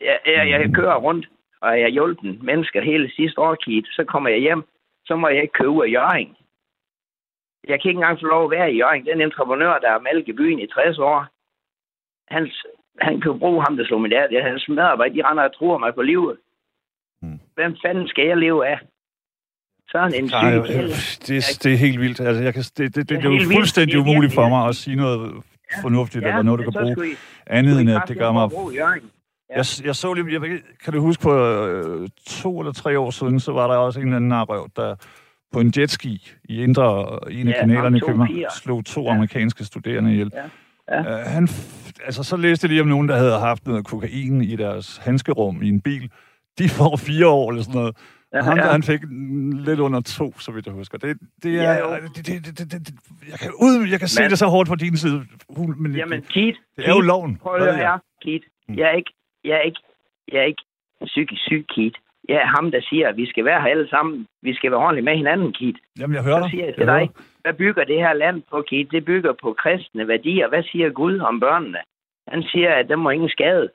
Jeg, 0.00 0.20
jeg, 0.26 0.50
jeg 0.50 0.74
kører 0.74 0.96
rundt, 0.96 1.28
og 1.60 1.80
jeg 1.80 1.90
hjulpet 1.90 2.42
mennesker 2.42 2.80
hele 2.80 3.12
sidste 3.16 3.40
år, 3.40 3.54
Kit. 3.54 3.86
Så 3.86 4.04
kommer 4.04 4.30
jeg 4.30 4.38
hjem, 4.38 4.62
så 5.04 5.16
må 5.16 5.28
jeg 5.28 5.42
ikke 5.42 5.52
køre 5.52 5.70
ud 5.70 5.84
af 5.84 5.92
Jørgen. 5.92 6.36
Jeg 7.68 7.76
kan 7.80 7.88
ikke 7.88 7.98
engang 8.00 8.18
få 8.20 8.26
lov 8.26 8.44
at 8.44 8.50
være 8.50 8.72
i 8.72 8.76
Jørgen. 8.80 9.06
Den 9.06 9.20
entreprenør, 9.20 9.78
der 9.78 9.90
har 9.90 9.98
malket 9.98 10.28
i 10.32 10.36
byen 10.40 10.58
i 10.58 10.66
60 10.66 10.98
år, 10.98 11.18
hans, 12.34 12.52
han 13.00 13.20
kan 13.20 13.38
bruge 13.38 13.62
ham, 13.64 13.76
der 13.76 13.84
slog 13.84 14.00
min 14.00 14.10
datter. 14.10 14.48
Hans 14.50 14.68
medarbejder, 14.68 15.14
de 15.14 15.28
render 15.28 15.44
og 15.44 15.54
tror 15.58 15.78
mig 15.78 15.94
på 15.94 16.02
livet. 16.02 16.36
Mm. 17.22 17.40
Hvem 17.54 17.76
fanden 17.84 18.08
skal 18.08 18.26
jeg 18.26 18.36
leve 18.36 18.66
af? 18.72 18.78
Sådan 19.88 20.14
en 20.14 20.24
Nej, 20.24 20.50
det, 21.26 21.58
det 21.62 21.72
er 21.72 21.76
helt 21.76 22.00
vildt. 22.00 22.20
Altså, 22.20 22.42
jeg 22.42 22.54
kan, 22.54 22.62
det, 22.62 22.78
det, 22.78 22.94
det, 22.94 23.08
det, 23.08 23.22
det 23.22 23.24
er 23.24 23.34
jo 23.34 23.54
fuldstændig 23.54 23.96
vildt. 23.96 24.08
umuligt 24.08 24.34
for 24.34 24.48
mig 24.48 24.68
at 24.68 24.74
sige 24.74 24.96
noget 24.96 25.42
fornuftigt, 25.82 26.24
ja, 26.24 26.28
eller 26.28 26.42
noget, 26.42 26.58
du 26.58 26.70
kan 26.70 26.82
bruge. 26.82 27.08
I, 27.08 27.14
andet 27.46 27.80
end, 27.80 27.90
at 27.90 28.02
det 28.08 28.18
gør 28.18 28.32
mig... 28.32 28.50
Ja. 28.74 28.88
Jeg, 29.56 29.64
jeg 29.84 29.96
så 29.96 30.14
lige, 30.14 30.32
jeg, 30.32 30.60
kan 30.84 30.92
du 30.92 31.00
huske 31.00 31.22
på 31.22 31.32
øh, 31.46 32.08
to 32.26 32.60
eller 32.60 32.72
tre 32.72 32.98
år 32.98 33.10
siden, 33.10 33.40
så 33.40 33.52
var 33.52 33.66
der 33.66 33.76
også 33.76 34.00
en 34.00 34.06
eller 34.06 34.16
anden 34.16 34.28
narrøv, 34.28 34.68
der 34.76 34.96
på 35.52 35.60
en 35.60 35.72
jetski 35.76 36.30
i 36.44 36.62
indre, 36.62 37.18
en 37.30 37.48
af 37.48 37.52
ja, 37.52 37.60
kanalerne 37.60 37.96
i 37.96 38.00
København 38.00 38.44
slog 38.62 38.84
to 38.84 39.02
ja. 39.02 39.10
amerikanske 39.14 39.64
studerende 39.64 40.12
ihjel. 40.12 40.30
Ja. 40.34 40.42
Ja. 40.90 41.00
Uh, 41.00 41.26
han, 41.26 41.48
altså, 42.04 42.22
så 42.22 42.36
læste 42.36 42.64
jeg 42.64 42.68
lige 42.68 42.80
om 42.80 42.86
nogen, 42.86 43.08
der 43.08 43.16
havde 43.16 43.38
haft 43.38 43.66
noget 43.66 43.84
kokain 43.84 44.42
i 44.42 44.56
deres 44.56 44.96
handskerum 44.96 45.62
i 45.62 45.68
en 45.68 45.80
bil. 45.80 46.10
De 46.58 46.68
får 46.68 46.96
fire 46.96 47.26
år 47.26 47.50
eller 47.50 47.62
sådan 47.62 47.80
noget. 47.80 47.96
Ja, 48.34 48.42
ham, 48.42 48.58
ja. 48.58 48.72
han 48.72 48.82
fik 48.82 49.00
lidt 49.66 49.80
under 49.80 50.00
to, 50.00 50.38
så 50.38 50.52
vidt 50.52 50.66
jeg 50.66 50.74
husker. 50.74 50.98
Det, 50.98 51.18
det 51.42 51.60
er, 51.60 51.72
ja, 51.72 51.96
det, 52.16 52.26
det, 52.26 52.46
det, 52.46 52.58
det, 52.58 52.72
det, 52.72 52.94
jeg 53.30 53.38
kan, 53.38 53.50
ud, 53.66 53.86
jeg 53.90 53.98
kan 53.98 54.08
se 54.08 54.22
men, 54.22 54.30
det 54.30 54.38
så 54.38 54.46
hårdt 54.46 54.68
på 54.68 54.74
din 54.74 54.96
side. 54.96 55.24
Men 55.76 55.96
jamen, 55.96 56.20
det, 56.20 56.28
Keith, 56.28 56.58
det 56.76 56.88
er 56.88 56.94
jo 56.94 57.00
loven. 57.00 57.36
Prøv 57.36 57.54
at 57.54 57.76
høre 57.76 57.98
Keith. 58.22 58.46
Jeg 58.68 58.86
er 58.92 58.96
ikke, 58.96 59.12
jeg 59.44 59.52
er 59.52 59.60
ikke, 59.60 59.80
jeg 60.32 60.38
er 60.38 60.44
ikke 60.44 60.62
psykisk 61.04 61.42
syg, 61.42 61.66
Keith. 61.74 61.98
Jeg 62.32 62.40
er 62.42 62.46
ham, 62.56 62.70
der 62.70 62.80
siger, 62.80 63.08
at 63.08 63.16
vi 63.16 63.26
skal 63.26 63.44
være 63.44 63.60
her 63.62 63.68
alle 63.68 63.88
sammen. 63.88 64.26
Vi 64.42 64.54
skal 64.54 64.70
være 64.70 64.80
ordentligt 64.80 65.04
med 65.04 65.16
hinanden, 65.16 65.52
Keith. 65.52 65.78
Jamen, 65.98 66.14
jeg 66.16 66.24
hører 66.24 66.40
dig. 66.40 66.44
Så 66.44 66.50
siger 66.50 66.64
jeg 66.64 66.74
til 66.74 66.86
jeg 66.86 67.00
dig, 67.00 67.10
hvad 67.42 67.54
bygger 67.54 67.84
det 67.84 67.98
her 67.98 68.12
land 68.12 68.42
på, 68.50 68.62
Keith? 68.68 68.90
Det 68.90 69.04
bygger 69.04 69.32
på 69.32 69.52
kristne 69.52 70.08
værdier. 70.08 70.48
Hvad 70.48 70.62
siger 70.62 70.90
Gud 70.90 71.18
om 71.18 71.40
børnene? 71.40 71.78
Han 72.28 72.42
siger, 72.42 72.74
at 72.74 72.88
der 72.88 72.96
må 72.96 73.10
ingen 73.10 73.28
skade. 73.28 73.70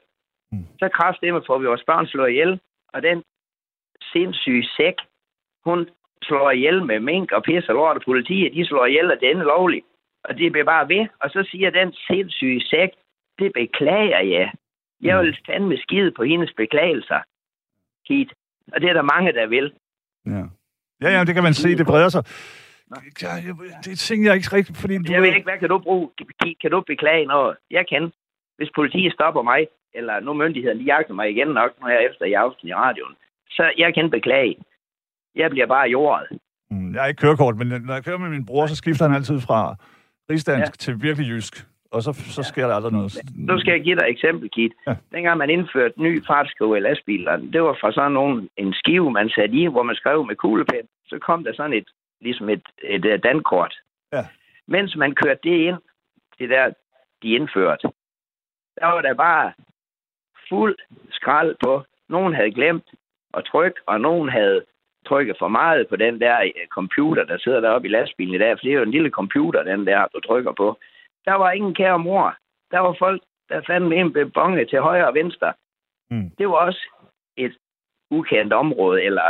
Mm. 0.52 0.66
Så 0.80 0.90
kraftedeme 0.90 1.42
får 1.48 1.58
vi 1.58 1.66
vores 1.66 1.84
børn 1.84 2.08
slået 2.08 2.30
ihjel, 2.30 2.60
og 2.94 3.04
den 3.04 3.24
sindssyge 4.12 4.68
sæk. 4.78 4.96
Hun 5.66 5.90
slår 6.24 6.52
ihjel 6.52 6.86
med 6.86 7.00
mink 7.00 7.32
og 7.32 7.44
pisser 7.44 7.74
lort, 7.74 7.96
og 7.98 8.02
politiet 8.06 8.54
de 8.54 8.66
slår 8.66 8.86
ihjel, 8.86 9.12
og 9.12 9.18
det 9.20 9.30
er 9.30 9.44
lovligt. 9.44 9.86
Og 10.24 10.38
det 10.38 10.52
bliver 10.52 10.66
bare 10.66 10.90
ved. 10.90 11.08
Og 11.22 11.30
så 11.30 11.48
siger 11.52 11.70
den 11.70 11.94
sindssyge 11.94 12.62
sæk, 12.62 12.90
det 13.40 13.52
beklager 13.54 14.20
jeg. 14.20 14.52
Jeg 15.02 15.20
vil 15.20 15.38
fandme 15.46 15.78
skide 15.78 16.12
på 16.12 16.24
hendes 16.24 16.54
beklagelser. 16.58 17.20
Keith. 18.08 18.34
Og 18.74 18.82
det 18.82 18.90
er 18.90 18.94
der 18.94 19.02
mange, 19.02 19.34
der 19.34 19.48
vil. 19.48 19.74
Ja. 20.26 20.44
Ja, 21.02 21.10
ja, 21.18 21.24
det 21.24 21.34
kan 21.34 21.44
man 21.44 21.54
se, 21.54 21.78
det 21.78 21.86
breder 21.86 22.10
sig. 22.10 22.24
Ja, 23.22 23.30
det 23.84 23.92
er 23.92 23.96
ting, 23.96 24.26
jeg 24.26 24.36
ikke 24.36 24.56
rigtig... 24.56 24.76
Fordi 24.76 24.98
du 24.98 25.14
jeg 25.14 25.22
ved 25.22 25.34
ikke, 25.34 25.50
hvad 25.52 25.60
kan 25.60 25.70
du 25.70 25.80
bruge? 25.80 26.10
Kan 26.62 26.72
du 26.72 26.82
beklage 26.82 27.26
noget? 27.26 27.58
Jeg 27.72 27.86
kan. 27.90 28.12
Hvis 28.58 28.70
politiet 28.76 29.14
stopper 29.14 29.42
mig, 29.42 29.68
eller 29.94 30.20
nu 30.20 30.34
myndigheden, 30.34 30.80
de 30.80 30.84
jagter 30.84 31.14
mig 31.14 31.30
igen 31.30 31.48
nok, 31.48 31.72
når 31.82 31.88
jeg 31.88 31.98
er 31.98 32.10
efter 32.10 32.26
i 32.26 32.34
aften 32.34 32.68
i 32.68 32.74
radioen, 32.74 33.16
så 33.50 33.72
jeg 33.78 33.94
kan 33.94 34.10
beklage. 34.10 34.56
Jeg 35.36 35.50
bliver 35.50 35.68
bare 35.68 35.90
jordet. 35.90 36.40
Mm, 36.72 36.94
jeg 36.94 37.02
har 37.02 37.08
ikke 37.08 37.20
kørekort, 37.22 37.58
men 37.58 37.68
når 37.68 37.94
jeg 37.94 38.04
kører 38.04 38.18
med 38.18 38.30
min 38.30 38.46
bror, 38.46 38.68
så 38.68 38.76
skifter 38.76 39.06
han 39.08 39.16
altid 39.16 39.40
fra 39.40 39.76
rigsdansk 40.30 40.72
ja. 40.72 40.76
til 40.84 41.02
virkelig 41.02 41.30
jysk. 41.30 41.66
Og 41.92 42.02
så, 42.02 42.14
så 42.14 42.44
sker 42.44 42.62
ja. 42.62 42.68
der 42.68 42.76
aldrig 42.76 42.94
noget. 42.94 43.18
Nu 43.36 43.60
skal 43.60 43.72
jeg 43.72 43.82
give 43.82 43.96
dig 43.96 44.04
et 44.04 44.10
eksempel, 44.10 44.50
Kit. 44.50 44.72
Ja. 44.88 44.96
Dengang 45.12 45.38
man 45.38 45.50
indførte 45.50 46.02
ny 46.02 46.26
fartskrive 46.26 46.78
i 46.78 46.80
lastbilerne, 46.80 47.52
det 47.54 47.62
var 47.64 47.78
fra 47.82 47.92
sådan 47.92 48.12
nogen, 48.12 48.50
en 48.58 48.74
skive, 48.74 49.12
man 49.12 49.30
satte 49.30 49.56
i, 49.56 49.66
hvor 49.68 49.84
man 49.84 49.96
skrev 49.96 50.26
med 50.26 50.36
kuglepen. 50.36 50.88
Så 51.08 51.20
kom 51.20 51.44
der 51.44 51.54
sådan 51.54 51.74
et, 51.74 51.88
ligesom 52.22 52.50
et, 52.50 52.62
et, 52.84 53.06
et 53.06 53.24
dankort. 53.24 53.74
Ja. 54.14 54.26
Mens 54.68 54.96
man 54.96 55.16
kørte 55.16 55.40
det 55.44 55.58
ind, 55.58 55.78
det 56.40 56.50
der, 56.50 56.74
de 57.24 57.30
indførte, 57.30 57.88
der 58.80 58.86
var 58.86 59.02
der 59.02 59.14
bare 59.14 59.54
fuld 60.50 60.76
skrald 61.12 61.56
på. 61.64 61.84
Nogen 62.10 62.34
havde 62.34 62.52
glemt 62.52 62.88
at 63.34 63.46
trykke, 63.46 63.80
og 63.86 64.02
nogen 64.02 64.30
havde 64.30 64.66
trykket 65.08 65.36
for 65.40 65.48
meget 65.48 65.88
på 65.88 65.96
den 65.96 66.22
der 66.22 66.42
øh, 66.42 66.68
computer, 66.70 67.24
der 67.24 67.38
sidder 67.38 67.60
deroppe 67.60 67.88
i 67.88 67.92
lastbilen 67.92 68.36
i 68.36 68.38
dag, 68.38 68.52
for 68.58 68.64
det 68.64 68.72
er 68.72 68.78
jo 68.78 68.84
en 68.84 68.92
lille 68.92 69.10
computer, 69.10 69.64
den 69.64 69.88
der, 69.88 70.08
du 70.14 70.20
trykker 70.20 70.52
på. 70.52 70.78
Der 71.28 71.36
var 71.44 71.52
ingen 71.52 71.74
kære 71.76 72.00
mor. 72.00 72.36
Der 72.72 72.80
var 72.80 72.96
folk, 73.00 73.22
der 73.50 73.62
fandt 73.68 73.94
en 73.94 74.14
bebonge 74.14 74.66
til 74.66 74.80
højre 74.80 75.08
og 75.08 75.14
venstre. 75.14 75.54
Mm. 76.12 76.30
Det 76.38 76.48
var 76.48 76.60
også 76.68 76.84
et 77.38 77.54
ukendt 78.12 78.54
område, 78.54 79.04
eller 79.04 79.28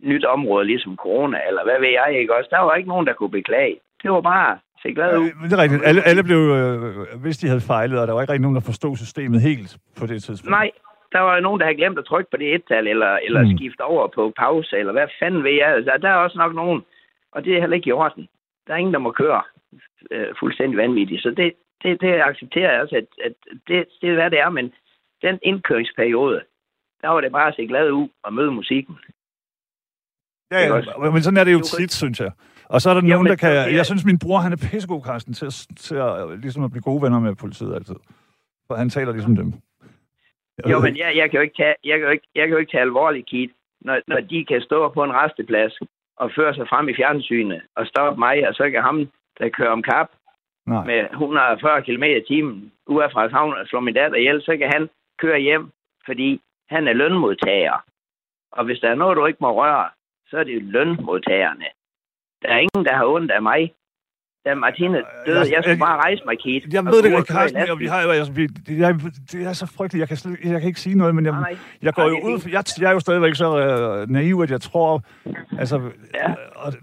nyt 0.00 0.24
område, 0.24 0.66
ligesom 0.66 0.96
corona, 0.96 1.38
eller 1.48 1.62
hvad 1.64 1.78
ved 1.80 1.88
jeg 1.88 2.20
ikke 2.20 2.36
også. 2.36 2.48
Der 2.50 2.60
var 2.60 2.74
ikke 2.74 2.88
nogen, 2.88 3.06
der 3.06 3.12
kunne 3.12 3.30
beklage. 3.30 3.76
Det 4.02 4.10
var 4.10 4.20
bare 4.20 4.58
se 4.82 4.94
glad 4.94 5.18
ud. 5.18 5.24
Ja, 5.24 5.44
det 5.48 5.52
er 5.52 5.62
rigtigt. 5.62 5.82
Alle, 5.84 6.02
alle 6.02 6.22
blev, 6.24 6.38
øh, 6.38 7.20
hvis 7.22 7.38
de 7.38 7.48
havde 7.48 7.60
fejlet, 7.60 8.00
og 8.00 8.06
der 8.06 8.12
var 8.12 8.20
ikke 8.22 8.32
rigtig 8.32 8.46
nogen, 8.46 8.60
der 8.60 8.70
forstod 8.70 8.96
systemet 8.96 9.40
helt 9.40 9.76
på 9.98 10.06
det 10.06 10.22
tidspunkt. 10.22 10.50
Nej, 10.50 10.70
der 11.12 11.20
var 11.20 11.40
nogen, 11.40 11.60
der 11.60 11.66
havde 11.66 11.76
glemt 11.76 11.98
at 11.98 12.04
trykke 12.04 12.30
på 12.30 12.36
det 12.36 12.54
et-tal, 12.54 12.86
eller, 12.86 13.18
eller 13.26 13.42
mm. 13.42 13.56
skifte 13.56 13.80
over 13.80 14.06
på 14.14 14.32
pause, 14.36 14.78
eller 14.78 14.92
hvad 14.92 15.08
fanden 15.20 15.44
ved 15.44 15.52
jeg. 15.52 15.84
Der, 15.84 15.96
der 15.96 16.08
er 16.08 16.14
også 16.14 16.38
nok 16.38 16.54
nogen, 16.54 16.84
og 17.32 17.44
det 17.44 17.56
er 17.56 17.60
heller 17.60 17.76
ikke 17.76 17.88
i 17.88 17.92
orden. 17.92 18.28
Der 18.66 18.72
er 18.72 18.76
ingen, 18.76 18.94
der 18.94 19.00
må 19.00 19.10
køre. 19.12 19.42
Øh, 20.10 20.26
fuldstændig 20.40 20.76
vanvittigt. 20.78 21.22
Så 21.22 21.30
det, 21.30 21.52
det, 21.82 22.00
det 22.00 22.20
accepterer 22.20 22.72
jeg 22.72 22.82
også, 22.82 22.96
at, 22.96 23.08
at 23.24 23.32
det, 23.68 23.86
det 24.00 24.10
er, 24.10 24.14
hvad 24.14 24.30
det 24.30 24.40
er, 24.40 24.50
men 24.50 24.72
den 25.22 25.38
indkøringsperiode, 25.42 26.40
der 27.02 27.08
var 27.08 27.20
det 27.20 27.32
bare 27.32 27.48
at 27.48 27.54
se 27.56 27.66
glad 27.66 27.90
ud 27.90 28.08
og 28.22 28.32
møde 28.34 28.50
musikken. 28.50 28.98
Ja, 30.50 30.58
ja, 30.60 31.10
men 31.10 31.22
sådan 31.22 31.36
er 31.36 31.44
det 31.44 31.52
jo 31.52 31.60
tit, 31.60 31.92
synes 31.92 32.20
jeg. 32.20 32.32
Og 32.64 32.80
så 32.80 32.90
er 32.90 32.94
der 32.94 33.02
jo, 33.02 33.08
nogen, 33.08 33.26
der 33.26 33.36
kan... 33.36 33.52
Jeg, 33.52 33.72
jeg 33.72 33.86
synes, 33.86 34.04
min 34.04 34.18
bror, 34.18 34.38
han 34.38 34.52
er 34.52 34.56
pissegod, 34.56 35.02
Carsten, 35.02 35.34
til 35.34 35.46
at, 35.46 35.66
til 35.76 35.94
at, 35.94 36.38
ligesom 36.40 36.64
at 36.64 36.70
blive 36.70 36.82
gode 36.82 37.02
venner 37.02 37.20
med 37.20 37.34
politiet 37.34 37.74
altid. 37.74 37.94
For 38.66 38.74
han 38.74 38.90
taler 38.90 39.12
ligesom 39.12 39.36
dem. 39.36 39.52
Jeg 40.58 40.72
jo, 40.72 40.80
men 40.80 40.96
jeg, 40.96 41.16
jeg, 41.16 41.30
kan 41.30 41.38
jo 41.38 41.42
ikke 41.42 41.56
tage, 41.62 41.74
jeg, 41.84 41.98
kan 41.98 42.06
jo 42.06 42.12
ikke, 42.12 42.28
jeg 42.34 42.44
kan 42.46 42.52
jo 42.52 42.58
ikke 42.58 42.72
tage 42.72 42.80
alvorligt, 42.80 43.26
Kit, 43.26 43.50
når, 43.80 44.00
når 44.06 44.20
de 44.20 44.44
kan 44.44 44.60
stå 44.60 44.88
på 44.88 45.04
en 45.04 45.12
resteplads 45.12 45.78
og 46.16 46.30
føre 46.36 46.54
sig 46.54 46.66
frem 46.68 46.88
i 46.88 46.94
fjernsynet 46.96 47.62
og 47.76 47.86
stoppe 47.86 48.18
mig, 48.18 48.48
og 48.48 48.54
så 48.54 48.70
kan 48.70 48.82
ham, 48.82 49.08
der 49.38 49.48
kører 49.48 49.70
om 49.70 49.82
kap 49.82 50.08
Nej. 50.66 50.84
med 50.84 51.00
140 51.10 51.82
km 51.82 52.02
i 52.02 52.24
timen 52.28 52.72
ude 52.86 53.04
af 53.04 53.30
havn 53.30 53.54
og 53.54 53.66
slå 53.66 53.80
min 53.80 53.94
datter 53.94 54.18
ihjel, 54.18 54.42
så 54.42 54.56
kan 54.56 54.68
han 54.72 54.88
køre 55.18 55.40
hjem, 55.40 55.70
fordi 56.06 56.40
han 56.68 56.88
er 56.88 56.92
lønmodtager. 56.92 57.84
Og 58.52 58.64
hvis 58.64 58.78
der 58.78 58.90
er 58.90 58.94
noget, 58.94 59.16
du 59.16 59.26
ikke 59.26 59.38
må 59.40 59.62
røre, 59.62 59.88
så 60.28 60.36
er 60.38 60.44
det 60.44 60.62
lønmodtagerne. 60.62 61.64
Der 62.42 62.48
er 62.48 62.58
ingen, 62.58 62.84
der 62.84 62.94
har 62.94 63.06
ondt 63.06 63.30
af 63.30 63.42
mig. 63.42 63.72
Da 64.44 64.54
Martine 64.54 65.02
døde, 65.26 65.38
jeg, 65.38 65.52
jeg 65.52 65.62
skulle 65.62 65.78
bare 65.78 65.96
rejse 65.96 66.22
mig, 66.24 66.38
Keith. 66.38 66.74
Jeg 66.74 66.84
ved 66.84 67.02
det 67.02 67.06
ikke, 67.06 67.32
Carsten, 67.32 67.88
har 67.88 68.02
jo, 68.02 68.10
altså, 68.10 68.32
vi, 68.32 68.46
det, 68.46 69.46
er, 69.46 69.52
så 69.52 69.66
frygteligt, 69.76 70.00
jeg 70.00 70.08
kan, 70.08 70.16
slet, 70.16 70.38
jeg 70.44 70.60
kan 70.60 70.68
ikke 70.68 70.80
sige 70.80 70.98
noget, 70.98 71.14
men 71.14 71.24
jeg, 71.24 71.32
nej, 71.32 71.56
jeg 71.82 71.94
går 71.94 72.02
jo 72.02 72.18
ud, 72.28 72.48
jeg, 72.52 72.64
jeg 72.80 72.88
er 72.88 72.92
jo 72.92 73.00
stadigvæk 73.00 73.34
så 73.34 73.48
uh, 74.02 74.10
naiv, 74.10 74.40
at 74.42 74.50
jeg 74.50 74.60
tror, 74.60 75.02
altså, 75.58 75.80
ja. 76.14 76.34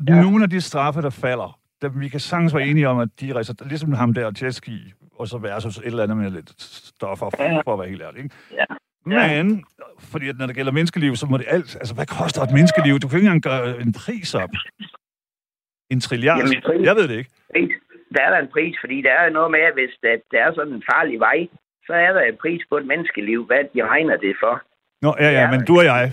ja. 0.08 0.22
nogle 0.22 0.44
af 0.44 0.50
de 0.50 0.62
straffe, 0.62 1.02
der 1.02 1.10
falder, 1.10 1.60
der, 1.84 1.90
vi 1.90 2.10
kan 2.10 2.20
sagtens 2.20 2.54
være 2.56 2.68
enige 2.68 2.88
om, 2.88 3.00
at 3.00 3.10
de 3.22 3.34
rejser, 3.34 3.54
ligesom 3.66 3.94
ham 3.94 4.14
der, 4.14 4.32
jetski, 4.42 4.78
og 5.20 5.28
så 5.28 5.38
versus 5.38 5.78
et 5.78 5.86
eller 5.86 6.04
andet 6.04 6.18
med 6.18 6.32
lidt 6.32 6.62
stoffer, 6.62 7.30
for 7.66 7.74
at 7.74 7.80
være 7.80 7.90
helt 7.90 8.02
ærlig, 8.02 8.24
ikke? 8.24 8.36
Ja. 8.60 8.66
Men, 9.06 9.66
fordi 10.12 10.30
at 10.30 10.38
når 10.38 10.46
det 10.48 10.56
gælder 10.56 10.72
menneskeliv, 10.72 11.16
så 11.16 11.26
må 11.26 11.38
det 11.38 11.46
alt... 11.56 11.76
Altså, 11.76 11.94
hvad 11.96 12.06
koster 12.20 12.42
et 12.42 12.54
menneskeliv? 12.58 13.00
Du 13.00 13.08
kan 13.08 13.18
ikke 13.18 13.28
engang 13.28 13.44
gøre 13.52 13.82
en 13.82 13.94
pris 14.04 14.36
op. 14.36 14.54
En 15.94 16.00
trilliard? 16.00 16.38
Jamen, 16.40 16.62
pris, 16.68 16.82
jeg 16.88 16.96
ved 16.96 17.08
det 17.08 17.18
ikke. 17.18 17.32
Pris, 17.54 17.72
der 18.16 18.22
er 18.26 18.30
der 18.34 18.40
en 18.40 18.52
pris, 18.56 18.76
fordi 18.84 18.98
der 19.08 19.14
er 19.22 19.30
noget 19.30 19.52
med, 19.52 19.60
at 19.70 19.74
hvis 19.74 19.94
der, 20.04 20.14
der 20.32 20.40
er 20.46 20.52
sådan 20.54 20.74
en 20.74 20.84
farlig 20.92 21.20
vej, 21.20 21.40
så 21.88 21.94
er 21.94 22.12
der 22.18 22.22
en 22.22 22.38
pris 22.44 22.62
på 22.70 22.76
et 22.78 22.88
menneskeliv. 22.92 23.40
Hvad 23.46 23.64
de 23.74 23.88
regner 23.94 24.18
det 24.18 24.36
for? 24.44 24.56
Nå, 25.04 25.10
ja, 25.24 25.30
ja, 25.38 25.44
men 25.54 25.60
du 25.68 25.74
og 25.82 25.86
jeg, 25.86 26.12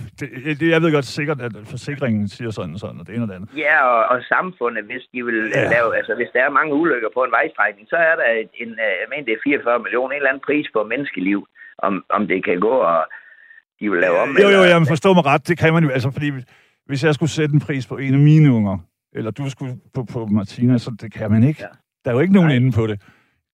det, 0.60 0.68
jeg 0.74 0.82
ved 0.82 0.92
godt 0.92 1.08
sikkert, 1.18 1.40
at 1.40 1.52
forsikringen 1.74 2.28
siger 2.28 2.50
sådan 2.50 2.74
og 2.76 2.80
sådan, 2.84 3.00
og 3.00 3.06
det 3.06 3.14
ene 3.14 3.24
og 3.24 3.28
det 3.28 3.34
andet. 3.34 3.50
Ja, 3.66 3.76
og, 3.92 4.00
og 4.12 4.18
samfundet, 4.34 4.84
hvis 4.90 5.04
de 5.12 5.24
vil 5.28 5.40
ja. 5.54 5.68
lave, 5.74 5.88
altså 5.98 6.12
hvis 6.18 6.30
der 6.34 6.40
er 6.46 6.50
mange 6.58 6.72
ulykker 6.80 7.10
på 7.16 7.20
en 7.26 7.32
vejstrækning, 7.38 7.84
så 7.92 7.96
er 8.10 8.14
der 8.20 8.26
en, 8.62 8.70
jeg 9.02 9.08
mener, 9.10 9.24
det 9.28 9.34
er 9.34 9.42
44 9.44 9.78
millioner, 9.84 10.12
en 10.12 10.16
eller 10.16 10.32
anden 10.32 10.46
pris 10.48 10.66
på 10.74 10.80
menneskeliv, 10.92 11.40
om, 11.86 11.92
om 12.16 12.22
det 12.30 12.44
kan 12.44 12.60
gå, 12.68 12.74
og 12.92 13.00
de 13.80 13.90
vil 13.90 14.00
lave 14.00 14.16
om. 14.24 14.28
Jo, 14.44 14.48
jo, 14.56 14.62
jamen 14.72 14.88
forstå 14.94 15.10
mig 15.16 15.24
ret, 15.26 15.48
det 15.48 15.58
kan 15.58 15.72
man 15.74 15.82
jo, 15.84 15.90
altså 15.96 16.10
fordi 16.16 16.28
hvis 16.88 17.04
jeg 17.04 17.14
skulle 17.14 17.30
sætte 17.38 17.52
en 17.54 17.60
pris 17.60 17.86
på 17.86 17.96
en 17.96 18.14
af 18.14 18.20
mine 18.30 18.52
unger, 18.52 18.78
eller 19.12 19.30
du 19.30 19.50
skulle 19.50 19.74
på, 19.94 20.00
på 20.12 20.26
Martina, 20.26 20.78
så 20.78 20.90
det 21.00 21.12
kan 21.12 21.30
man 21.30 21.42
ikke. 21.44 21.60
Ja. 21.60 21.72
Der 22.04 22.10
er 22.10 22.14
jo 22.14 22.20
ikke 22.20 22.34
nogen 22.34 22.48
Nej. 22.48 22.56
inde 22.56 22.72
på 22.72 22.86
det. 22.86 22.96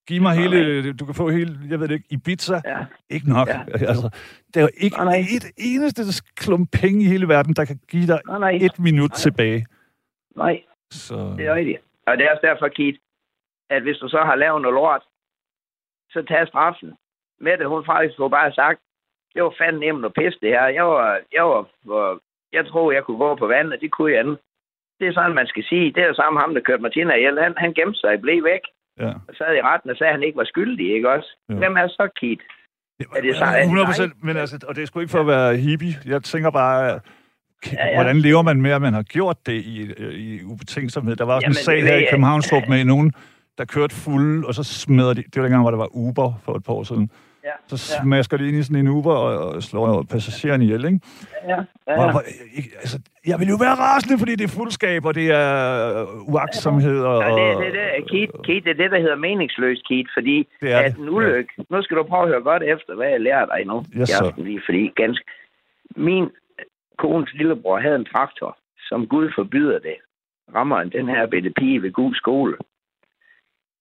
Giv 0.09 0.23
mig 0.23 0.37
hele, 0.37 0.92
du 0.92 1.05
kan 1.05 1.14
få 1.14 1.29
hele, 1.29 1.59
jeg 1.71 1.81
ved 1.81 1.88
det 1.88 1.95
ikke, 1.95 2.09
Ibiza. 2.11 2.61
Ja. 2.64 2.85
Ikke 3.11 3.29
nok. 3.29 3.49
Ja. 3.49 3.61
Altså, 3.90 4.09
der 4.55 4.61
er 4.61 4.64
jo 4.64 4.71
ikke 4.77 4.97
nej, 4.97 5.05
nej. 5.05 5.19
et 5.37 5.47
eneste 5.57 6.03
klump 6.37 6.69
penge 6.81 7.05
i 7.05 7.09
hele 7.09 7.29
verden, 7.29 7.55
der 7.55 7.64
kan 7.64 7.81
give 7.88 8.07
dig 8.07 8.21
nej, 8.27 8.38
nej. 8.38 8.59
et 8.66 8.79
minut 8.79 9.11
nej. 9.11 9.16
tilbage. 9.25 9.66
Nej, 10.37 10.62
så... 10.90 11.35
det 11.38 11.47
er 11.47 11.55
rigtigt. 11.55 11.81
Og 12.07 12.19
det 12.19 12.25
er 12.27 12.31
også 12.31 12.47
derfor, 12.47 12.69
Keith, 12.69 12.99
at 13.71 13.83
hvis 13.83 13.97
du 13.97 14.09
så 14.09 14.21
har 14.25 14.37
lavet 14.37 14.62
noget 14.62 14.75
lort, 14.75 15.03
så 16.11 16.23
tag 16.23 16.49
straffen. 16.49 16.95
Mette, 17.40 17.69
hun 17.69 17.85
faktisk 17.85 18.16
kunne 18.16 18.31
bare 18.31 18.53
sagt, 18.53 18.81
det 19.35 19.42
var 19.42 19.55
fandme 19.59 19.81
nemt 19.81 20.05
at 20.05 20.14
pisse 20.14 20.38
det 20.42 20.51
her. 20.51 20.66
Jeg 20.66 20.85
var, 20.85 21.21
jeg 21.33 21.45
var, 21.45 21.69
var 21.85 22.19
jeg 22.53 22.66
troede, 22.66 22.97
jeg 22.97 23.05
kunne 23.05 23.19
gå 23.19 23.35
på 23.35 23.47
vandet, 23.47 23.81
det 23.81 23.90
kunne 23.92 24.12
jeg 24.12 24.21
ikke. 24.21 24.37
Det 24.99 25.09
er 25.09 25.12
sådan, 25.12 25.35
man 25.35 25.47
skal 25.47 25.64
sige. 25.64 25.92
Det 25.92 26.03
er 26.03 26.07
jo 26.07 26.14
samme 26.14 26.40
ham, 26.40 26.55
der 26.55 26.61
kørte 26.61 26.83
Martina 26.83 27.14
ihjel. 27.14 27.42
Han, 27.42 27.55
han 27.57 27.75
gemte 27.75 27.99
sig 28.01 28.11
og 28.14 28.21
blev 28.21 28.45
væk. 28.45 28.64
Ja. 29.01 29.13
Og 29.29 29.35
sad 29.39 29.57
i 29.57 29.63
retten 29.63 29.91
og 29.91 29.97
sagde, 29.97 30.09
at 30.11 30.15
han 30.15 30.23
ikke 30.23 30.37
var 30.37 30.45
skyldig, 30.45 30.95
ikke 30.95 31.11
også? 31.11 31.29
Ja. 31.49 31.55
Hvem 31.55 31.77
er 31.77 31.89
så 31.89 32.09
Keith? 32.21 32.43
Er 33.17 33.21
det 33.21 33.37
så, 33.37 33.45
100 33.63 33.87
procent, 33.87 34.25
men 34.25 34.37
altså, 34.37 34.59
og 34.69 34.75
det 34.75 34.83
er 34.83 34.87
sgu 34.87 35.01
ikke 35.01 35.11
for 35.11 35.21
at 35.21 35.27
være 35.27 35.57
hippie. 35.57 35.95
Jeg 36.07 36.23
tænker 36.23 36.51
bare, 36.51 37.01
ja, 37.73 37.87
ja. 37.87 37.95
hvordan 37.95 38.17
lever 38.17 38.43
man 38.43 38.63
med, 38.63 38.71
at 38.71 38.83
man 38.83 38.95
har 38.95 39.03
gjort 39.03 39.47
det 39.47 39.53
i, 39.53 39.93
i 40.13 40.45
ubetænksomhed? 40.45 41.17
Der 41.17 41.25
var 41.25 41.35
også 41.35 41.45
Jamen, 41.45 41.53
en 41.53 41.65
sag 41.65 41.83
her 41.83 41.97
i 41.97 42.07
Københavnstrup 42.11 42.63
med 42.69 42.85
nogen, 42.85 43.13
der 43.59 43.65
kørte 43.65 43.95
fuld, 43.95 44.45
og 44.45 44.55
så 44.55 44.65
smadrede 44.65 45.15
de, 45.15 45.23
det 45.23 45.37
var 45.37 45.43
dengang, 45.43 45.63
hvor 45.63 45.71
der 45.71 45.79
var 45.79 45.89
Uber 45.97 46.41
for 46.45 46.55
et 46.55 46.65
par 46.65 46.73
år 46.73 46.83
siden, 46.83 47.11
Ja, 47.49 47.57
så 47.67 47.77
smasker 47.77 48.37
de 48.37 48.49
ind 48.49 48.57
i 48.57 48.63
sådan 48.63 48.81
en 48.81 48.89
Uber 48.89 49.15
og, 49.15 49.55
og 49.55 49.63
slår 49.63 50.03
passageren 50.13 50.63
ihjel, 50.63 50.85
ikke? 50.85 51.01
Ja, 51.43 51.49
ja. 51.49 51.63
ja. 51.89 52.15
Og, 52.15 52.23
altså, 52.83 52.97
jeg 53.27 53.37
vil 53.41 53.49
jo 53.49 53.59
være 53.61 53.77
rasende, 53.85 54.19
fordi 54.19 54.35
det 54.37 54.45
er 54.45 54.57
fuldskab, 54.59 55.05
og 55.05 55.15
det 55.15 55.27
er 55.31 55.51
øh, 56.01 56.33
uaksomhed. 56.33 56.99
Og, 57.05 57.23
ja, 57.23 57.29
det, 57.29 57.57
det, 57.65 57.73
det, 57.73 58.11
Keith, 58.11 58.33
Keith, 58.45 58.65
det 58.65 58.71
er 58.71 58.83
det, 58.83 58.91
der 58.91 59.01
hedder 59.01 59.17
meningsløst, 59.17 59.89
Keith, 59.89 60.11
fordi 60.17 60.49
det 60.61 60.73
er 60.73 60.79
at 60.79 60.97
en 60.97 61.09
ulykke... 61.09 61.53
Ja. 61.59 61.63
Nu 61.71 61.83
skal 61.83 61.97
du 61.97 62.03
prøve 62.03 62.23
at 62.23 62.29
høre 62.29 62.43
godt 62.43 62.63
efter, 62.63 62.95
hvad 62.95 63.09
jeg 63.09 63.21
lærer 63.21 63.47
dig 63.47 63.65
nu. 63.67 63.85
Yes, 64.01 64.09
så. 64.09 64.33
Lige, 64.37 64.63
fordi 64.67 64.93
ganske... 64.97 65.25
Min 65.97 66.31
kones 66.99 67.35
lillebror 67.35 67.79
havde 67.79 67.97
en 67.97 68.11
traktor, 68.13 68.59
som 68.89 69.07
Gud 69.07 69.31
forbyder 69.35 69.79
det. 69.79 69.97
Rammer 70.55 70.85
den 70.85 71.09
her 71.09 71.27
bitte 71.27 71.51
pige 71.51 71.83
ved 71.83 71.93
god 71.93 72.15
skole. 72.15 72.57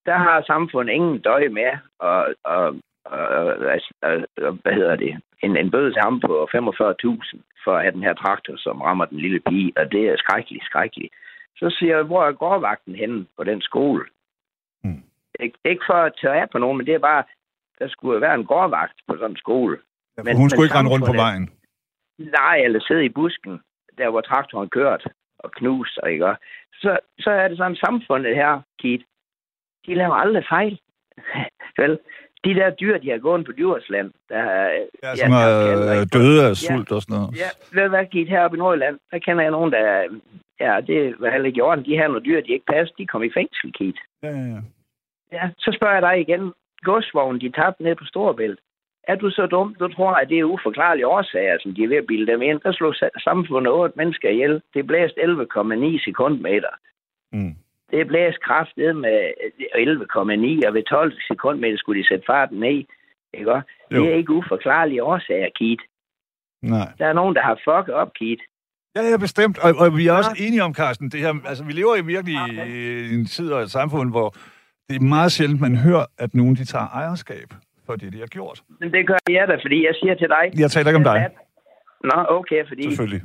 Der 0.05 0.17
har 0.17 0.43
samfundet 0.47 0.93
ingen 0.93 1.19
døje 1.19 1.49
med 1.49 1.71
at, 2.03 2.23
at 2.55 2.73
øh, 3.13 3.79
øh, 4.05 4.53
hvad 4.63 4.73
hedder 4.73 4.95
det, 4.95 5.21
en, 5.43 5.57
en 5.57 5.71
bøde 5.71 5.93
til 5.93 6.01
ham 6.01 6.19
på 6.19 6.47
45.000 6.55 7.39
for 7.63 7.73
at 7.75 7.81
have 7.83 7.91
den 7.91 8.03
her 8.03 8.13
traktor, 8.13 8.55
som 8.57 8.81
rammer 8.81 9.05
den 9.05 9.19
lille 9.19 9.39
pige, 9.39 9.71
og 9.77 9.91
det 9.91 10.03
er 10.09 10.17
skrækkeligt, 10.17 10.65
skrækkeligt. 10.65 11.13
Så 11.57 11.75
siger 11.79 11.95
jeg, 11.95 12.03
hvor 12.03 12.23
er 12.25 12.31
gårdvagten 12.31 12.95
henne 12.95 13.25
på 13.37 13.43
den 13.43 13.61
skole? 13.61 14.05
Mm. 14.83 15.03
Ik- 15.43 15.61
ikke 15.65 15.83
for 15.89 15.93
at 15.93 16.13
tørre 16.21 16.41
af 16.41 16.49
på 16.49 16.57
nogen, 16.57 16.77
men 16.77 16.85
det 16.85 16.93
er 16.93 16.99
bare, 16.99 17.23
der 17.79 17.87
skulle 17.87 18.21
være 18.21 18.35
en 18.35 18.45
gårdvagt 18.45 18.97
på 19.07 19.13
sådan 19.15 19.31
en 19.31 19.37
skole. 19.37 19.77
Ja, 20.17 20.23
men, 20.23 20.37
hun 20.37 20.49
skulle 20.49 20.65
ikke 20.65 20.77
rende 20.77 20.91
rundt 20.91 21.05
på 21.05 21.13
vejen? 21.13 21.49
Nej, 22.17 22.57
eller 22.65 22.79
sidde 22.79 23.05
i 23.05 23.09
busken, 23.09 23.59
der 23.97 24.09
hvor 24.09 24.21
traktoren 24.21 24.69
kørt 24.69 25.07
og 25.39 25.51
knust, 25.51 25.97
og 25.97 26.11
ikke? 26.11 26.35
Så, 26.73 26.97
så 27.19 27.29
er 27.31 27.47
det 27.47 27.57
sådan 27.57 27.75
samfundet 27.75 28.35
her, 28.35 28.61
Kit. 28.79 29.01
De 29.85 29.95
laver 29.95 30.15
aldrig 30.15 30.45
fejl. 30.49 30.79
Vel? 31.79 31.99
De 32.45 32.53
der 32.59 32.69
dyr, 32.69 32.97
de 32.97 33.09
har 33.09 33.17
gået 33.17 33.45
på 33.45 33.51
Djursland, 33.51 34.11
der 34.29 34.41
har... 34.41 34.61
Ja, 35.03 35.15
som 35.15 35.31
er 35.31 35.49
øh, 35.99 36.07
døde 36.13 36.39
af 36.49 36.55
sult 36.55 36.89
ja, 36.91 36.95
og 36.95 37.01
sådan 37.01 37.15
noget. 37.15 37.29
Ja, 37.43 37.49
ved 37.77 37.89
hvad, 37.89 38.05
Gitt, 38.05 38.29
heroppe 38.29 38.57
i 38.57 38.59
Nordjylland, 38.59 38.99
der 39.11 39.19
kender 39.19 39.43
jeg 39.43 39.51
nogen, 39.51 39.71
der... 39.71 39.85
Ja, 40.59 40.73
det 40.87 41.15
var 41.19 41.31
heller 41.31 41.47
ikke 41.47 41.57
i 41.57 41.61
orden. 41.61 41.85
De 41.85 41.97
her 41.99 42.07
nogle 42.07 42.25
dyr, 42.25 42.41
de 42.41 42.53
ikke 42.53 42.71
passer, 42.73 42.95
de 42.97 43.07
kom 43.07 43.23
i 43.23 43.31
fængsel, 43.37 43.71
Gitt. 43.71 43.97
Ja, 44.23 44.29
ja, 44.29 44.45
ja. 44.55 44.61
Ja, 45.31 45.49
så 45.57 45.69
spørger 45.77 45.93
jeg 45.93 46.01
dig 46.01 46.19
igen. 46.21 46.53
Godsvognen, 46.81 47.41
de 47.41 47.51
tabte 47.51 47.83
ned 47.83 47.95
på 47.95 48.05
Storebælt. 48.05 48.59
Er 49.07 49.15
du 49.15 49.29
så 49.29 49.45
dum, 49.45 49.75
du 49.79 49.87
tror, 49.87 50.13
at 50.13 50.29
det 50.29 50.39
er 50.39 50.43
uforklarlige 50.43 51.07
årsager, 51.07 51.57
som 51.61 51.75
de 51.75 51.83
er 51.83 51.87
ved 51.87 51.97
at 51.97 52.07
bilde 52.07 52.31
dem 52.31 52.41
ind? 52.41 52.59
Der 52.59 52.71
slog 52.71 52.95
samfundet 53.23 53.73
otte 53.73 53.97
mennesker 53.97 54.29
ihjel. 54.29 54.61
Det 54.73 54.87
blæste 54.87 55.21
11,9 55.21 56.03
sekundmeter. 56.05 56.73
Mm. 57.31 57.55
Det 57.91 58.07
blæste 58.07 58.39
kraftet 58.47 58.95
med 58.95 59.17
11,9, 60.63 60.67
og 60.67 60.73
ved 60.73 60.83
12 60.83 61.13
sekundmeter 61.27 61.77
skulle 61.77 62.01
de 62.01 62.07
sætte 62.07 62.25
farten 62.25 62.59
ned. 62.59 62.83
Ikke? 63.33 63.61
Det 63.91 64.11
er 64.11 64.15
ikke 64.15 64.33
uforklarlige 64.33 65.03
årsager, 65.03 65.49
Keith. 65.59 65.83
Nej. 66.61 66.87
Der 66.97 67.05
er 67.07 67.13
nogen, 67.13 67.35
der 67.35 67.41
har 67.41 67.59
fucket 67.65 67.95
op, 67.95 68.13
Keith. 68.19 68.43
Ja, 68.95 69.01
ja, 69.01 69.17
bestemt. 69.17 69.57
Og, 69.65 69.71
og 69.79 69.97
vi 69.97 70.07
er 70.07 70.13
også 70.13 70.35
enige 70.39 70.63
om, 70.63 70.73
Carsten, 70.73 71.09
det 71.09 71.19
her, 71.19 71.33
altså 71.45 71.63
vi 71.63 71.71
lever 71.71 71.95
i 71.95 72.05
virkelig 72.05 72.35
i 73.11 73.13
en 73.13 73.25
tid 73.25 73.51
og 73.51 73.61
et 73.61 73.71
samfund, 73.71 74.11
hvor 74.11 74.29
det 74.89 74.95
er 74.95 74.99
meget 75.15 75.31
sjældent, 75.31 75.61
man 75.61 75.75
hører, 75.75 76.05
at 76.17 76.35
nogen 76.35 76.55
de 76.55 76.65
tager 76.65 76.87
ejerskab 76.87 77.49
for 77.85 77.95
det, 77.95 78.13
de 78.13 78.19
har 78.19 78.27
gjort. 78.27 78.61
Men 78.79 78.91
det 78.93 79.07
gør 79.07 79.17
jeg 79.29 79.47
da, 79.47 79.55
fordi 79.55 79.85
jeg 79.85 79.95
siger 79.99 80.15
til 80.15 80.27
dig... 80.27 80.59
Jeg 80.59 80.71
taler 80.71 80.89
ikke 80.89 80.97
om 80.97 81.03
dig. 81.03 81.29
Nå, 82.03 82.25
okay, 82.29 82.67
fordi... 82.67 82.83
Selvfølgelig. 82.83 83.21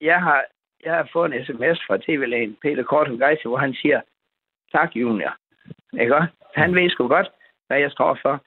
Jeg 0.00 0.22
har, 0.22 0.40
jeg 0.84 0.94
har 0.94 1.08
fået 1.12 1.34
en 1.34 1.44
sms 1.44 1.78
fra 1.86 1.96
tv-lægen 1.96 2.56
Peter 2.62 2.82
Kortum 2.82 3.18
Geise, 3.18 3.48
hvor 3.48 3.56
han 3.56 3.74
siger, 3.74 4.00
tak 4.72 4.96
junior. 4.96 5.36
Ikke 6.00 6.14
Han 6.54 6.74
ved 6.74 6.90
sgu 6.90 7.08
godt, 7.08 7.30
hvad 7.66 7.78
jeg 7.78 7.90
står 7.90 8.18
for. 8.22 8.40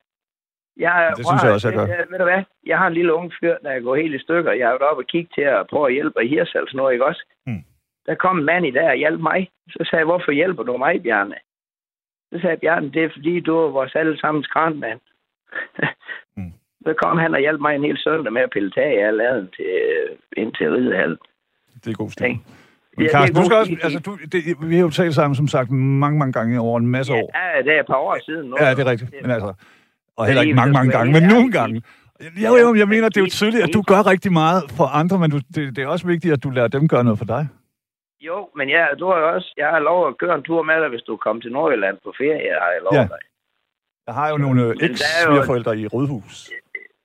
Jeg, 0.78 1.14
det 1.18 1.26
synes 1.28 1.44
jeg 1.44 1.54
også, 1.54 1.68
jeg 1.68 1.78
gør. 1.78 1.86
Jeg, 1.86 2.06
ved 2.10 2.18
du 2.18 2.24
hvad? 2.24 2.44
Jeg 2.66 2.78
har 2.78 2.88
en 2.88 2.94
lille 2.94 3.14
ung 3.14 3.34
fyr, 3.40 3.58
der 3.64 3.80
går 3.80 3.96
helt 3.96 4.16
i 4.16 4.20
stykker. 4.20 4.52
Jeg 4.52 4.68
har 4.68 4.74
været 4.74 4.90
oppe 4.92 5.04
og 5.04 5.08
kigge 5.08 5.30
til 5.36 5.42
at 5.42 5.68
prøve 5.68 5.88
at 5.88 5.94
hjælpe 5.94 6.26
i 6.26 6.28
Hirsals 6.28 6.74
noget, 6.74 6.94
ikke 6.94 7.06
også? 7.06 7.24
Hmm. 7.46 7.64
Der 8.06 8.16
kom 8.16 8.40
en 8.40 8.46
mand 8.46 8.66
i 8.66 8.72
dag 8.72 8.90
og 8.90 8.96
hjalp 8.96 9.20
mig. 9.20 9.50
Så 9.70 9.80
sagde 9.90 9.98
jeg, 9.98 10.06
hvorfor 10.06 10.32
hjælper 10.32 10.64
du 10.64 10.78
mig, 10.78 11.04
Bjarne? 11.04 11.36
Så 12.32 12.40
sagde 12.42 12.58
Bjarne, 12.58 12.92
det 12.92 13.04
er 13.04 13.10
fordi, 13.10 13.40
du 13.40 13.58
er 13.58 13.70
vores 13.70 13.96
allesammens 13.96 14.48
kranmand. 14.48 15.00
hmm. 16.36 16.54
Så 16.86 16.94
kom 16.94 17.18
han 17.18 17.34
og 17.34 17.40
hjalp 17.40 17.62
mig 17.62 17.76
en 17.76 17.84
hel 17.84 17.98
søndag 17.98 18.34
med 18.34 18.42
at 18.42 18.50
pille 18.50 18.72
tag 18.72 19.04
af 19.04 19.18
laden 19.18 19.50
til, 19.56 19.82
ind 20.38 20.54
til 20.54 20.72
Ridehallen. 20.72 21.18
Det 21.86 21.92
er 21.92 21.96
god 21.96 22.10
stil. 22.12 22.28
Men 22.28 23.06
Ja, 23.06 23.12
Carsten, 23.12 23.36
du 23.36 23.46
skal 23.46 23.58
også, 23.58 23.76
altså, 23.84 24.00
du, 24.00 24.18
det, 24.32 24.42
vi 24.62 24.76
har 24.76 24.82
jo 24.82 24.90
talt 24.90 25.16
sammen, 25.16 25.36
som 25.36 25.48
sagt, 25.48 25.72
mange, 25.72 26.20
mange 26.20 26.34
gange 26.34 26.60
over 26.60 26.80
en 26.80 26.88
masse 26.88 27.14
år. 27.14 27.32
Ja, 27.40 27.62
det 27.64 27.76
er 27.76 27.80
et 27.80 27.86
par 27.88 27.96
år 27.96 28.18
siden 28.26 28.50
nu. 28.50 28.56
Ja, 28.60 28.70
det 28.76 28.80
er 28.80 28.86
rigtigt. 28.86 29.12
Men 29.22 29.32
altså, 29.32 29.54
og 30.18 30.26
heller 30.26 30.42
ikke 30.42 30.54
mange, 30.56 30.74
mange 30.74 30.92
gange, 30.92 31.14
men 31.14 31.24
nogle 31.24 31.52
gange. 31.52 31.82
Jo, 32.46 32.56
jo, 32.56 32.76
jeg 32.76 32.88
mener, 32.88 33.10
det 33.10 33.18
er 33.18 33.22
jo 33.22 33.28
tydeligt, 33.30 33.64
at 33.64 33.70
du 33.74 33.82
gør 33.82 34.08
rigtig 34.08 34.32
meget 34.34 34.64
for 34.78 34.84
andre, 35.02 35.20
men 35.20 35.32
du, 35.32 35.38
det, 35.56 35.76
det 35.76 35.84
er 35.84 35.88
også 35.88 36.08
vigtigt, 36.08 36.34
at 36.34 36.44
du 36.44 36.50
lader 36.50 36.68
dem 36.68 36.88
gøre 36.88 37.04
noget 37.04 37.18
for 37.18 37.26
dig. 37.26 37.48
Jo, 38.22 38.50
men 38.58 38.70
ja, 38.70 38.86
du 39.00 39.06
har 39.06 39.14
også, 39.36 39.54
jeg 39.58 39.68
har 39.70 39.80
lov 39.80 40.08
at 40.08 40.18
køre 40.18 40.36
en 40.36 40.44
tur 40.44 40.64
med 40.64 40.76
dig, 40.82 40.90
hvis 40.90 41.02
du 41.02 41.18
kommer 41.18 41.42
til 41.42 41.52
Nordjylland 41.52 41.98
på 42.04 42.14
ferie, 42.18 42.50
har 42.64 42.72
jeg 42.76 42.82
lov 42.84 42.94
Ja. 42.94 43.00
ja. 43.02 43.08
dig. 43.08 43.22
Jeg 44.08 44.14
har 44.16 44.30
jo 44.30 44.38
nogle 44.38 44.62
jo- 44.62 44.72
eks-svigerforældre 44.82 45.78
i 45.78 45.88
Rødhus. 45.88 46.50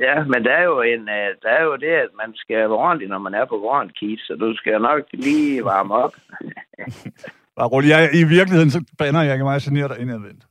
Ja, 0.07 0.25
men 0.25 0.45
der 0.45 0.53
er 0.53 0.63
jo 0.65 0.81
en, 0.81 1.01
øh, 1.09 1.29
der 1.43 1.49
er 1.59 1.63
jo 1.65 1.77
det, 1.77 1.93
at 2.05 2.09
man 2.23 2.31
skal 2.35 2.57
være 2.57 2.69
ordentlig, 2.87 3.09
når 3.09 3.19
man 3.19 3.35
er 3.35 3.45
på 3.45 3.59
Grand 3.59 3.91
Keys, 3.91 4.21
så 4.27 4.35
du 4.35 4.57
skal 4.57 4.81
nok 4.81 5.03
lige 5.13 5.65
varme 5.65 5.95
op. 5.95 6.15
Bare 7.57 7.69
rolig. 7.69 7.89
Jeg, 7.91 8.11
I 8.21 8.25
virkeligheden, 8.37 8.71
så 8.71 8.85
bander 8.99 9.23
jeg 9.23 9.33
ikke 9.33 9.45
meget 9.45 9.63
generet 9.63 9.91
og 9.91 9.99
indadvendt. 9.99 10.45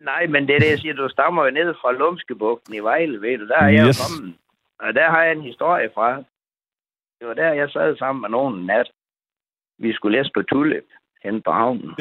Nej, 0.00 0.26
men 0.26 0.46
det 0.48 0.54
er 0.56 0.60
det, 0.60 0.70
jeg 0.70 0.78
siger, 0.78 0.94
du 0.94 1.08
stammer 1.08 1.44
jo 1.44 1.50
ned 1.50 1.74
fra 1.80 1.92
Lumskebugten 1.92 2.74
i 2.74 2.78
Vejle, 2.78 3.20
ved 3.20 3.38
du. 3.38 3.46
Der 3.46 3.56
er 3.58 3.68
jeg 3.68 3.88
Yes. 3.88 3.98
jo 4.00 4.04
kommet. 4.16 4.34
Og 4.78 4.94
der 4.94 5.10
har 5.10 5.22
jeg 5.22 5.32
en 5.32 5.42
historie 5.42 5.90
fra. 5.94 6.16
Det 7.18 7.28
var 7.28 7.34
der, 7.34 7.52
jeg 7.52 7.68
sad 7.70 7.96
sammen 7.96 8.20
med 8.20 8.28
nogen 8.28 8.58
en 8.58 8.66
nat. 8.66 8.90
Vi 9.78 9.92
skulle 9.92 10.18
læse 10.18 10.30
på 10.34 10.42
Tulip 10.42 10.86
hen 11.24 11.42
på 11.42 11.50
havnen. 11.52 11.94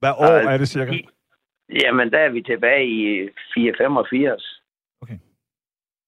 Hvad 0.00 0.10
år 0.18 0.42
Nej, 0.42 0.54
er 0.54 0.58
det 0.58 0.68
cirka? 0.68 0.92
i- 0.92 1.08
Jamen, 1.84 2.10
der 2.10 2.18
er 2.18 2.28
vi 2.28 2.42
tilbage 2.42 2.86
i 2.86 3.28
485. 3.54 4.55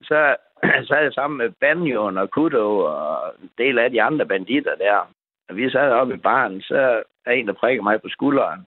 Så 0.03 0.37
sad 0.89 1.03
jeg 1.03 1.13
sammen 1.13 1.39
med 1.39 1.51
Banjon 1.61 2.19
og 2.19 2.31
Kudo 2.31 2.79
og 2.79 3.35
en 3.43 3.51
del 3.59 3.79
af 3.79 3.91
de 3.91 4.03
andre 4.03 4.27
banditter 4.27 4.75
der. 4.75 5.09
Og 5.49 5.57
vi 5.57 5.71
sad 5.71 5.91
oppe 5.93 6.15
i 6.15 6.19
baren, 6.19 6.63
så 6.63 7.03
er 7.27 7.31
en, 7.33 7.47
der 7.47 7.53
prikker 7.53 7.83
mig 7.83 8.03
på 8.03 8.09
skulderen. 8.09 8.67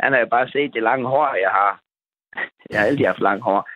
Han 0.00 0.12
har 0.12 0.20
jo 0.20 0.26
bare 0.26 0.48
set 0.48 0.74
det 0.74 0.82
lange 0.82 1.06
hår, 1.08 1.34
jeg 1.34 1.50
har. 1.50 1.80
Jeg 2.70 2.80
har 2.80 2.86
altid 2.86 3.04
haft 3.06 3.20
langt 3.20 3.44
hår. 3.44 3.68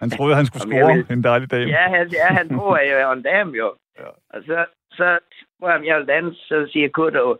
Han 0.00 0.10
troede, 0.10 0.34
han 0.34 0.46
skulle 0.46 0.76
jeg 0.76 0.84
score 0.84 0.94
vil- 0.96 1.12
en 1.16 1.24
dejlig 1.24 1.50
dag. 1.50 1.66
Ja, 1.68 1.88
han, 1.88 2.08
ja, 2.08 2.26
han 2.26 2.48
tror, 2.58 2.76
at 2.76 2.88
jeg 2.88 3.00
er 3.00 3.12
en 3.12 3.22
dame 3.22 3.52
jo. 3.56 3.74
Ja. 3.98 4.06
Og 4.30 4.42
så, 4.46 4.66
så 4.92 5.18
spurgte 5.40 5.72
han, 5.72 5.80
om 5.80 5.84
jeg 5.86 5.98
vil 5.98 6.06
danse, 6.08 6.40
så 6.48 6.68
siger 6.72 6.88
Kudo, 6.88 7.28
"Ja, 7.30 7.34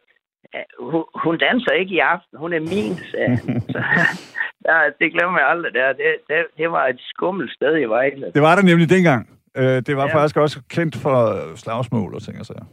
hun, 1.23 1.39
danser 1.39 1.73
ikke 1.73 1.95
i 1.95 1.99
aften, 1.99 2.39
hun 2.39 2.53
er 2.53 2.61
min, 2.61 2.95
sagde. 3.11 3.37
Så, 3.73 3.79
ja, 4.69 4.79
det 5.01 5.13
glemmer 5.13 5.39
jeg 5.39 5.49
aldrig 5.49 5.75
der. 5.75 5.89
Det, 5.93 6.11
det, 6.29 6.37
det 6.59 6.71
var 6.71 6.87
et 6.87 7.01
skummelt 7.01 7.53
sted 7.53 7.79
i 7.81 7.85
Vejle. 7.85 8.27
Det 8.35 8.43
var 8.43 8.55
der 8.57 8.63
nemlig 8.63 8.91
dengang. 8.91 9.29
Øh, 9.57 9.65
det 9.87 9.97
var 9.97 10.07
Ja. 10.09 10.15
faktisk 10.17 10.37
også 10.37 10.63
kendt 10.71 10.97
for 10.97 11.17
øh, 11.51 11.57
slagsmål 11.57 12.15
og 12.15 12.23
ting 12.23 12.39
og 12.41 12.47
sager. 12.47 12.65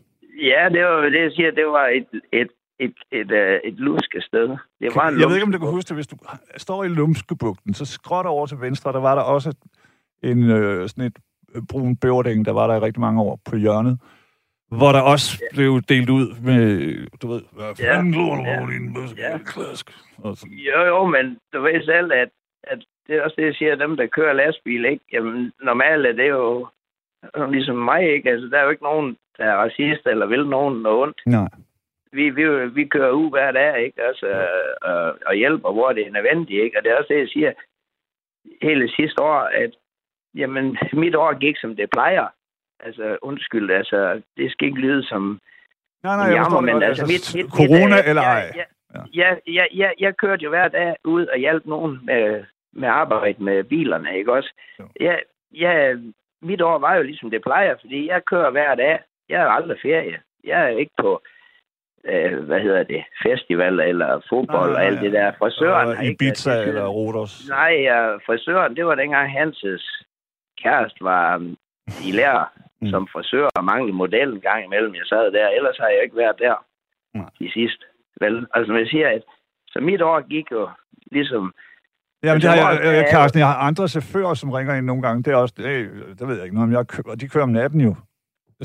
Ja, 0.42 0.70
det 0.70 0.84
var 0.86 1.02
det, 1.02 1.22
jeg 1.22 1.32
siger, 1.32 1.52
det 1.52 1.66
var 1.66 1.88
et, 1.88 2.08
et, 2.34 2.48
et, 2.80 2.94
et, 3.12 3.32
et, 3.32 3.60
et 3.64 3.74
luske 3.74 4.22
sted. 4.22 4.48
Det 4.82 4.90
var 4.96 5.08
en 5.10 5.20
Jeg 5.20 5.28
ved 5.28 5.36
ikke, 5.36 5.46
om 5.46 5.52
du 5.52 5.58
lumske- 5.58 5.66
kan 5.66 5.76
huske 5.76 5.88
det. 5.88 5.96
Hvis 5.96 6.08
du 6.08 6.16
står 6.58 6.84
i 6.84 6.88
Lumskebugten, 6.88 7.74
så 7.74 7.86
skråt 7.86 8.26
over 8.26 8.46
til 8.46 8.58
venstre, 8.62 8.92
der 8.94 9.00
var 9.00 9.16
der 9.16 9.22
også 9.22 9.54
en 10.24 10.50
øh, 10.52 10.90
sådan 10.90 11.04
et 11.04 11.18
øh, 11.56 11.62
brun 11.72 11.96
bæverdæng, 11.96 12.46
der 12.46 12.52
var 12.52 12.68
der 12.68 12.76
i 12.76 12.80
rigtig 12.80 13.02
mange 13.02 13.22
år 13.22 13.40
på 13.50 13.56
hjørnet, 13.56 14.00
hvor 14.72 14.92
der 14.92 15.02
også 15.02 15.44
blev 15.54 15.82
delt 15.90 16.10
ud 16.10 16.28
med, 16.44 16.62
du 17.22 17.28
ved, 17.28 17.42
hvad 17.52 17.74
Ja. 17.80 17.96
fanden 17.96 18.12
lort 18.14 18.40
Ja. 18.46 18.60
din 18.60 18.98
Ja. 19.18 19.38
klask. 19.38 19.92
Og 20.24 20.38
sådan. 20.38 20.54
Jo, 20.58 20.80
jo, 20.86 21.06
men 21.06 21.38
du 21.54 21.62
ved 21.62 21.86
selv, 21.86 22.12
at, 22.14 22.30
at 22.64 22.80
det 23.08 23.16
er 23.16 23.22
også 23.24 23.36
det, 23.38 23.46
jeg 23.46 23.56
siger, 23.56 23.76
dem, 23.76 23.98
der 23.98 24.08
kører 24.08 24.34
lastbil, 24.34 24.86
ikke? 24.86 25.06
Jamen, 25.14 25.52
normalt 25.64 26.06
er 26.06 26.12
det 26.12 26.30
jo 26.30 26.68
øh, 27.38 27.50
ligesom 27.52 27.76
mig, 27.76 28.14
ikke? 28.14 28.30
Altså, 28.32 28.48
der 28.48 28.58
er 28.60 28.64
jo 28.64 28.70
ikke 28.70 28.84
nogen, 28.84 29.18
der 29.38 29.46
er 29.46 29.56
racist 29.58 30.02
eller 30.06 30.26
vil 30.26 30.48
nogen 30.48 30.82
noget 30.82 31.02
ondt. 31.02 31.22
Nej. 31.26 31.50
Vi, 32.12 32.30
vi, 32.30 32.68
vi 32.70 32.86
kører 32.86 33.12
ud 33.12 33.30
hver 33.30 33.52
dag, 33.52 33.86
ikke? 33.86 34.02
Altså, 34.04 34.28
øh, 34.88 35.14
og 35.26 35.36
hjælper, 35.36 35.72
hvor 35.72 35.92
det 35.94 36.08
er 36.08 36.12
nødvendigt, 36.12 36.64
ikke? 36.64 36.78
Og 36.78 36.84
det 36.84 36.92
er 36.92 36.96
også 36.98 37.14
det, 37.14 37.20
jeg 37.20 37.28
siger 37.30 37.52
hele 38.62 38.92
sidste 38.96 39.22
år, 39.24 39.40
at 39.40 39.72
jamen, 40.36 40.78
mit 41.04 41.16
år 41.16 41.40
gik, 41.40 41.56
som 41.58 41.76
det 41.76 41.90
plejer. 41.90 42.28
Altså, 42.80 43.18
undskyld, 43.22 43.72
altså, 43.72 44.22
det 44.38 44.52
skal 44.52 44.68
ikke 44.68 44.80
lyde 44.80 45.04
som 45.08 45.40
Nej, 46.04 46.16
nej, 46.16 46.26
jeg 46.26 46.34
Jammer, 46.34 46.44
forstår 46.50 46.62
det 46.66 46.74
men 46.74 46.84
altså, 46.84 47.04
Altså, 47.04 47.38
mit- 47.38 47.44
mit- 47.44 47.52
corona 47.52 47.96
mit, 47.96 48.06
eller 48.10 48.22
jeg- 48.22 48.32
ej. 48.44 48.52
jeg- 48.56 48.66
Ja. 48.96 49.02
Ja, 49.14 49.36
ja, 49.48 49.66
ja, 49.76 49.90
jeg 50.00 50.18
kørte 50.18 50.44
jo 50.44 50.50
hver 50.50 50.68
dag 50.68 50.96
ud 51.04 51.26
og 51.26 51.38
hjalp 51.38 51.66
nogen 51.66 52.00
med, 52.04 52.44
med 52.74 52.88
arbejde 52.90 53.44
med 53.44 53.64
bilerne, 53.64 54.18
ikke 54.18 54.34
også? 54.34 54.54
Jo. 54.80 54.88
Ja, 55.00 55.16
ja, 55.56 55.96
mit 56.42 56.62
år 56.62 56.78
var 56.80 56.96
jo 56.96 57.04
ligesom 57.04 57.30
det 57.30 57.42
plejer, 57.42 57.76
fordi 57.82 58.08
jeg 58.08 58.26
kører 58.26 58.50
hver 58.50 58.76
dag. 58.76 59.00
Jeg 59.30 59.42
er 59.42 59.48
aldrig 59.48 59.78
ferie. 59.82 60.20
Jeg 60.44 60.64
er 60.64 60.68
ikke 60.68 60.92
på, 61.02 61.22
øh, 62.06 62.40
hvad 62.44 62.60
hedder 62.62 62.84
det, 62.84 63.04
festival 63.24 63.80
eller 63.80 64.22
fodbold 64.30 64.72
Nej, 64.72 64.82
og 64.82 64.86
alt 64.86 65.02
det 65.02 65.12
der. 65.12 65.32
Frisøren 65.40 65.88
Og 65.88 66.04
ikke 66.06 66.26
Ibiza 66.26 66.60
til 66.60 66.70
eller. 66.70 66.88
Rodos. 66.88 67.50
Nej, 67.50 67.74
ja, 67.82 68.16
frisøren, 68.16 68.76
det 68.76 68.86
var 68.86 68.96
dengang 68.96 69.32
Hanses 69.32 70.04
kæreste 70.64 71.04
var 71.04 71.36
um, 71.36 71.58
i 72.08 72.12
lærer 72.12 72.46
Mm. 72.82 72.90
som 72.90 73.08
frisør 73.14 73.48
og 73.56 73.64
manglede 73.66 73.98
model 73.98 74.30
en 74.34 74.42
gang 74.42 74.66
imellem. 74.66 74.96
Jeg 74.96 75.06
sad 75.06 75.32
der, 75.32 75.48
ellers 75.50 75.78
har 75.78 75.88
jeg 75.88 76.04
ikke 76.04 76.16
været 76.18 76.36
der 76.40 76.56
Nej. 77.14 77.30
de 77.40 77.52
sidste. 77.52 77.86
Vel, 78.22 78.48
altså 78.54 78.74
man 78.74 78.86
siger, 78.88 79.08
at 79.10 79.22
så 79.68 79.80
mit 79.80 80.02
år 80.02 80.20
gik 80.28 80.52
jo 80.52 80.70
ligesom... 81.12 81.54
Jamen, 82.24 82.42
det 82.42 82.50
har 82.50 82.56
jeg, 82.72 82.80
jeg, 82.84 82.94
hvor- 83.02 83.12
Carsten, 83.12 83.40
jeg 83.40 83.48
har 83.48 83.56
andre 83.70 83.88
chauffører, 83.88 84.34
som 84.34 84.52
ringer 84.52 84.76
ind 84.76 84.86
nogle 84.86 85.02
gange. 85.02 85.24
Det 85.24 85.32
er 85.34 85.36
også, 85.38 85.54
det, 85.58 85.90
det 86.20 86.28
ved 86.28 86.36
jeg 86.36 86.44
ikke 86.44 86.56
noget 86.56 86.68
om. 86.70 86.74
Jeg 86.78 86.88
kører, 86.88 87.16
de 87.16 87.28
kører 87.30 87.44
om 87.44 87.50
natten 87.50 87.82
jo. 87.82 87.96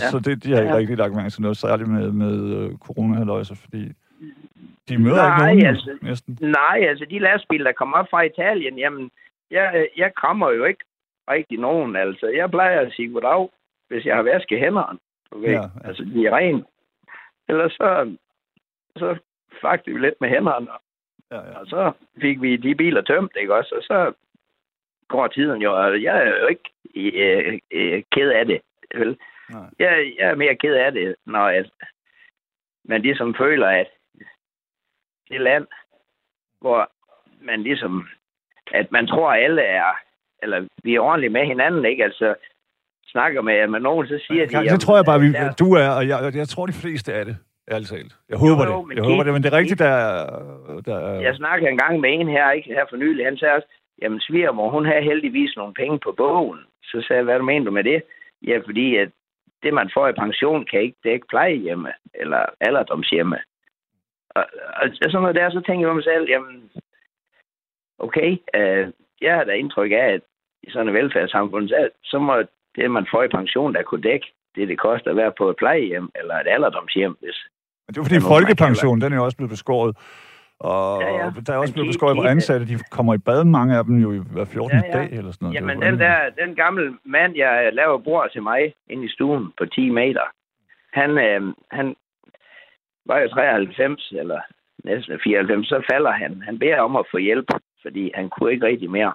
Ja. 0.01 0.09
Så 0.11 0.19
det, 0.19 0.45
de 0.45 0.51
har 0.53 0.61
ikke 0.61 0.73
Ja. 0.73 0.79
rigtig 0.79 0.97
lagt 0.97 1.15
mærke 1.15 1.31
til 1.31 1.43
noget 1.43 1.57
særligt 1.57 1.89
med, 1.89 2.13
med 2.13 2.35
uh, 2.59 2.79
corona 2.79 3.43
fordi 3.55 3.93
de 4.89 4.99
møder 4.99 5.17
Nej, 5.17 5.51
ikke 5.51 5.63
nogen 5.63 5.67
altså- 5.77 5.99
næsten. 6.03 6.39
Nej, 6.41 6.79
altså 6.89 7.05
de 7.11 7.19
lastbiler, 7.19 7.65
der 7.65 7.73
kommer 7.73 7.97
op 7.99 8.07
fra 8.11 8.23
Italien, 8.23 8.79
jamen, 8.79 9.11
jeg, 9.51 9.87
jeg 9.97 10.15
krammer 10.15 10.51
jo 10.51 10.65
ikke 10.65 10.85
rigtig 11.31 11.59
nogen. 11.59 11.97
Altså, 11.97 12.27
jeg 12.37 12.51
plejer 12.51 12.81
at 12.81 12.93
sige 12.93 13.13
goddag, 13.13 13.49
hvis 13.93 14.05
jeg 14.07 14.17
har 14.17 14.23
vasket 14.23 14.59
hænderne. 14.59 14.99
Okay? 15.31 15.53
Ja, 15.53 15.63
Ja. 15.63 15.69
Altså, 15.85 16.05
de 16.05 16.27
er 16.27 16.37
rene. 16.37 16.65
Ellers 17.49 17.73
så, 17.73 18.17
så 18.97 19.19
faktisk 19.63 19.95
vi 19.95 20.01
lidt 20.01 20.21
med 20.21 20.29
hænderne, 20.29 20.69
Ja, 21.33 21.37
ja. 21.37 21.59
Og 21.59 21.67
så 21.67 21.93
fik 22.21 22.43
vi 22.43 22.57
de 22.57 22.75
biler 22.75 23.01
tømt, 23.03 23.33
ikke 23.41 23.55
også? 23.55 23.75
Og 23.75 23.83
så 23.83 24.13
går 25.09 25.27
tiden 25.27 25.63
jo, 25.63 25.77
og 25.83 26.03
jeg 26.03 26.17
er 26.27 26.41
jo 26.41 26.47
ikke 26.47 26.71
øh, 26.97 27.59
øh, 27.71 28.03
ked 28.13 28.31
af 28.31 28.47
det. 28.47 28.61
Vel? 28.95 29.19
Nej. 29.51 29.71
Jeg, 29.79 30.15
jeg 30.19 30.31
er 30.31 30.35
mere 30.35 30.57
ked 30.57 30.75
af 30.75 30.93
det, 30.93 31.17
når 31.27 31.45
at 31.45 31.71
man 32.85 33.03
ligesom 33.03 33.35
føler, 33.35 33.67
at 33.67 33.89
det 35.29 35.41
land, 35.41 35.67
hvor 36.61 36.91
man 37.41 37.63
ligesom, 37.63 38.09
at 38.73 38.93
man 38.93 39.07
tror, 39.07 39.33
at 39.33 39.45
alle 39.45 39.63
er, 39.63 39.93
eller 40.43 40.69
vi 40.83 40.95
er 40.95 41.01
ordentligt 41.01 41.33
med 41.33 41.47
hinanden, 41.47 41.85
ikke? 41.85 42.05
Altså, 42.05 42.35
snakker 43.15 43.41
med, 43.43 43.67
med 43.75 43.81
nogen, 43.81 44.07
så 44.07 44.17
siger 44.27 44.43
de... 44.47 44.51
Carsten, 44.53 44.65
jamen, 44.67 44.79
det 44.79 44.81
tror 44.87 44.97
jeg 44.97 45.05
bare, 45.11 45.21
vi, 45.21 45.29
der- 45.33 45.53
du 45.65 45.69
er, 45.83 45.89
og 45.99 46.03
jeg, 46.09 46.19
jeg 46.43 46.49
tror, 46.49 46.67
de 46.67 46.73
fleste 46.83 47.13
er 47.13 47.25
det, 47.25 47.37
ærligt 47.73 47.91
talt. 47.91 48.13
Jeg 48.29 48.39
håber 48.45 48.65
jo, 48.71 48.79
det. 48.79 48.89
men 48.89 48.97
Jeg 48.97 49.05
håber 49.05 49.23
Keith- 49.23 49.27
det, 49.27 49.33
men 49.35 49.43
det 49.43 49.53
er 49.53 49.59
rigtigt, 49.61 49.79
der, 49.79 49.95
er- 50.09 50.81
der 50.89 50.97
er... 51.09 51.21
Jeg 51.21 51.35
snakkede 51.37 51.71
engang 51.71 52.01
med 52.01 52.11
en 52.13 52.29
her, 52.29 52.51
ikke 52.51 52.75
her 52.79 52.85
for 52.91 52.97
nylig, 52.97 53.25
han 53.27 53.37
sagde 53.37 53.55
også, 53.55 53.69
jamen 54.03 54.21
svigermor, 54.21 54.71
hun 54.71 54.85
har 54.87 55.01
heldigvis 55.01 55.57
nogle 55.57 55.75
penge 55.75 55.99
på 55.99 56.15
bogen. 56.17 56.59
Så 56.85 56.97
sagde 57.07 57.19
jeg, 57.21 57.25
hvad 57.25 57.39
mener 57.39 57.65
du 57.65 57.71
med 57.71 57.85
det? 57.85 58.03
Ja, 58.47 58.57
fordi 58.67 58.97
at 58.97 59.09
det, 59.63 59.75
man 59.75 59.91
får 59.95 60.09
i 60.09 60.13
pension, 60.25 60.65
kan 60.71 60.81
ikke 60.81 60.99
dække 61.05 61.27
plejehjemme 61.31 61.93
eller 62.15 62.43
alderdomshjemme. 62.61 63.39
Og, 64.31 64.45
og 64.81 64.85
sådan 65.03 65.21
noget 65.21 65.37
der, 65.37 65.51
så 65.51 65.61
tænker 65.67 65.87
jeg 65.87 65.91
på 65.91 65.95
mig 65.95 66.05
selv, 66.05 66.27
jamen, 66.31 66.71
okay, 67.99 68.31
øh, 68.55 68.87
jeg 69.21 69.35
har 69.35 69.45
da 69.45 69.53
indtryk 69.53 69.91
af, 69.93 70.07
at 70.17 70.21
i 70.63 70.71
sådan 70.71 70.89
et 70.89 70.95
velfærdssamfund, 70.95 71.69
så, 71.69 71.89
så 72.05 72.19
må 72.19 72.43
det, 72.77 72.91
man 72.91 73.07
får 73.11 73.23
i 73.23 73.29
pension, 73.29 73.75
der 73.75 73.83
kunne 73.83 74.03
dække 74.03 74.27
det, 74.55 74.69
det 74.69 74.79
koster 74.79 75.11
at 75.11 75.17
være 75.17 75.33
på 75.39 75.51
et 75.51 75.57
plejehjem 75.57 76.11
eller 76.15 76.35
et 76.35 76.49
alderdomshjem, 76.55 77.17
hvis 77.21 77.39
Men 77.87 77.95
det 77.95 77.99
er 78.01 78.05
fordi 78.05 78.15
Ja, 78.15 78.21
nogen, 78.21 78.31
man 78.31 78.37
folkepension, 78.37 79.01
den 79.01 79.13
er 79.13 79.17
jo 79.17 79.25
også 79.25 79.37
blevet 79.37 79.51
beskåret. 79.51 79.97
Og 80.59 81.03
Ja, 81.03 81.09
ja. 81.17 81.31
der 81.47 81.53
er 81.53 81.57
også 81.57 81.75
blevet 81.75 81.89
beskåret 81.89 82.17
på 82.17 82.23
ansatte. 82.23 82.67
De 82.67 82.79
kommer 82.91 83.15
i 83.15 83.19
bad, 83.19 83.45
mange 83.45 83.77
af 83.79 83.85
dem 83.85 83.97
jo 84.05 84.13
i 84.13 84.21
hver 84.33 84.45
14. 84.45 84.79
Ja, 84.79 84.87
ja. 84.87 84.99
dag 84.99 85.09
eller 85.19 85.33
sådan 85.33 85.45
noget. 85.47 85.55
Jamen, 85.55 85.83
den 85.83 85.99
der, 85.99 86.17
den 86.47 86.55
gamle 86.55 86.99
mand, 87.05 87.37
jeg 87.37 87.71
laver 87.73 87.99
bord 87.99 88.31
til 88.33 88.43
mig 88.43 88.75
inde 88.91 89.05
i 89.05 89.09
stuen 89.09 89.53
på 89.59 89.67
10 89.67 89.91
meter, 89.91 90.27
han, 90.93 91.11
øh, 91.19 91.55
han 91.71 91.97
var 93.07 93.19
jo 93.19 93.29
93, 93.29 94.13
eller 94.19 94.41
næsten 94.85 95.21
94, 95.25 95.69
så 95.69 95.83
falder 95.93 96.11
han. 96.11 96.43
Han 96.45 96.59
beder 96.59 96.81
om 96.81 96.97
at 96.97 97.07
få 97.11 97.19
hjælp, 97.19 97.49
fordi 97.83 98.11
han 98.15 98.31
kunne 98.31 98.53
ikke 98.53 98.67
rigtig 98.67 98.91
mere. 98.91 99.13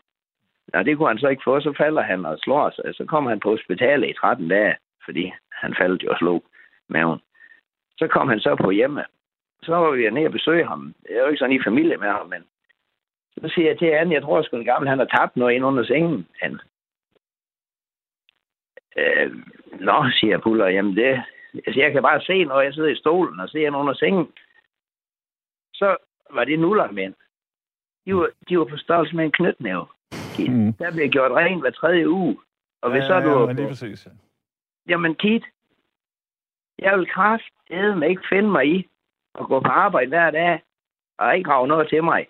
Nå, 0.73 0.83
det 0.83 0.97
kunne 0.97 1.07
han 1.07 1.19
så 1.19 1.27
ikke 1.27 1.43
få, 1.43 1.59
så 1.59 1.73
falder 1.77 2.01
han 2.01 2.25
og 2.25 2.39
slår 2.39 2.69
sig. 2.69 2.95
Så 2.95 3.05
kommer 3.05 3.29
han 3.29 3.39
på 3.39 3.49
hospitalet 3.49 4.09
i 4.09 4.13
13 4.13 4.47
dage, 4.47 4.75
fordi 5.05 5.33
han 5.51 5.75
faldt 5.79 6.03
jo 6.03 6.11
og 6.11 6.17
slog 6.17 6.43
maven. 6.87 7.19
Så 7.97 8.07
kom 8.07 8.27
han 8.29 8.39
så 8.39 8.55
på 8.55 8.71
hjemme. 8.71 9.05
Så 9.63 9.75
var 9.75 9.91
vi 9.91 10.09
ned 10.09 10.25
og 10.25 10.31
besøge 10.31 10.67
ham. 10.67 10.93
Jeg 11.09 11.15
er 11.15 11.21
jo 11.21 11.27
ikke 11.27 11.39
sådan 11.39 11.55
i 11.55 11.63
familie 11.63 11.97
med 11.97 12.07
ham, 12.07 12.27
men 12.27 12.43
så 13.41 13.49
siger 13.53 13.67
jeg 13.67 13.77
til 13.77 13.85
Anne, 13.85 14.13
jeg 14.13 14.21
tror 14.21 14.41
sgu 14.41 14.57
en 14.57 14.65
gammel, 14.65 14.89
han 14.89 14.99
har 14.99 15.05
tabt 15.05 15.37
noget 15.37 15.55
ind 15.55 15.65
under 15.65 15.83
sengen. 15.83 16.27
Han. 16.41 16.59
Øh, 18.97 19.31
nå, 19.79 20.05
siger 20.19 20.37
Puller, 20.37 20.67
jamen 20.67 20.95
det, 20.95 21.23
Altså, 21.65 21.79
jeg 21.79 21.91
kan 21.91 22.01
bare 22.01 22.21
se, 22.21 22.45
når 22.45 22.61
jeg 22.61 22.73
sidder 22.73 22.89
i 22.89 22.95
stolen 22.95 23.39
og 23.39 23.49
ser 23.49 23.69
nogen 23.69 23.87
under 23.87 23.93
sengen, 23.93 24.27
så 25.73 25.97
var 26.29 26.43
det 26.43 26.59
nullermænd. 26.59 27.13
De 28.05 28.15
var, 28.15 28.29
de 28.49 28.59
var 28.59 28.65
på 28.65 28.77
størrelse 28.77 29.15
med 29.15 29.25
en 29.25 29.31
knytnæve. 29.31 29.87
Mm. 30.39 30.73
Der 30.73 30.91
bliver 30.91 31.07
gjort 31.07 31.31
rent 31.31 31.61
hver 31.61 31.71
tredje 31.71 32.09
uge. 32.09 32.37
Og 32.81 32.91
hvis 32.91 33.01
ja, 33.01 33.07
så 33.07 33.13
er 33.13 33.19
du... 33.19 33.47
Ja, 33.47 33.53
lige 33.53 33.67
præcis, 33.67 34.05
ja. 34.05 34.11
Jamen, 34.89 35.15
Kit, 35.15 35.43
jeg 36.79 36.97
vil 36.97 37.07
kraft 37.09 37.43
med 37.69 38.09
ikke 38.09 38.21
finde 38.29 38.49
mig 38.49 38.65
i 38.65 38.87
at 39.39 39.45
gå 39.45 39.59
på 39.59 39.67
arbejde 39.67 40.09
hver 40.09 40.31
dag 40.31 40.61
og 41.19 41.37
ikke 41.37 41.49
rave 41.49 41.67
noget 41.67 41.89
til 41.89 42.03
mig. 42.03 42.27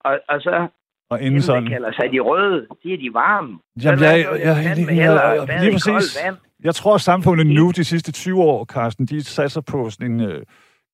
Og, 0.00 0.20
og 0.28 0.40
så 0.40 0.68
og 1.10 1.22
inden 1.22 1.42
sådan... 1.42 1.68
kalder 1.68 1.92
sig 1.92 2.12
de 2.12 2.20
røde, 2.20 2.66
de 2.82 2.94
er 2.94 2.98
de 2.98 3.14
varme. 3.14 3.58
Jamen, 3.84 4.04
jeg, 4.04 4.18
jeg, 4.18 4.40
jeg, 4.40 4.76
jeg, 4.78 4.96
jeg, 4.96 5.46
jeg, 5.48 5.60
lige 5.60 5.72
præcis. 5.72 6.18
Jeg 6.62 6.74
tror, 6.74 6.94
at 6.94 7.00
samfundet 7.00 7.46
nu, 7.46 7.70
de 7.70 7.84
sidste 7.84 8.12
20 8.12 8.42
år, 8.42 8.64
Carsten, 8.64 9.06
de 9.06 9.24
satser 9.24 9.60
på 9.60 9.90
sådan 9.90 10.12
en 10.12 10.20
øh, 10.20 10.42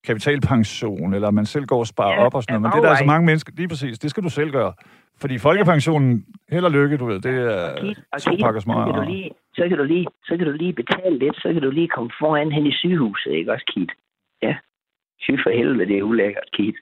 kapitalpension, 0.07 1.15
eller 1.15 1.31
man 1.31 1.47
selv 1.47 1.65
går 1.67 1.79
og 1.79 1.87
sparer 1.87 2.15
ja, 2.21 2.25
op 2.25 2.35
og 2.35 2.43
sådan 2.43 2.53
noget. 2.53 2.63
Men 2.63 2.71
det 2.73 2.79
er 2.79 2.83
der 2.83 2.91
altså 2.91 3.05
mange 3.05 3.27
mennesker... 3.27 3.53
Lige 3.57 3.69
præcis, 3.69 3.99
det 3.99 4.11
skal 4.11 4.23
du 4.23 4.29
selv 4.29 4.51
gøre. 4.51 4.73
Fordi 5.21 5.39
folkepensionen, 5.39 6.25
held 6.49 6.65
og 6.65 6.71
lykke, 6.71 6.97
du 6.97 7.07
ved, 7.07 7.21
det 7.21 7.35
er 7.53 8.19
to 8.19 8.31
pakker 8.45 8.61
små. 8.61 8.75
Så 8.75 8.93
kan, 8.93 8.95
du 9.03 9.11
lige, 9.13 9.31
så, 9.55 9.69
kan 9.69 9.79
du 9.79 9.85
lige, 9.85 10.07
så 10.25 10.37
kan 10.37 10.47
du 10.47 10.53
lige 10.53 10.73
betale 10.73 11.19
lidt, 11.19 11.37
så 11.37 11.53
kan 11.53 11.63
du 11.63 11.71
lige 11.71 11.89
komme 11.89 12.11
foran 12.21 12.53
hen 12.53 12.67
i 12.67 12.73
sygehuset, 12.73 13.33
ikke 13.33 13.53
også, 13.53 13.73
Kit? 13.75 13.91
Ja. 14.43 14.55
Fy 15.27 15.31
for 15.43 15.51
helvede, 15.51 15.87
det 15.89 15.99
er 15.99 16.03
ulækkert, 16.03 16.49
Kit. 16.53 16.75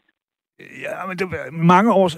Ja, 0.85 1.07
men 1.09 1.19
det 1.19 1.25
er 1.25 1.53
mange 1.53 1.93
år... 1.93 2.09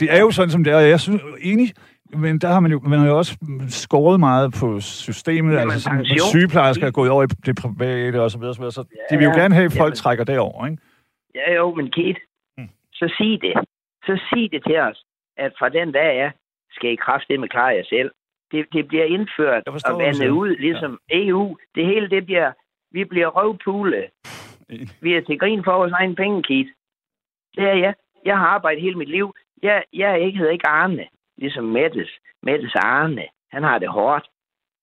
Det 0.00 0.08
er 0.16 0.20
jo 0.20 0.30
sådan, 0.30 0.50
som 0.50 0.64
det 0.64 0.72
er, 0.72 0.78
jeg 0.78 1.00
synes, 1.00 1.22
enig, 1.40 1.68
men 2.10 2.38
der 2.38 2.48
har 2.48 2.60
man 2.60 2.70
jo, 2.70 2.80
man 2.80 2.98
har 2.98 3.06
jo 3.06 3.18
også 3.18 3.36
skåret 3.68 4.20
meget 4.20 4.54
på 4.60 4.80
systemet, 4.80 5.54
Jamen, 5.54 5.70
altså 5.72 5.82
sådan, 5.82 6.04
sygeplejersker 6.32 6.86
er 6.86 6.90
gået 6.90 7.10
over 7.10 7.22
i 7.22 7.26
det 7.26 7.56
private 7.62 8.22
og 8.22 8.30
så 8.30 8.38
videre, 8.38 8.54
så, 8.54 8.60
videre, 8.60 8.72
så 8.72 8.84
ja, 8.96 9.14
de 9.14 9.18
vil 9.18 9.24
jo 9.24 9.34
gerne 9.40 9.54
have, 9.54 9.64
at 9.64 9.72
folk 9.72 9.80
jamen, 9.80 9.96
trækker 9.96 10.24
derover, 10.24 10.66
ikke? 10.66 10.82
Ja, 11.34 11.54
jo, 11.54 11.74
men 11.74 11.90
Kate, 11.90 12.20
hmm. 12.56 12.68
så 12.92 13.14
sig 13.18 13.38
det. 13.42 13.54
Så 14.06 14.20
sig 14.30 14.52
det 14.52 14.62
til 14.66 14.78
os, 14.78 15.04
at 15.36 15.52
fra 15.58 15.68
den 15.68 15.92
dag 15.92 16.20
af, 16.24 16.32
skal 16.70 16.90
I 16.90 16.96
kraft 16.96 17.24
med 17.28 17.48
klare 17.48 17.74
jer 17.78 17.84
selv. 17.88 18.10
Det, 18.52 18.66
det 18.72 18.88
bliver 18.88 19.04
indført 19.04 19.62
og 19.66 19.98
vandet 19.98 20.28
ud, 20.28 20.56
ligesom 20.56 21.00
ja. 21.10 21.26
EU. 21.26 21.56
Det 21.74 21.86
hele, 21.86 22.10
det 22.10 22.24
bliver, 22.26 22.52
vi 22.90 23.04
bliver 23.04 23.28
røvpule. 23.28 24.08
Vi 25.00 25.14
er 25.14 25.20
til 25.20 25.38
grin 25.38 25.64
for 25.64 25.72
vores 25.72 25.92
egen 25.92 26.14
penge, 26.16 26.42
Kate. 26.42 26.72
Det 27.56 27.64
er 27.64 27.74
jeg. 27.74 27.94
Jeg 28.24 28.38
har 28.38 28.46
arbejdet 28.46 28.82
hele 28.82 28.98
mit 28.98 29.08
liv. 29.08 29.34
Jeg, 29.62 29.84
jeg 29.92 30.20
ikke, 30.20 30.38
hedder 30.38 30.52
ikke 30.52 30.68
Arne, 30.68 31.06
ligesom 31.38 31.64
Mettes. 31.64 32.10
Mettes 32.42 32.74
Arne. 32.74 33.26
Han 33.50 33.62
har 33.62 33.78
det 33.78 33.88
hårdt. 33.88 34.28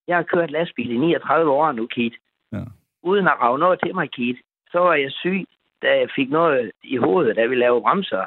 Jeg 0.07 0.15
har 0.15 0.23
kørt 0.23 0.51
lastbil 0.51 0.91
i 0.91 0.97
39 0.97 1.51
år 1.51 1.71
nu, 1.71 1.87
Kit. 1.87 2.13
Ja. 2.51 2.63
Uden 3.03 3.27
at 3.27 3.39
rave 3.41 3.59
noget 3.59 3.79
til 3.83 3.95
mig, 3.95 4.11
Kit. 4.11 4.37
Så 4.71 4.79
var 4.79 4.93
jeg 4.93 5.11
syg, 5.11 5.45
da 5.81 5.97
jeg 5.97 6.09
fik 6.15 6.29
noget 6.29 6.71
i 6.83 6.97
hovedet, 6.97 7.35
da 7.35 7.45
vi 7.45 7.55
lavede 7.55 7.81
bremser. 7.81 8.25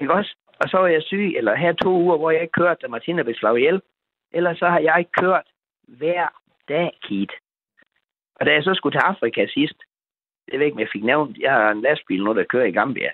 Ikke 0.00 0.12
også? 0.12 0.36
Og 0.60 0.68
så 0.68 0.78
var 0.78 0.86
jeg 0.86 1.02
syg, 1.02 1.32
eller 1.36 1.54
her 1.54 1.72
to 1.72 1.90
uger, 1.90 2.16
hvor 2.16 2.30
jeg 2.30 2.42
ikke 2.42 2.52
kørte, 2.52 2.80
da 2.82 2.88
Martina 2.88 3.22
blev 3.22 3.34
slået 3.34 3.58
ihjel. 3.58 3.82
Ellers 4.32 4.58
så 4.58 4.68
har 4.68 4.78
jeg 4.78 4.96
ikke 4.98 5.10
kørt 5.10 5.46
hver 5.88 6.28
dag, 6.68 6.98
Kit. 7.02 7.32
Og 8.34 8.46
da 8.46 8.52
jeg 8.52 8.64
så 8.64 8.74
skulle 8.74 8.98
til 8.98 9.04
Afrika 9.04 9.46
sidst, 9.46 9.78
det 10.50 10.58
ved 10.58 10.66
ikke, 10.66 10.74
om 10.74 10.80
jeg 10.80 10.88
fik 10.92 11.04
nævnt, 11.04 11.38
jeg 11.38 11.52
har 11.52 11.70
en 11.70 11.80
lastbil 11.80 12.24
nu, 12.24 12.34
der 12.34 12.44
kører 12.44 12.64
i 12.64 12.72
Gambia. 12.72 13.10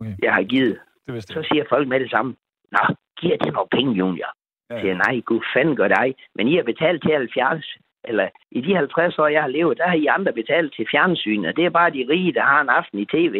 Okay. 0.00 0.16
Jeg 0.22 0.34
har 0.34 0.42
givet. 0.42 0.80
Det 1.06 1.28
så 1.28 1.42
siger 1.52 1.64
folk 1.68 1.88
med 1.88 2.00
det 2.00 2.10
samme. 2.10 2.36
Nå, 2.70 2.78
giver 3.22 3.36
det 3.36 3.52
nogle 3.52 3.74
penge, 3.76 3.92
Junior? 4.00 4.30
Ja. 4.70 4.80
Siger 4.80 4.94
nej, 4.94 5.14
gud 5.20 5.42
fanden 5.54 5.76
gør 5.76 5.88
dig. 5.88 6.14
Men 6.36 6.48
I 6.48 6.54
har 6.56 6.62
betalt 6.72 7.02
til 7.02 7.12
70, 7.12 7.76
eller 8.04 8.28
i 8.50 8.60
de 8.60 8.76
50 8.76 9.18
år, 9.18 9.26
jeg 9.26 9.42
har 9.42 9.48
levet, 9.48 9.78
der 9.78 9.88
har 9.88 9.96
I 9.96 10.06
andre 10.06 10.32
betalt 10.32 10.74
til 10.76 10.86
fjernsynet. 10.90 11.56
Det 11.56 11.64
er 11.64 11.70
bare 11.70 11.90
de 11.90 12.06
rige, 12.12 12.32
der 12.32 12.42
har 12.42 12.60
en 12.60 12.68
aften 12.68 12.98
i 12.98 13.06
tv. 13.14 13.34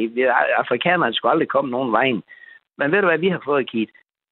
Afrikanerne 0.62 1.14
skulle 1.14 1.33
aldrig 1.33 1.49
komme 1.49 1.71
nogen 1.71 1.92
vejen. 1.92 2.23
Men 2.79 2.92
ved 2.92 3.01
du, 3.01 3.07
hvad 3.07 3.18
vi 3.18 3.29
har 3.29 3.42
fået, 3.45 3.71
Kit? 3.71 3.90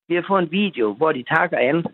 Vi 0.09 0.15
har 0.15 0.25
fået 0.29 0.43
en 0.43 0.53
video, 0.53 0.93
hvor 0.93 1.13
de 1.13 1.23
takker 1.23 1.59
an. 1.59 1.85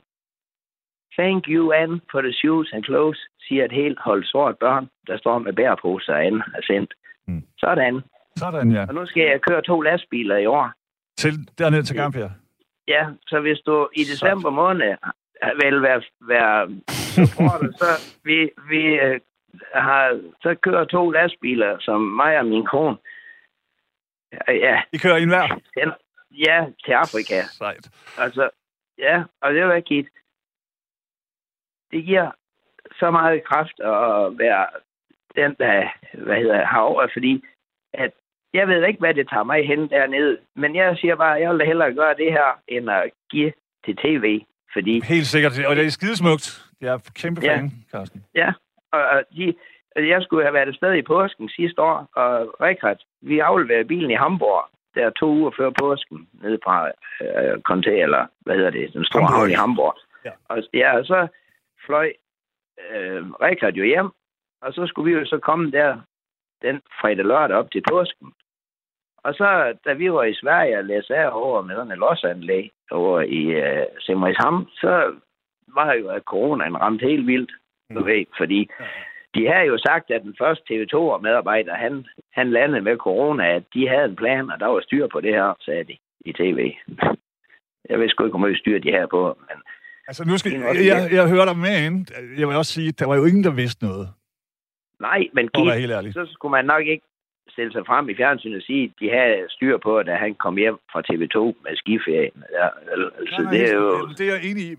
Thank 1.19 1.45
you, 1.49 1.73
Anne, 1.73 2.01
for 2.11 2.21
the 2.21 2.33
shoes 2.33 2.73
and 2.73 2.85
clothes, 2.85 3.21
siger 3.49 3.65
et 3.65 3.73
helt 3.73 3.99
hold 4.01 4.25
sort 4.25 4.59
børn, 4.59 4.89
der 5.07 5.17
står 5.19 5.39
med 5.39 5.53
bæreposer, 5.53 6.15
Anne 6.15 6.43
har 6.55 6.63
sendt. 6.67 6.95
Mm. 7.29 7.43
Sådan. 7.59 8.03
Sådan, 8.37 8.71
ja. 8.71 8.87
Og 8.89 8.95
nu 8.95 9.07
skal 9.07 9.23
jeg 9.23 9.41
køre 9.41 9.63
to 9.63 9.81
lastbiler 9.81 10.37
i 10.37 10.47
år. 10.47 10.73
Til, 11.17 11.33
derned 11.59 11.83
til 11.83 11.97
Gambia? 11.97 12.31
Ja, 12.89 13.07
så 13.27 13.41
hvis 13.41 13.59
du 13.59 13.89
i 13.93 14.05
december 14.05 14.51
måned 14.51 14.97
vil 15.63 15.83
være, 15.83 16.03
være 16.21 16.69
supporter, 17.15 17.73
så 17.73 18.19
vi, 18.25 18.51
vi 18.69 18.83
øh, 18.85 19.21
har, 19.75 20.21
så 20.43 20.55
kører 20.63 20.85
to 20.85 21.11
lastbiler, 21.11 21.79
som 21.81 22.01
mig 22.01 22.39
og 22.39 22.47
min 22.47 22.67
kone. 22.67 22.97
Ja. 24.49 24.83
I 24.93 24.97
kører 24.99 25.17
en 25.17 25.29
hver? 25.29 25.61
Ja, 26.31 26.67
til 26.85 26.93
Afrika. 26.93 27.43
Sejt. 27.43 27.91
Altså, 28.19 28.51
ja, 28.99 29.25
og 29.41 29.55
det 29.55 29.65
var 29.67 29.75
ikke 29.75 30.11
Det 31.91 32.05
giver 32.05 32.31
så 32.99 33.11
meget 33.11 33.45
kraft 33.45 33.81
at 33.81 34.39
være 34.39 34.67
den, 35.37 35.57
der 35.59 35.89
hvad 36.25 36.37
hedder, 36.37 36.65
har 36.65 36.81
over, 36.81 37.09
fordi 37.13 37.45
at 37.95 38.13
jeg 38.57 38.69
ved 38.69 38.87
ikke, 38.87 39.01
hvad 39.01 39.15
det 39.15 39.29
tager 39.29 39.45
mig 39.45 39.67
hen 39.67 39.89
dernede, 39.89 40.39
men 40.57 40.77
jeg 40.77 40.97
siger 40.97 41.17
bare, 41.17 41.37
at 41.37 41.43
jeg 41.43 41.53
vil 41.55 41.67
hellere 41.67 41.95
gøre 41.95 42.15
det 42.15 42.33
her, 42.33 42.49
end 42.69 42.91
at 42.91 43.11
give 43.31 43.53
til 43.85 43.97
tv, 43.97 44.41
fordi... 44.73 45.01
Helt 45.05 45.27
sikkert, 45.27 45.65
og 45.67 45.77
det 45.77 45.87
er 45.87 45.91
skidesmukt. 45.91 46.47
Jeg 46.81 46.95
er 46.95 46.99
kæmpe 47.15 47.41
fan, 47.41 47.65
ja. 47.65 47.71
Carsten. 47.99 48.25
Ja, 48.35 48.53
og 48.93 49.23
de, 49.37 49.55
jeg 49.97 50.23
skulle 50.23 50.45
have 50.45 50.55
været 50.55 50.69
afsted 50.69 50.95
i 50.95 51.03
påsken 51.03 51.49
sidste 51.49 51.83
år, 51.83 52.09
og 52.15 52.57
Rikard, 52.61 53.01
vi 53.21 53.39
afleverede 53.39 53.85
bilen 53.85 54.11
i 54.11 54.15
Hamburg, 54.15 54.65
der 54.95 55.11
to 55.11 55.27
uger 55.27 55.51
før 55.57 55.71
påsken, 55.71 56.29
nede 56.43 56.59
fra 56.65 56.91
øh, 57.21 57.61
Conte, 57.63 57.99
eller 57.99 58.27
hvad 58.41 58.57
hedder 58.57 58.71
det, 58.71 58.93
den 58.93 59.05
store 59.05 59.27
havn 59.27 59.51
i 59.51 59.55
Hamburg. 59.55 59.97
Ja. 60.25 60.31
Og 60.49 60.63
ja, 60.75 61.03
så 61.05 61.29
fløj 61.87 62.13
øh, 62.91 63.27
Rikard 63.31 63.75
jo 63.75 63.85
hjem, 63.85 64.11
og 64.63 64.73
så 64.73 64.87
skulle 64.87 65.13
vi 65.13 65.19
jo 65.19 65.27
så 65.27 65.39
komme 65.39 65.71
der 65.71 66.01
den 66.63 66.81
fredag 67.01 67.25
lørdag 67.25 67.57
op 67.57 67.71
til 67.71 67.83
påsken. 67.91 68.33
Og 69.27 69.35
så, 69.35 69.75
da 69.87 69.93
vi 69.93 70.13
var 70.13 70.25
i 70.25 70.41
Sverige 70.43 70.79
og 70.79 70.85
læste 70.85 71.33
over 71.33 71.63
med 71.63 71.75
sådan 71.75 71.93
et 71.93 71.99
lodsanlæg 71.99 72.71
over 72.91 73.21
i 73.21 73.43
uh, 73.63 73.87
Simmerisham, 74.01 74.69
så 74.81 75.15
var 75.75 75.93
jo, 75.93 76.09
at 76.09 76.23
coronaen 76.23 76.81
ramte 76.81 77.07
helt 77.07 77.27
vildt, 77.27 77.53
du 77.95 78.01
mm. 78.01 78.07
ved, 78.07 78.25
fordi 78.39 78.71
de 79.35 79.49
havde 79.53 79.67
jo 79.73 79.79
sagt, 79.79 80.11
at 80.11 80.23
den 80.23 80.35
første 80.39 80.65
TV2-medarbejder, 80.71 81.75
han, 81.75 82.07
han 82.33 82.51
landede 82.51 82.83
med 82.83 82.97
corona, 82.97 83.55
at 83.55 83.65
de 83.75 83.89
havde 83.89 84.05
en 84.05 84.17
plan, 84.17 84.51
og 84.51 84.61
der 84.61 84.67
var 84.67 84.81
styr 84.81 85.07
på 85.13 85.21
det 85.21 85.35
her, 85.35 85.55
sagde 85.61 85.85
de 85.85 85.97
i 86.21 86.33
tv. 86.33 86.75
Jeg 87.91 87.99
ved 87.99 88.09
sgu 88.09 88.25
ikke, 88.25 88.37
hvor 88.37 88.47
meget 88.47 88.59
styr 88.59 88.79
de 88.79 88.91
her 88.91 89.07
på, 89.07 89.39
men... 89.49 89.59
Altså, 90.09 90.25
nu 90.25 90.39
skal, 90.39 90.53
jeg, 90.53 90.87
jeg, 90.93 91.09
jeg 91.13 91.29
hører 91.29 91.45
dig 91.45 91.57
med 91.57 91.87
ind. 91.87 92.07
Jeg 92.39 92.49
vil 92.49 92.57
også 92.57 92.73
sige, 92.73 92.93
der 92.93 93.07
var 93.07 93.17
jo 93.17 93.25
ingen, 93.25 93.45
der 93.45 93.55
vidste 93.55 93.85
noget. 93.85 94.09
Nej, 95.01 95.21
men 95.33 95.49
Keith, 95.55 96.13
så 96.13 96.27
skulle 96.33 96.53
man 96.53 96.65
nok 96.65 96.87
ikke 96.87 97.07
stille 97.49 97.73
sig 97.73 97.83
frem 97.87 98.09
i 98.09 98.15
fjernsynet 98.17 98.57
og 98.57 98.63
sige, 98.63 98.85
at 98.85 98.91
de 99.01 99.11
havde 99.11 99.45
styr 99.49 99.79
på, 99.79 99.99
at 99.99 100.19
han 100.19 100.35
kom 100.35 100.57
hjem 100.57 100.79
fra 100.93 101.01
TV2 101.09 101.39
med 101.65 101.77
skiferien. 101.77 102.43
Ja, 102.53 102.69
altså, 102.93 103.43
nej, 103.43 103.51
det 103.53 103.71
er 103.71 103.75
jo... 103.75 104.07
Det 104.19 104.21
er 104.21 104.35
jeg 104.35 104.45
enig 104.51 104.65
i. 104.73 104.77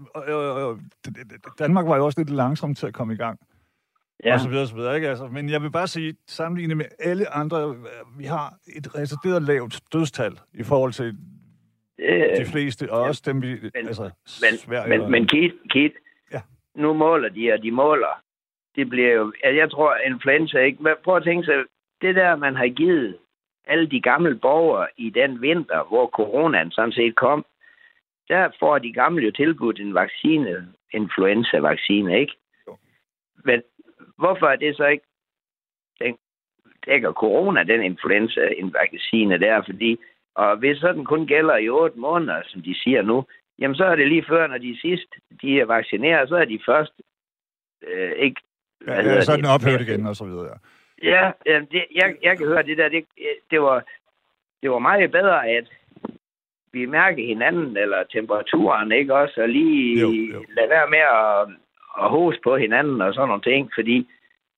Danmark 1.60 1.86
var 1.88 1.96
jo 1.98 2.06
også 2.06 2.20
lidt 2.20 2.30
langsom 2.30 2.76
til 2.76 2.88
at 2.88 2.94
komme 2.94 3.14
i 3.14 3.18
gang. 3.18 3.40
Ja. 4.26 4.34
Og 4.34 4.40
så 4.40 4.50
videre, 4.50 4.68
så 4.68 4.76
videre, 4.76 4.96
ikke? 4.96 5.10
Altså, 5.10 5.28
men 5.28 5.50
jeg 5.50 5.62
vil 5.62 5.72
bare 5.72 5.88
sige, 5.88 6.16
sammenlignet 6.28 6.78
med 6.78 6.86
alle 7.00 7.34
andre, 7.34 7.76
vi 8.18 8.24
har 8.24 8.54
et 8.78 8.96
retarderet 8.96 9.42
lavt 9.44 9.80
dødstal 9.94 10.34
i 10.54 10.64
forhold 10.64 10.92
til 10.92 11.18
øh, 12.00 12.38
de 12.38 12.46
fleste, 12.52 12.92
og 12.92 13.04
ja, 13.04 13.08
også 13.08 13.24
dem, 13.26 13.42
vi... 13.42 13.48
Men, 13.48 13.88
altså, 13.88 14.04
men, 14.04 14.58
Sverige, 14.58 14.90
men, 14.90 15.12
men 15.12 15.28
Keith, 15.28 15.56
Keith 15.70 15.96
ja. 16.34 16.42
nu 16.76 16.94
måler 16.94 17.30
de, 17.30 17.54
og 17.54 17.64
de 17.64 17.72
måler 17.72 18.24
det 18.78 18.90
bliver 18.90 19.14
jo... 19.14 19.34
Altså, 19.44 19.58
jeg 19.62 19.72
tror, 19.72 19.96
influenza 20.06 20.60
ikke... 20.60 20.96
Prøv 21.04 21.16
at 21.16 21.24
tænke 21.24 21.46
sig, 21.46 21.56
det 22.02 22.16
der, 22.16 22.36
man 22.36 22.56
har 22.56 22.68
givet 22.68 23.18
alle 23.66 23.88
de 23.90 24.02
gamle 24.02 24.36
borgere 24.36 24.88
i 24.98 25.10
den 25.10 25.42
vinter, 25.42 25.84
hvor 25.84 26.08
coronaen 26.08 26.72
sådan 26.72 26.92
set 26.92 27.16
kom, 27.16 27.46
der 28.28 28.50
får 28.60 28.78
de 28.78 28.94
gamle 28.94 29.26
jo 29.26 29.32
tilbudt 29.32 29.80
en 29.80 29.94
vaccine, 29.94 30.68
influenza-vaccine, 30.94 32.20
ikke? 32.20 32.34
Jo. 32.68 32.78
Men 33.46 33.62
hvorfor 34.18 34.48
er 34.48 34.56
det 34.56 34.78
så 34.78 34.86
ikke... 34.86 35.06
Den 36.00 36.18
dækker 36.86 37.14
corona, 37.14 37.64
den 37.64 37.84
influenza, 37.84 38.42
en 38.58 38.74
vaccine 38.74 39.40
der, 39.40 39.62
fordi... 39.66 39.98
Og 40.36 40.58
hvis 40.58 40.78
så 40.78 40.94
den 40.94 41.06
kun 41.06 41.28
gælder 41.28 41.58
i 41.58 41.70
otte 41.70 42.00
måneder, 42.00 42.42
som 42.46 42.62
de 42.62 42.76
siger 42.84 43.02
nu, 43.02 43.26
jamen 43.60 43.76
så 43.76 43.86
er 43.86 43.96
det 43.96 44.08
lige 44.08 44.26
før, 44.30 44.48
når 44.48 44.58
de 44.58 44.80
sidst 44.82 45.08
de 45.42 45.60
er 45.60 45.66
vaccineret, 45.66 46.30
så 46.30 46.36
er 46.36 46.46
de 46.46 46.60
først 46.66 46.94
øh, 47.88 48.12
ikke 48.12 48.42
Ja, 48.88 48.94
ja 49.02 49.22
så 49.22 49.32
er 49.32 49.36
den 49.36 49.46
ophørt 49.46 49.82
igen, 49.82 50.06
og 50.06 50.16
så 50.16 50.26
videre. 50.26 50.46
Ja, 50.46 50.58
ja 51.04 51.32
det, 51.46 51.86
jeg, 51.96 52.16
jeg 52.24 52.38
kan 52.38 52.48
høre 52.48 52.64
det 52.64 52.78
der. 52.78 52.90
Det, 52.90 53.06
det, 53.52 53.62
var, 53.62 53.84
det 54.62 54.72
var 54.72 54.80
meget 54.80 55.12
bedre, 55.12 55.48
at 55.48 55.68
vi 56.72 56.86
mærker 56.86 57.26
hinanden, 57.26 57.78
eller 57.78 58.04
temperaturen, 58.04 58.92
ikke 58.92 59.16
også? 59.16 59.42
Og 59.42 59.50
lige 59.50 60.02
jo, 60.02 60.10
jo. 60.10 60.46
lade 60.50 60.70
være 60.70 60.90
med 60.90 61.04
at, 61.20 61.42
at 62.04 62.10
hoste 62.10 62.42
på 62.44 62.58
hinanden 62.58 63.02
og 63.02 63.14
sådan 63.14 63.28
nogle 63.28 63.44
ting. 63.44 63.72
Fordi 63.76 64.08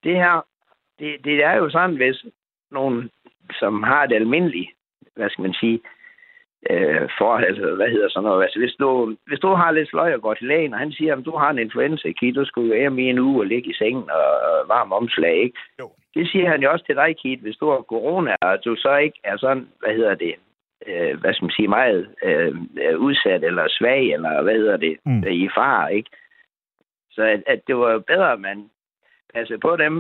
det 0.03 0.15
her, 0.15 0.45
det, 0.99 1.23
det 1.23 1.43
er 1.43 1.53
jo 1.53 1.69
sådan, 1.69 1.95
hvis 1.95 2.25
nogen, 2.71 3.09
som 3.59 3.83
har 3.83 4.05
det 4.05 4.15
almindelige, 4.15 4.71
hvad 5.15 5.29
skal 5.29 5.41
man 5.41 5.53
sige, 5.53 5.79
øh, 6.71 7.09
for, 7.17 7.31
altså, 7.49 7.75
hvad 7.75 7.89
hedder 7.89 8.09
sådan 8.09 8.27
noget. 8.27 8.43
Altså, 8.43 8.59
hvis, 8.59 8.75
du, 8.79 9.15
hvis 9.27 9.39
du 9.39 9.47
har 9.61 9.71
lidt 9.71 9.89
sløj 9.89 10.13
og 10.13 10.21
går 10.21 10.33
til 10.33 10.47
lægen, 10.47 10.73
og 10.73 10.79
han 10.79 10.91
siger, 10.91 11.15
at 11.15 11.25
du 11.25 11.35
har 11.37 11.49
en 11.49 11.59
influenza, 11.59 12.11
Kit, 12.11 12.35
du 12.35 12.45
skulle 12.45 12.69
jo 12.75 12.79
hjem 12.81 12.99
i 12.99 13.03
en 13.09 13.19
uge 13.19 13.41
og 13.41 13.45
ligge 13.45 13.69
i 13.69 13.73
sengen 13.73 14.09
og, 14.09 14.29
og 14.49 14.67
varm 14.67 14.91
omslag, 14.91 15.35
ikke? 15.43 15.57
Jo. 15.79 15.91
Det 16.15 16.29
siger 16.31 16.49
han 16.49 16.61
jo 16.63 16.71
også 16.71 16.85
til 16.85 16.95
dig, 16.95 17.15
Kit, 17.17 17.39
hvis 17.39 17.55
du 17.57 17.69
har 17.69 17.81
corona, 17.81 18.35
og 18.41 18.65
du 18.65 18.75
så 18.75 18.95
ikke 18.97 19.19
er 19.23 19.37
sådan, 19.37 19.67
hvad 19.79 19.93
hedder 19.95 20.15
det, 20.15 20.35
øh, 20.87 21.19
hvad 21.19 21.33
skal 21.33 21.45
man 21.45 21.51
sige, 21.57 21.67
meget 21.67 22.15
øh, 22.23 22.55
udsat 22.99 23.43
eller 23.43 23.65
svag, 23.69 24.11
eller 24.13 24.41
hvad 24.43 24.53
hedder 24.53 24.77
det, 24.77 24.97
Mm. 25.05 25.23
i 25.27 25.49
far, 25.57 25.87
ikke? 25.87 26.09
Så 27.11 27.21
at, 27.21 27.43
at 27.47 27.59
det 27.67 27.77
var 27.77 27.91
jo 27.91 27.99
bedre, 27.99 28.31
at 28.33 28.39
man 28.39 28.69
passede 29.33 29.59
på 29.59 29.75
dem. 29.75 29.93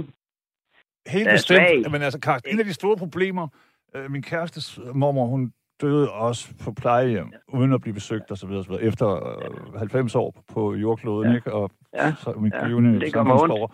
Helt 1.07 1.29
bestemt. 1.31 1.57
svag. 1.59 1.91
Men 1.91 2.01
altså, 2.01 2.19
Karsten, 2.19 2.53
en 2.53 2.59
af 2.59 2.65
de 2.65 2.73
store 2.73 2.97
problemer, 2.97 3.47
øh, 3.95 4.11
min 4.11 4.21
kærestes 4.23 4.79
mormor, 4.93 5.25
hun 5.25 5.53
døde 5.81 6.11
også 6.11 6.47
på 6.63 6.71
plejehjem, 6.71 7.31
uden 7.47 7.73
at 7.73 7.81
blive 7.81 7.93
besøgt 7.93 8.31
osv. 8.31 8.49
osv. 8.51 8.71
efter 8.81 9.37
øh, 9.73 9.79
90 9.79 10.15
år 10.15 10.43
på 10.53 10.73
jordkloden, 10.75 11.29
Ja. 11.29 11.35
ikke? 11.35 11.53
Og 11.53 11.71
Ja. 11.93 12.13
så 12.17 12.33
min 12.37 12.51
Ja. 12.61 12.67
givende 12.67 12.99
Det 12.99 13.13
gør 13.13 13.23
mig 13.23 13.33
ondt. 13.41 13.71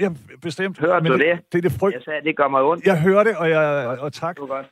Ja, 0.00 0.10
bestemt. 0.42 0.78
Hørte 0.80 1.02
men 1.02 1.12
du 1.12 1.18
det? 1.18 1.26
det? 1.26 1.52
Det 1.52 1.58
er 1.58 1.62
det 1.62 1.72
frygt. 1.72 1.94
Jeg 1.94 2.02
sagde, 2.02 2.20
det 2.24 2.36
gør 2.36 2.48
mig 2.48 2.62
ondt. 2.62 2.86
Jeg 2.86 3.00
hører 3.02 3.24
det, 3.24 3.36
og, 3.36 3.50
jeg, 3.50 3.96
og 4.00 4.12
tak. 4.12 4.36
Det 4.36 4.40
var 4.48 4.54
godt. 4.56 4.66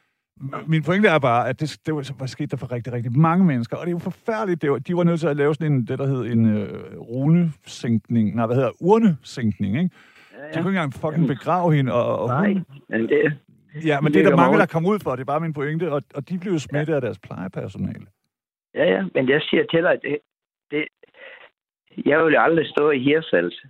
Min 0.67 0.83
pointe 0.83 1.09
er 1.09 1.19
bare, 1.19 1.49
at 1.49 1.61
det, 1.61 1.77
det 1.87 1.95
var, 1.95 2.11
var 2.19 2.27
sket 2.27 2.51
der 2.51 2.57
for 2.57 2.73
rigtig, 2.73 2.93
rigtig 2.93 3.19
mange 3.19 3.45
mennesker, 3.45 3.77
og 3.77 3.81
det 3.87 3.89
er 3.89 3.93
jo 3.95 3.99
forfærdeligt. 3.99 4.63
Det 4.63 4.71
var, 4.71 4.79
de 4.79 4.97
var 4.97 5.05
nødt 5.05 5.21
til 5.21 5.27
at 5.29 5.37
lave 5.37 5.55
sådan 5.55 5.73
en, 5.73 5.85
det 5.87 5.99
der 5.99 6.07
hed 6.07 6.25
en 6.25 6.57
øh, 6.57 6.69
runesænkning, 7.01 8.35
nej, 8.37 8.47
hvad 8.47 8.57
hedder 8.57 8.71
urnesænkning, 8.81 9.77
ikke? 9.79 9.91
Ja, 10.33 10.43
De 10.43 10.49
ja. 10.55 10.63
kunne 10.63 10.71
ikke 10.71 10.81
engang 10.81 10.95
fucking 10.95 11.27
begrave 11.27 11.75
hende, 11.75 11.93
og, 11.93 12.19
og 12.19 12.29
Nej, 12.29 12.53
hun, 12.53 12.65
men 12.89 13.01
det, 13.09 13.33
Ja, 13.85 14.01
men 14.01 14.07
Det 14.07 14.15
det 14.15 14.27
er 14.27 14.31
der 14.31 14.37
mange, 14.37 14.59
der 14.59 14.67
kom 14.67 14.87
ud 14.87 14.99
for. 15.03 15.11
Det 15.11 15.21
er 15.21 15.25
bare 15.25 15.41
min 15.41 15.53
pointe. 15.53 15.93
Og, 15.93 16.03
og 16.15 16.29
de 16.29 16.39
blev 16.39 16.53
jo 16.53 16.59
smittet 16.59 16.95
af 16.95 17.01
deres 17.01 17.19
plejepersonale. 17.19 18.07
ja, 18.75 18.85
ja, 18.95 19.05
men 19.15 19.29
jeg 19.29 19.41
siger 19.43 19.65
til 19.71 19.83
dig, 19.83 19.99
det, 20.03 20.19
det, 20.71 20.85
jeg 22.07 22.25
ville 22.25 22.41
aldrig 22.41 22.67
stå 22.67 22.91
i 22.91 22.99
Hirsals 22.99 23.63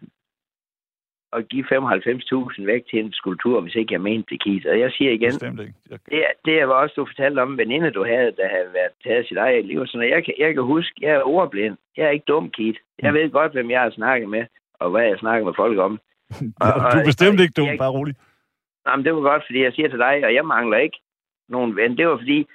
og 1.32 1.42
give 1.44 1.64
95.000 1.64 2.64
væk 2.66 2.82
til 2.90 2.98
en 3.04 3.12
skulptur, 3.12 3.60
hvis 3.60 3.74
ikke 3.74 3.92
jeg 3.94 4.00
mente 4.00 4.26
det, 4.30 4.42
Keith. 4.44 4.66
Og 4.68 4.80
jeg 4.80 4.90
siger 4.96 5.10
igen, 5.10 5.28
Bestemt 5.28 5.60
ikke. 5.60 5.74
Jeg, 5.90 5.98
det, 6.10 6.18
er- 6.18 6.36
det 6.44 6.68
var 6.68 6.74
også, 6.74 6.94
du 6.96 7.06
fortalte 7.06 7.40
om 7.42 7.52
en 7.52 7.58
veninde, 7.58 7.90
du 7.90 8.04
havde, 8.04 8.32
der 8.40 8.48
havde 8.48 8.70
været 8.72 8.92
taget 9.04 9.28
sit 9.28 9.36
eget 9.36 9.64
liv. 9.66 9.86
Sådan, 9.86 10.10
jeg, 10.10 10.24
kan, 10.24 10.34
jeg 10.38 10.54
kan 10.54 10.62
huske, 10.62 10.92
jeg 11.00 11.10
er 11.10 11.22
ordblind. 11.22 11.76
Jeg 11.96 12.04
er 12.06 12.10
ikke 12.10 12.24
dum, 12.28 12.50
Keith. 12.50 12.78
Jeg 13.02 13.14
ved 13.14 13.30
godt, 13.30 13.52
hvem 13.52 13.70
jeg 13.70 13.80
har 13.80 13.90
snakket 13.90 14.28
med, 14.28 14.44
og 14.74 14.90
hvad 14.90 15.02
jeg 15.04 15.18
snakker 15.18 15.44
med 15.44 15.54
folk 15.56 15.78
om. 15.78 15.92
Og- 16.60 16.72
og- 16.84 16.92
du 16.92 16.98
er 16.98 17.04
bestemt 17.04 17.38
og- 17.38 17.42
ikke 17.44 17.52
dum, 17.56 17.66
jeg- 17.68 17.78
bare 17.78 17.90
rolig. 17.90 18.14
Jamen, 18.86 19.04
det 19.04 19.14
var 19.14 19.20
godt, 19.20 19.42
fordi 19.46 19.62
jeg 19.62 19.72
siger 19.72 19.88
til 19.88 19.98
dig, 19.98 20.24
og 20.24 20.34
jeg 20.34 20.44
mangler 20.46 20.78
ikke 20.78 20.98
nogen 21.48 21.76
ven. 21.76 21.98
Det 21.98 22.08
var 22.08 22.16
fordi, 22.16 22.46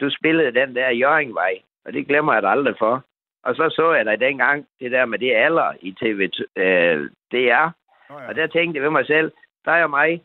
du 0.00 0.10
spillede 0.10 0.54
den 0.60 0.76
der 0.76 0.90
Jørgingvej, 0.90 1.54
og 1.84 1.92
det 1.92 2.06
glemmer 2.08 2.32
jeg 2.32 2.42
dig 2.42 2.50
aldrig 2.50 2.74
for. 2.78 3.04
Og 3.44 3.54
så 3.56 3.70
så 3.76 3.92
jeg 3.92 4.04
dig 4.04 4.20
dengang, 4.20 4.66
det 4.80 4.90
der 4.92 5.04
med 5.06 5.18
det 5.18 5.32
alder 5.34 5.72
i 5.80 5.90
TV, 6.00 6.20
øh, 6.56 7.10
DR, 7.32 7.66
Nå, 8.10 8.20
ja. 8.20 8.28
og 8.28 8.34
der 8.34 8.46
tænkte 8.46 8.76
jeg 8.76 8.82
ved 8.82 8.90
mig 8.90 9.06
selv, 9.06 9.32
dig 9.64 9.84
og 9.84 9.90
mig, 9.90 10.22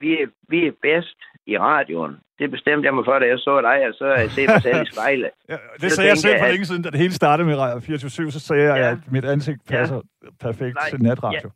vi 0.00 0.22
er, 0.22 0.26
vi 0.48 0.66
er 0.66 0.72
bedst 0.82 1.16
i 1.46 1.58
radioen. 1.58 2.16
Det 2.38 2.50
bestemte 2.50 2.86
jeg 2.86 2.94
mig 2.94 3.04
for, 3.04 3.18
da 3.18 3.26
jeg 3.26 3.38
så 3.38 3.60
dig, 3.60 3.88
og 3.88 3.94
så 3.94 4.06
jeg 4.06 4.30
set 4.30 4.48
mig 4.48 4.62
selv 4.62 4.82
i 4.82 4.86
spejlet. 4.92 5.30
Ja, 5.48 5.56
det 5.80 5.90
Så 5.90 5.96
sagde 5.96 6.10
jeg 6.10 6.18
selv 6.18 6.38
for 6.40 6.46
længe 6.48 6.64
siden, 6.64 6.82
da 6.82 6.90
det 6.90 6.98
hele 6.98 7.12
startede 7.12 7.48
med 7.48 7.56
Radio 7.58 7.80
24 7.80 8.30
så 8.30 8.40
sagde 8.40 8.62
jeg, 8.62 8.76
Ja. 8.76 8.90
at 8.90 8.98
mit 9.12 9.24
ansigt 9.24 9.70
Ja. 9.70 9.76
passer 9.76 10.00
perfekt 10.40 10.74
Nej, 10.74 10.88
til 10.90 11.02
natradio. 11.02 11.50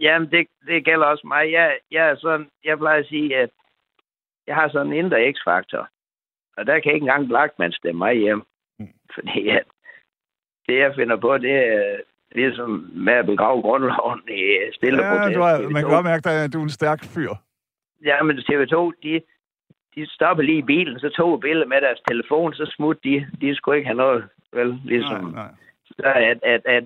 Jamen, 0.00 0.30
det, 0.30 0.46
det 0.66 0.84
gælder 0.84 1.06
også 1.06 1.26
mig. 1.26 1.52
Jeg, 1.52 1.78
jeg, 1.90 2.08
er 2.10 2.16
sådan, 2.16 2.48
jeg 2.64 2.78
plejer 2.78 3.00
at 3.00 3.06
sige, 3.06 3.36
at 3.36 3.50
jeg 4.46 4.54
har 4.54 4.68
sådan 4.68 4.86
en 4.86 4.92
indre 4.92 5.32
x-faktor. 5.32 5.88
Og 6.56 6.66
der 6.66 6.80
kan 6.80 6.92
ikke 6.94 7.04
engang 7.04 7.28
Blackman 7.28 7.72
stemme 7.72 7.98
mig 7.98 8.14
hjem. 8.14 8.42
Mm. 8.78 8.88
Fordi 9.14 9.48
at 9.48 9.64
det, 10.68 10.78
jeg 10.78 10.94
finder 10.94 11.16
på, 11.16 11.38
det 11.38 11.54
er 11.56 11.96
ligesom 12.32 12.90
med 12.92 13.12
at 13.12 13.26
begrave 13.26 13.62
grundloven 13.62 14.20
i 14.28 14.58
stille 14.74 15.04
Ja, 15.04 15.16
protest. 15.16 15.36
du 15.36 15.40
har, 15.42 15.58
TV2. 15.58 15.68
man 15.68 15.82
kan 15.82 15.90
godt 15.90 16.04
mærke, 16.04 16.30
at 16.30 16.52
du 16.52 16.58
er 16.58 16.62
en 16.62 16.70
stærk 16.80 17.04
fyr. 17.14 17.30
Ja, 18.04 18.22
men 18.22 18.38
TV2, 18.38 18.76
de, 19.02 19.22
de 19.94 20.06
stoppede 20.10 20.46
lige 20.46 20.58
i 20.58 20.62
bilen, 20.72 21.00
så 21.00 21.08
tog 21.08 21.34
et 21.34 21.40
billede 21.40 21.68
med 21.68 21.80
deres 21.80 22.00
telefon, 22.08 22.54
så 22.54 22.72
smut 22.76 23.04
de. 23.04 23.26
De 23.40 23.54
skulle 23.56 23.76
ikke 23.78 23.86
have 23.86 23.96
noget, 23.96 24.28
vel, 24.52 24.80
ligesom 24.84 25.24
Nej, 25.24 25.32
nej. 25.32 25.54
så 25.86 26.02
at, 26.04 26.38
at, 26.42 26.62
at, 26.66 26.84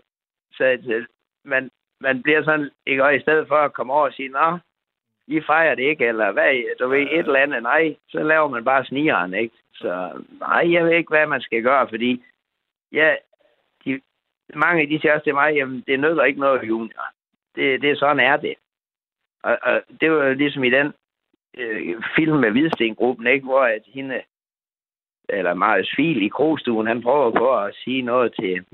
så 0.53 0.65
at, 0.65 0.87
øh, 0.87 1.07
man, 1.45 1.71
man 2.01 2.22
bliver 2.22 2.45
sådan, 2.45 2.70
ikke, 2.86 3.05
og 3.05 3.16
i 3.16 3.20
stedet 3.20 3.49
for 3.49 3.57
at 3.57 3.72
komme 3.72 3.92
over 3.92 4.07
og 4.07 4.12
sige, 4.12 4.28
nå, 4.28 4.59
I 5.26 5.40
fejrer 5.40 5.74
det 5.74 5.82
ikke, 5.82 6.07
eller 6.07 6.32
hvad, 6.32 6.76
du 6.80 6.88
ved, 6.88 6.99
et 7.01 7.18
eller 7.18 7.40
andet, 7.40 7.62
nej, 7.62 7.97
så 8.09 8.22
laver 8.22 8.49
man 8.49 8.64
bare 8.64 8.84
snigeren, 8.84 9.34
ikke? 9.34 9.55
Så 9.74 10.22
nej, 10.40 10.72
jeg 10.72 10.84
ved 10.84 10.92
ikke, 10.92 11.09
hvad 11.09 11.26
man 11.26 11.40
skal 11.40 11.62
gøre, 11.62 11.88
fordi 11.88 12.24
ja, 12.92 13.14
de, 13.84 14.01
mange 14.55 14.82
af 14.82 14.88
de 14.88 15.01
siger 15.01 15.12
også 15.12 15.24
til 15.24 15.34
mig, 15.34 15.55
jamen, 15.55 15.84
det 15.86 16.01
nytter 16.01 16.24
ikke 16.24 16.40
noget, 16.40 16.68
junior. 16.68 17.05
Det, 17.55 17.82
det 17.82 17.90
er 17.90 17.97
sådan 17.97 18.20
er 18.20 18.36
det. 18.36 18.55
Og, 19.42 19.59
og 19.62 19.82
det 20.01 20.11
var 20.11 20.24
jo 20.24 20.34
ligesom 20.34 20.64
i 20.64 20.70
den 20.70 20.92
øh, 21.57 22.03
film 22.16 22.36
med 22.36 22.51
Hvidsten-gruppen, 22.51 23.26
ikke, 23.26 23.45
hvor 23.45 23.61
at 23.61 23.82
hende, 23.86 24.22
eller 25.28 25.55
Marius 25.55 25.92
Fil 25.97 26.22
i 26.22 26.28
krogstuen, 26.28 26.86
han 26.86 27.03
prøver 27.03 27.30
på 27.30 27.59
at 27.59 27.74
sige 27.74 28.03
noget 28.03 28.34
til, 28.40 28.64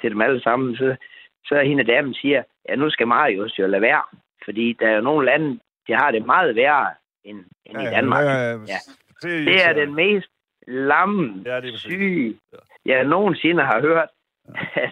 til 0.00 0.10
dem 0.10 0.20
alle 0.20 0.40
sammen, 0.40 0.76
så, 0.76 0.96
så 1.48 1.60
hende 1.60 1.84
damen 1.84 2.14
siger, 2.14 2.42
ja, 2.68 2.74
nu 2.74 2.90
skal 2.90 3.06
Marius 3.06 3.58
jo 3.58 3.66
lade 3.66 3.82
være, 3.82 4.02
fordi 4.44 4.76
der 4.80 4.88
er 4.88 4.94
jo 4.94 5.00
nogle 5.00 5.26
lande, 5.26 5.58
de 5.86 5.92
har 5.94 6.10
det 6.10 6.26
meget 6.26 6.54
værre 6.56 6.86
end, 7.24 7.44
end 7.66 7.82
i 7.82 7.84
Danmark. 7.84 8.24
Ja, 8.24 8.30
ja, 8.30 8.50
Ja. 8.52 8.78
Det 9.22 9.38
er, 9.40 9.44
Det 9.44 9.64
er 9.64 9.72
den 9.72 9.94
mest 9.94 10.28
lamme, 10.66 11.42
Ja, 11.46 11.60
det 11.60 11.74
er 11.74 11.78
syge, 11.78 12.38
jeg 12.84 13.04
nogensinde 13.04 13.62
har 13.64 13.80
hørt. 13.80 14.08
Ja, 14.76 14.90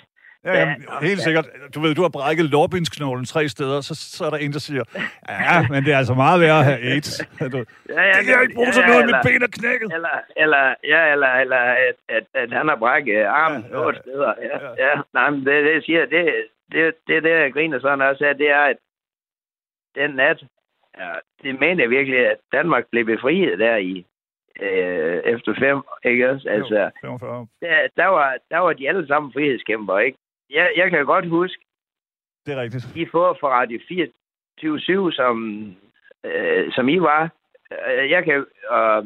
jamen, 0.55 0.85
helt 1.03 1.21
sikkert. 1.21 1.47
Du 1.75 1.81
ved, 1.81 1.95
du 1.95 2.03
har 2.03 2.09
brækket 2.09 2.45
lårbindsknoglen 2.45 3.25
tre 3.25 3.49
steder, 3.49 3.81
så, 3.81 3.95
så 3.95 4.25
er 4.25 4.31
der 4.31 4.37
en, 4.37 4.53
der 4.53 4.59
siger, 4.59 4.85
ja, 5.29 5.67
men 5.71 5.85
det 5.85 5.93
er 5.93 5.99
altså 5.99 6.15
meget 6.15 6.41
værre 6.41 6.59
at 6.59 6.65
have 6.65 6.79
AIDS. 6.93 7.11
Du, 7.53 7.65
Ja, 7.89 8.03
ja, 8.03 8.13
det 8.13 8.25
kan 8.25 8.35
jeg 8.35 8.43
ikke 8.43 8.55
bruge 8.55 8.73
til 8.73 8.83
noget, 8.87 9.05
mit 9.07 9.15
eller, 9.15 9.23
ben 9.23 9.43
er 9.43 9.47
knækket. 9.59 9.89
eller, 9.95 10.15
eller, 10.37 10.75
ja, 10.85 11.13
eller, 11.13 11.29
eller 11.29 11.57
at, 11.57 11.97
at, 12.09 12.25
at 12.35 12.53
han 12.53 12.69
har 12.69 12.77
brækket 12.77 13.23
armen 13.25 13.63
Ja, 13.63 13.69
ja, 13.77 13.81
ja, 13.81 13.87
otte 13.87 13.99
ja. 14.07 14.11
steder. 14.11 14.33
Ja, 14.43 14.47
Ja. 14.47 14.71
ja. 14.79 14.89
ja. 14.89 15.01
Nej, 15.15 15.31
men 15.31 15.41
det, 15.47 15.65
det 15.65 15.85
siger, 15.85 16.07
det, 16.07 16.35
det, 16.73 16.95
det, 17.09 17.23
det 17.23 17.31
jeg 17.31 17.53
griner 17.53 17.81
sådan 17.81 18.01
også 18.01 18.25
af, 18.25 18.37
det 18.37 18.51
er, 18.51 18.61
at 18.73 18.77
den 19.95 20.11
nat, 20.11 20.43
ja, 20.99 21.11
det 21.43 21.61
mener 21.61 21.83
jeg 21.85 21.91
virkelig, 21.91 22.19
at 22.31 22.37
Danmark 22.53 22.85
blev 22.91 23.05
befriet 23.05 23.59
der 23.59 23.77
i 23.77 24.07
øh, 24.61 25.17
efter 25.25 25.55
fem, 25.59 25.79
ikke 26.05 26.31
også? 26.31 26.49
Altså, 26.49 26.79
Jo, 27.05 27.19
45. 27.19 27.47
der, 27.63 27.77
der, 27.97 28.07
var, 28.07 28.37
der 28.51 28.59
var 28.59 28.73
de 28.73 28.89
alle 28.89 29.07
sammen 29.07 29.33
frihedskæmper, 29.33 29.99
ikke? 29.99 30.19
Jeg, 30.51 30.73
jeg 30.77 30.91
kan 30.91 31.05
godt 31.07 31.29
huske, 31.29 31.65
Det 32.47 32.55
er 32.55 32.61
rigtigt. 32.61 32.87
de 32.95 33.07
få 33.11 33.35
fra 33.41 33.49
Radio 33.49 33.81
24 33.89 35.13
som, 35.13 35.37
øh, 36.25 36.73
som 36.73 36.89
I 36.89 36.99
var. 37.01 37.31
Øh, 37.73 38.11
Jeg 38.11 38.25
kan, 38.25 38.47
øh, 38.73 39.05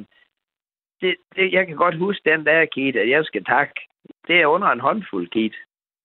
det, 1.00 1.16
det, 1.36 1.52
jeg 1.52 1.66
kan 1.66 1.76
godt 1.76 1.96
huske 1.98 2.30
den 2.30 2.46
der, 2.46 2.64
Kit, 2.64 2.96
at 2.96 3.08
jeg 3.10 3.24
skal 3.24 3.44
takke. 3.44 3.80
Det 4.26 4.40
er 4.40 4.46
under 4.46 4.68
en 4.68 4.80
håndfuld, 4.80 5.28
Kit. 5.30 5.54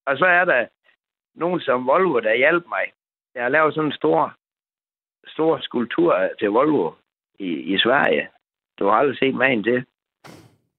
Og 0.06 0.18
så 0.18 0.26
er 0.26 0.46
der 0.46 0.68
nogen 1.36 1.60
som 1.60 1.88
Volvo, 1.88 2.20
der 2.20 2.36
hjalp 2.36 2.66
mig. 2.68 2.92
Jeg 3.36 3.44
har 3.44 3.50
lavet 3.50 3.74
sådan 3.74 3.86
en 3.90 3.92
stor, 3.96 4.34
stor 5.28 5.60
skulptur 5.60 6.30
til 6.40 6.50
Volvo 6.50 6.92
i, 7.40 7.48
i 7.74 7.78
Sverige. 7.78 8.30
Du 8.80 8.86
har 8.86 8.92
aldrig 8.94 9.18
set 9.18 9.36
magen 9.36 9.64
til. 9.64 9.86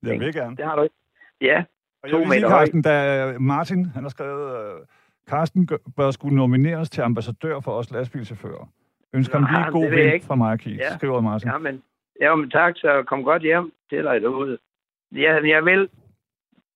Jeg 0.03 0.21
vil 0.21 0.35
gerne. 0.35 0.57
Det 0.57 0.65
har 0.65 0.77
du 0.77 0.83
ikke. 0.83 0.95
Ja, 1.41 1.65
Og 2.03 2.11
jeg 2.11 2.19
vil 2.19 2.31
sige. 2.31 2.49
Carsten, 2.49 2.83
da 2.83 3.35
Martin, 3.39 3.85
han 3.87 4.03
har 4.03 4.11
skrevet, 4.11 4.47
øh, 4.81 4.87
Carsten 5.29 5.67
gør- 5.67 5.77
bør 5.97 6.11
skulle 6.11 6.37
nomineres 6.37 6.91
til 6.91 7.01
ambassadør 7.03 7.61
for 7.61 7.73
os 7.73 7.91
lastbilchauffører. 7.91 8.69
Ønsker 9.13 9.39
ham 9.39 9.47
lige 9.63 9.73
god 9.73 9.83
jeg 9.97 10.13
vind 10.13 10.23
fra 10.23 10.35
mig, 10.35 10.59
Keith, 10.59 10.79
Ja. 10.79 10.95
skriver 10.97 11.21
Martin. 11.21 11.51
Ja, 11.51 11.59
men, 11.59 11.83
ja, 12.21 12.35
men 12.35 12.51
tak, 12.51 12.75
så 12.77 13.03
kom 13.07 13.23
godt 13.23 13.43
hjem 13.43 13.73
til 13.91 14.05
dig 14.05 14.21
derude. 14.21 14.59
Jeg, 15.13 15.45
jeg 15.49 15.65
vil 15.65 15.89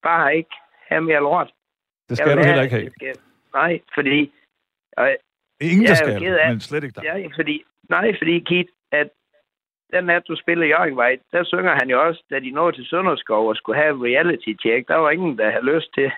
bare 0.03 0.37
ikke 0.37 0.51
have 0.89 1.01
mere 1.03 1.21
lort. 1.21 1.47
Det 1.47 1.53
Jeg 2.11 2.17
skal 2.17 2.29
vil 2.29 2.37
du 2.37 2.43
heller 2.47 2.63
ikke 2.63 2.75
have. 2.75 2.85
jeg 2.85 2.93
Skal, 2.93 3.15
nej, 3.55 3.81
fordi... 3.95 4.33
Og, 4.97 5.17
Ingen, 5.61 5.83
Jeg 5.83 5.89
der 5.89 6.13
er 6.13 6.19
skal, 6.19 6.49
men 6.51 6.61
slet 6.61 6.85
ikke 6.85 6.95
dig. 6.95 7.05
ja, 7.05 7.27
fordi 7.37 7.65
nej, 7.91 8.15
fordi, 8.19 8.39
Kit, 8.41 8.67
at 8.93 9.09
den 9.93 10.05
nat, 10.05 10.29
du 10.29 10.37
spiller 10.37 10.67
Jørgenvej, 10.67 11.19
der 11.33 11.45
synger 11.45 11.75
han 11.81 11.91
jo 11.91 12.07
også, 12.07 12.25
da 12.31 12.41
de 12.41 12.51
nåede 12.51 12.77
til 12.77 12.87
Sønderskov 12.87 13.49
og 13.49 13.57
skulle 13.57 13.83
have 13.83 14.05
reality 14.07 14.53
check. 14.61 14.89
Der 14.89 14.97
var 14.97 15.11
ingen, 15.11 15.39
der 15.39 15.51
havde 15.51 15.75
lyst 15.75 15.95
til 15.95 16.13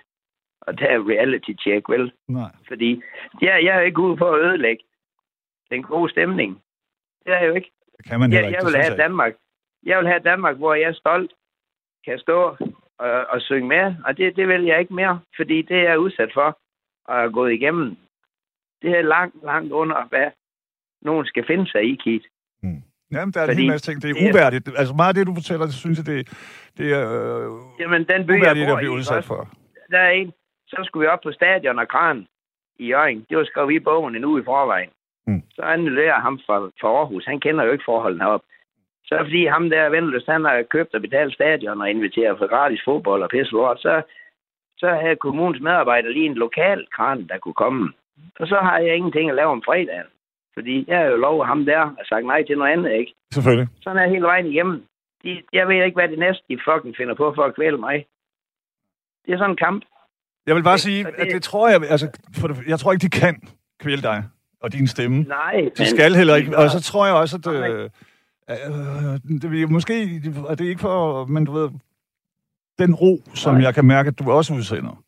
at 0.66 0.78
tage 0.78 0.98
reality 0.98 1.52
check, 1.60 1.88
vel? 1.88 2.12
Nej. 2.28 2.50
Fordi 2.68 3.02
jeg, 3.40 3.64
jeg 3.64 3.76
er 3.76 3.80
ikke 3.80 4.00
ude 4.00 4.16
på 4.16 4.30
at 4.30 4.40
ødelægge 4.40 4.84
den 5.70 5.82
gode 5.82 6.10
stemning. 6.10 6.62
Det 7.24 7.32
er 7.32 7.38
jeg 7.38 7.48
jo 7.48 7.54
ikke. 7.54 7.70
Det 7.96 8.04
kan 8.06 8.20
man 8.20 8.32
Jeg, 8.32 8.46
ikke. 8.46 8.56
jeg 8.58 8.66
vil 8.66 8.82
have 8.82 8.96
Danmark. 8.96 9.34
Jeg 9.82 9.98
vil 9.98 10.08
have 10.08 10.20
Danmark, 10.20 10.56
hvor 10.56 10.74
jeg 10.74 10.88
er 10.88 10.92
stolt 10.92 11.32
kan 12.04 12.18
stå 12.18 12.56
og, 12.98 13.26
og 13.28 13.40
synge 13.40 13.68
med. 13.68 13.94
Og 14.04 14.16
det, 14.16 14.36
det 14.36 14.48
vil 14.48 14.64
jeg 14.64 14.80
ikke 14.80 14.94
mere, 14.94 15.20
fordi 15.36 15.62
det 15.62 15.76
er 15.76 15.82
jeg 15.82 15.98
udsat 15.98 16.30
for 16.34 16.58
at 17.08 17.16
have 17.16 17.32
gået 17.32 17.52
igennem. 17.52 17.96
Det 18.82 18.90
er 18.90 19.02
langt, 19.02 19.36
langt 19.44 19.72
under, 19.72 20.04
hvad 20.04 20.30
nogen 21.02 21.26
skal 21.26 21.46
finde 21.46 21.70
sig 21.70 21.82
i, 21.82 21.94
Kit. 21.94 22.26
Jamen, 23.12 23.32
der 23.34 23.40
er 23.40 23.46
Fordi, 23.46 23.58
en 23.58 23.62
hel 23.62 23.70
masse 23.72 23.86
ting. 23.86 24.02
Det 24.02 24.10
er 24.10 24.16
uværdigt. 24.28 24.68
Altså, 24.80 24.94
meget 24.94 25.08
af 25.08 25.14
det, 25.14 25.26
du 25.26 25.34
fortæller, 25.34 25.66
det 25.66 25.74
synes 25.74 25.98
jeg, 25.98 26.06
det, 26.06 26.20
det 26.78 26.86
er 26.98 27.04
øh, 27.18 27.50
jamen, 27.80 28.04
den 28.12 28.26
by, 28.26 28.30
uværdigt 28.30 28.70
at 28.70 28.78
blive 28.78 28.92
udsat 28.98 29.24
for. 29.24 29.48
Der 29.90 29.98
er 29.98 30.10
en, 30.10 30.32
så 30.66 30.78
skulle 30.84 31.04
vi 31.04 31.08
op 31.14 31.22
på 31.22 31.32
stadion 31.32 31.78
og 31.78 31.88
kran 31.88 32.26
i 32.78 32.86
Jørgen. 32.86 33.26
Det 33.28 33.36
var 33.38 33.44
skrevet 33.44 33.72
i 33.72 33.78
bogen 33.78 34.16
en 34.16 34.24
uge 34.24 34.40
i 34.40 34.44
forvejen. 34.44 34.90
Mm. 35.26 35.42
Så 35.54 35.62
annullerer 35.62 36.20
ham 36.20 36.40
fra, 36.46 36.56
fra 36.80 36.88
Aarhus. 36.88 37.24
Han 37.24 37.40
kender 37.40 37.64
jo 37.64 37.72
ikke 37.72 37.84
forholdene 37.86 38.24
heroppe. 38.24 38.46
Så 39.04 39.18
fordi 39.18 39.46
ham 39.46 39.70
der, 39.70 39.88
Vendeløs, 39.88 40.26
han 40.28 40.44
har 40.44 40.62
købt 40.62 40.94
og 40.94 41.00
betalt 41.00 41.34
stadion 41.34 41.80
og 41.80 41.90
inviteret 41.90 42.38
for 42.38 42.46
gratis 42.46 42.82
fodbold 42.84 43.22
og 43.22 43.30
pisse 43.30 43.50
så, 43.84 44.02
så 44.78 44.88
havde 45.02 45.16
kommunens 45.16 45.62
medarbejder 45.62 46.08
lige 46.08 46.26
en 46.26 46.34
lokal 46.34 46.86
kran, 46.94 47.26
der 47.28 47.38
kunne 47.38 47.60
komme. 47.64 47.92
Og 48.40 48.46
så 48.46 48.56
har 48.56 48.78
jeg 48.78 48.96
ingenting 48.96 49.30
at 49.30 49.36
lave 49.36 49.50
om 49.50 49.62
fredagen. 49.64 50.10
Fordi 50.54 50.84
jeg 50.88 50.98
har 50.98 51.04
jo 51.04 51.16
lovet 51.16 51.46
ham 51.46 51.64
der 51.64 51.80
og 51.80 52.04
sagt 52.08 52.26
nej 52.26 52.42
til 52.44 52.58
noget 52.58 52.72
andet, 52.72 52.92
ikke? 52.92 53.14
Selvfølgelig. 53.32 53.68
Sådan 53.80 53.98
er 54.02 54.08
hele 54.08 54.22
vejen 54.22 54.46
igennem. 54.46 54.82
De, 55.22 55.42
jeg 55.52 55.68
ved 55.68 55.84
ikke, 55.84 55.94
hvad 55.94 56.08
det 56.08 56.18
næste, 56.18 56.42
de 56.48 56.58
fucking 56.68 56.96
finder 56.96 57.14
på 57.14 57.32
for 57.34 57.42
at 57.42 57.54
kvæle 57.54 57.78
mig. 57.78 58.06
Det 59.26 59.32
er 59.32 59.38
sådan 59.38 59.50
en 59.50 59.56
kamp. 59.56 59.84
Jeg 60.46 60.54
vil 60.54 60.62
bare 60.62 60.78
sige, 60.78 61.04
det, 61.04 61.14
at 61.18 61.26
det 61.34 61.42
tror 61.42 61.68
jeg, 61.68 61.80
altså, 61.90 62.20
for 62.40 62.48
det, 62.48 62.66
jeg 62.66 62.78
tror 62.78 62.92
ikke, 62.92 63.02
de 63.02 63.10
kan 63.10 63.42
kvæle 63.80 64.02
dig 64.02 64.24
og 64.60 64.72
din 64.72 64.86
stemme. 64.86 65.22
Nej. 65.22 65.54
De 65.56 65.70
men, 65.78 65.86
skal 65.86 66.14
heller 66.14 66.36
ikke. 66.36 66.56
Og 66.58 66.70
så 66.70 66.82
tror 66.82 67.06
jeg 67.06 67.14
også, 67.14 67.36
at 67.36 67.46
øh, 67.54 67.90
øh, 68.50 69.40
det, 69.42 69.70
måske, 69.70 69.94
at 70.48 70.58
det 70.58 70.64
er 70.64 70.68
ikke 70.68 70.80
for, 70.80 71.24
men 71.24 71.44
du 71.44 71.52
ved, 71.52 71.70
den 72.78 72.94
ro, 72.94 73.18
som 73.34 73.54
Nej. 73.54 73.62
jeg 73.62 73.74
kan 73.74 73.84
mærke, 73.84 74.08
at 74.08 74.18
du 74.18 74.30
også 74.30 74.54
udsender. 74.54 75.02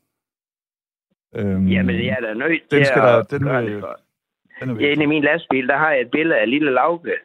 Øhm, 1.36 1.66
Jamen, 1.66 1.96
jeg 1.96 2.16
er 2.20 2.20
da 2.20 2.34
nødt 2.34 2.62
den 2.70 2.84
skal 2.84 3.02
der, 3.02 3.22
den 3.22 3.44
vil, 3.44 3.84
er 4.60 4.90
Inde 4.90 5.02
i 5.02 5.06
min 5.06 5.22
lastbil, 5.22 5.68
der 5.68 5.76
har 5.76 5.90
jeg 5.90 6.00
et 6.00 6.10
billede 6.10 6.40
af 6.40 6.50
lille 6.50 6.72
Lauke. 6.72 7.16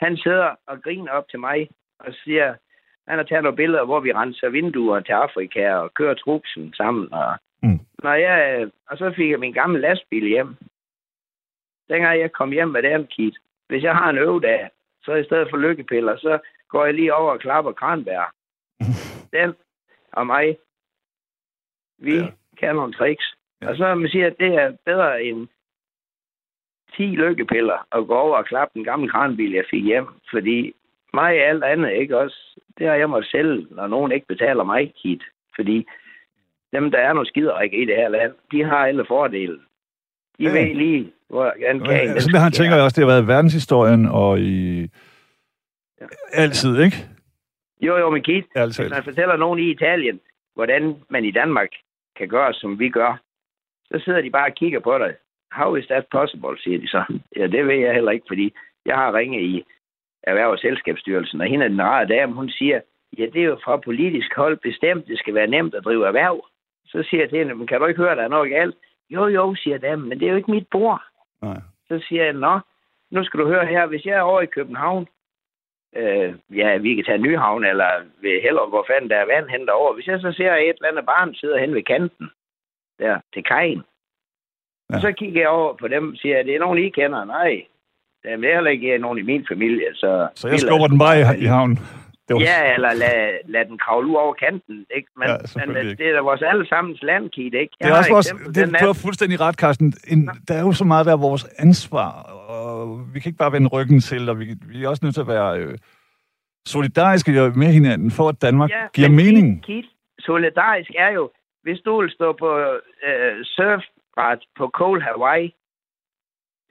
Han 0.00 0.16
sidder 0.16 0.54
og 0.66 0.82
griner 0.82 1.12
op 1.12 1.28
til 1.28 1.40
mig 1.40 1.68
og 1.98 2.14
siger, 2.24 2.54
han 3.08 3.18
har 3.18 3.24
taget 3.24 3.42
nogle 3.42 3.56
billeder, 3.56 3.84
hvor 3.84 4.00
vi 4.00 4.12
renser 4.12 4.48
vinduer 4.48 5.00
til 5.00 5.12
Afrika 5.12 5.74
og 5.74 5.94
kører 5.94 6.14
trupsen 6.14 6.74
sammen. 6.74 7.12
Og, 7.12 7.36
mm. 7.62 7.80
når 8.02 8.14
jeg, 8.14 8.68
og 8.88 8.98
så 8.98 9.12
fik 9.16 9.30
jeg 9.30 9.40
min 9.40 9.52
gamle 9.52 9.80
lastbil 9.80 10.28
hjem. 10.28 10.56
Dengang 11.88 12.20
jeg 12.20 12.32
kom 12.32 12.50
hjem 12.50 12.68
med 12.68 12.82
den 12.82 13.06
kit, 13.06 13.36
hvis 13.68 13.82
jeg 13.82 13.94
har 13.94 14.10
en 14.10 14.18
øvedag, 14.18 14.70
så 15.04 15.14
i 15.14 15.24
stedet 15.24 15.50
for 15.50 15.56
lykkepiller, 15.56 16.16
så 16.16 16.38
går 16.68 16.84
jeg 16.84 16.94
lige 16.94 17.14
over 17.14 17.32
og 17.32 17.40
klapper 17.40 17.72
kranbær. 17.72 18.34
den 19.36 19.54
og 20.12 20.26
mig, 20.26 20.56
vi 21.98 22.16
ja. 22.16 22.26
kan 22.58 22.74
nogle 22.74 22.92
tricks. 22.92 23.34
Ja. 23.62 23.68
Og 23.68 23.76
så 23.76 23.94
man 23.94 24.10
siger, 24.10 24.26
at 24.26 24.36
det 24.38 24.54
er 24.54 24.76
bedre 24.84 25.22
end 25.22 25.48
10 26.96 27.02
lykkepiller 27.02 27.86
at 27.92 28.06
gå 28.06 28.14
over 28.14 28.36
og 28.36 28.44
klappe 28.44 28.72
den 28.74 28.84
gamle 28.84 29.08
kranbil, 29.08 29.52
jeg 29.52 29.64
fik 29.70 29.84
hjem. 29.84 30.06
Fordi 30.30 30.72
mig 31.14 31.32
og 31.42 31.48
alt 31.48 31.64
andet, 31.64 31.92
ikke 31.92 32.18
også? 32.18 32.60
Det 32.78 32.86
har 32.86 32.94
jeg 32.94 33.10
måtte 33.10 33.28
sælge, 33.28 33.66
når 33.70 33.86
nogen 33.86 34.12
ikke 34.12 34.26
betaler 34.26 34.64
mig 34.64 34.92
hit. 35.02 35.22
Fordi 35.56 35.86
dem, 36.72 36.90
der 36.90 36.98
er 36.98 37.12
nogle 37.12 37.28
skider 37.28 37.60
i 37.60 37.84
det 37.84 37.96
her 37.96 38.08
land, 38.08 38.32
de 38.52 38.64
har 38.64 38.86
alle 38.86 39.04
fordele. 39.08 39.58
De 40.38 40.44
ja. 40.44 40.52
ved 40.52 40.74
lige, 40.74 41.12
hvor 41.28 41.54
han 41.68 41.80
kan. 41.80 41.90
Ja, 41.90 41.98
altså, 41.98 42.38
han 42.38 42.52
tænker 42.52 42.76
jeg 42.76 42.84
også, 42.84 43.00
det 43.00 43.08
har 43.08 43.14
været 43.14 43.28
verdenshistorien 43.28 44.06
og 44.06 44.40
i... 44.40 44.80
Ja. 46.00 46.06
Altid, 46.32 46.82
ikke? 46.82 46.96
Jo, 47.80 47.96
jo, 47.96 48.10
men 48.10 48.22
Keith, 48.22 48.46
Altid. 48.54 48.84
hvis 48.84 48.90
man 48.90 49.04
fortæller 49.04 49.36
nogen 49.36 49.58
i 49.58 49.70
Italien, 49.70 50.20
hvordan 50.54 50.96
man 51.08 51.24
i 51.24 51.30
Danmark 51.30 51.68
kan 52.16 52.28
gøre, 52.28 52.52
som 52.54 52.78
vi 52.78 52.88
gør, 52.88 53.20
så 53.84 54.02
sidder 54.04 54.20
de 54.20 54.30
bare 54.30 54.46
og 54.50 54.54
kigger 54.54 54.80
på 54.80 54.98
dig. 54.98 55.14
How 55.52 55.76
is 55.76 55.86
that 55.86 56.06
possible, 56.10 56.58
siger 56.58 56.78
de 56.78 56.88
så. 56.88 57.02
Ja, 57.36 57.46
det 57.46 57.66
ved 57.66 57.74
jeg 57.74 57.94
heller 57.94 58.10
ikke, 58.12 58.26
fordi 58.28 58.52
jeg 58.86 58.96
har 58.96 59.14
ringet 59.14 59.42
i 59.42 59.64
Erhverv- 60.22 60.52
og 60.52 60.58
Selskabsstyrelsen, 60.58 61.40
og 61.40 61.46
hende 61.46 61.68
den 61.68 61.82
rare 61.82 62.06
dame, 62.06 62.32
hun 62.32 62.50
siger, 62.50 62.80
ja, 63.18 63.26
det 63.26 63.42
er 63.42 63.46
jo 63.46 63.58
fra 63.64 63.76
politisk 63.76 64.34
hold 64.36 64.56
bestemt, 64.56 65.06
det 65.06 65.18
skal 65.18 65.34
være 65.34 65.46
nemt 65.46 65.74
at 65.74 65.84
drive 65.84 66.06
erhverv. 66.06 66.46
Så 66.86 67.02
siger 67.02 67.22
jeg 67.22 67.28
til 67.30 67.38
hende, 67.38 67.54
men 67.54 67.66
kan 67.66 67.80
du 67.80 67.86
ikke 67.86 68.02
høre, 68.02 68.16
der 68.16 68.22
er 68.22 68.28
noget 68.28 68.50
galt? 68.50 68.76
Jo, 69.10 69.26
jo, 69.26 69.54
siger 69.54 69.78
damen, 69.78 70.08
men 70.08 70.20
det 70.20 70.26
er 70.26 70.30
jo 70.30 70.36
ikke 70.36 70.50
mit 70.50 70.68
bord. 70.70 71.02
Nej. 71.42 71.60
Så 71.88 72.04
siger 72.08 72.24
jeg, 72.24 72.32
nå, 72.32 72.60
nu 73.10 73.24
skal 73.24 73.40
du 73.40 73.46
høre 73.46 73.66
her, 73.66 73.86
hvis 73.86 74.04
jeg 74.04 74.16
er 74.16 74.20
over 74.20 74.40
i 74.40 74.46
København, 74.46 75.08
øh, 75.96 76.34
ja, 76.56 76.76
vi 76.76 76.94
kan 76.94 77.04
tage 77.04 77.18
Nyhavn, 77.18 77.64
eller 77.64 77.90
ved 78.20 78.42
Hellerup, 78.42 78.68
hvor 78.68 78.84
fanden 78.86 79.10
der 79.10 79.16
er 79.16 79.26
vand 79.26 79.48
hen 79.48 79.66
derovre. 79.66 79.94
Hvis 79.94 80.06
jeg 80.06 80.20
så 80.20 80.32
ser 80.32 80.54
et 80.54 80.68
eller 80.68 80.88
andet 80.88 81.06
barn 81.06 81.34
sidder 81.34 81.58
hen 81.58 81.74
ved 81.74 81.82
kanten, 81.82 82.30
der 82.98 83.20
til 83.34 83.44
kajen, 83.44 83.82
ja. 84.90 84.96
og 84.96 85.00
så 85.00 85.12
kigger 85.12 85.40
jeg 85.40 85.48
over 85.48 85.72
på 85.80 85.88
dem 85.88 86.10
og 86.12 86.16
siger, 86.16 86.38
at 86.38 86.46
det 86.46 86.54
er 86.54 86.58
nogen, 86.60 86.78
I 86.78 86.88
kender. 86.88 87.24
Nej, 87.24 87.64
det 88.22 88.30
er 88.32 88.54
heller 88.54 88.70
ikke 88.70 88.98
nogen 88.98 89.18
i 89.18 89.22
min 89.22 89.46
familie. 89.48 89.88
Så, 89.94 90.28
så 90.34 90.48
jeg 90.48 90.60
skubber 90.60 90.86
den 90.86 90.98
bare 90.98 91.16
i, 91.18 91.42
i 91.44 91.44
havnen? 91.44 91.78
var... 92.34 92.40
Ja, 92.40 92.74
eller 92.74 92.92
lad, 92.94 93.38
lad 93.44 93.64
den 93.64 93.78
kravle 93.78 94.06
ud 94.06 94.14
over 94.14 94.34
kanten. 94.34 94.86
Ikke? 94.96 95.08
Men, 95.16 95.28
ja, 95.28 95.66
men 95.66 95.86
det 95.98 96.06
er 96.08 96.12
da 96.12 96.20
vores 96.20 96.42
allesammens 96.42 97.02
landkit, 97.02 97.54
ikke? 97.54 97.76
Jeg 97.80 97.88
det 97.88 97.94
er 97.94 97.98
også 97.98 98.12
vores, 98.12 98.26
det, 98.54 98.80
du 98.80 98.86
har 98.86 98.98
fuldstændig 99.04 99.40
ret, 99.40 99.54
Carsten. 99.54 99.92
En, 100.08 100.30
der 100.48 100.54
er 100.54 100.60
jo 100.60 100.72
så 100.72 100.84
meget, 100.84 101.06
der 101.06 101.12
er 101.12 101.16
vores 101.30 101.44
ansvar, 101.58 102.10
og 102.54 103.00
vi 103.14 103.20
kan 103.20 103.28
ikke 103.30 103.38
bare 103.38 103.52
vende 103.52 103.68
ryggen 103.68 104.00
til, 104.00 104.28
og 104.28 104.38
vi, 104.40 104.46
vi 104.68 104.84
er 104.84 104.88
også 104.88 105.04
nødt 105.04 105.14
til 105.14 105.20
at 105.20 105.28
være 105.28 105.58
øh, 105.58 105.78
solidariske 106.66 107.32
med 107.32 107.72
hinanden, 107.78 108.10
for 108.10 108.28
at 108.28 108.42
Danmark 108.42 108.70
ja, 108.70 108.86
giver 108.94 109.08
mening. 109.08 109.64
Kit, 109.64 109.84
solidarisk 110.18 110.90
er 110.98 111.10
jo, 111.10 111.30
hvis 111.62 111.78
du 111.84 112.00
vil 112.00 112.10
stå 112.10 112.32
på 112.32 112.58
øh, 113.08 113.44
surfbræt 114.20 114.38
på 114.58 114.70
Cold 114.74 115.02
Hawaii, 115.02 115.54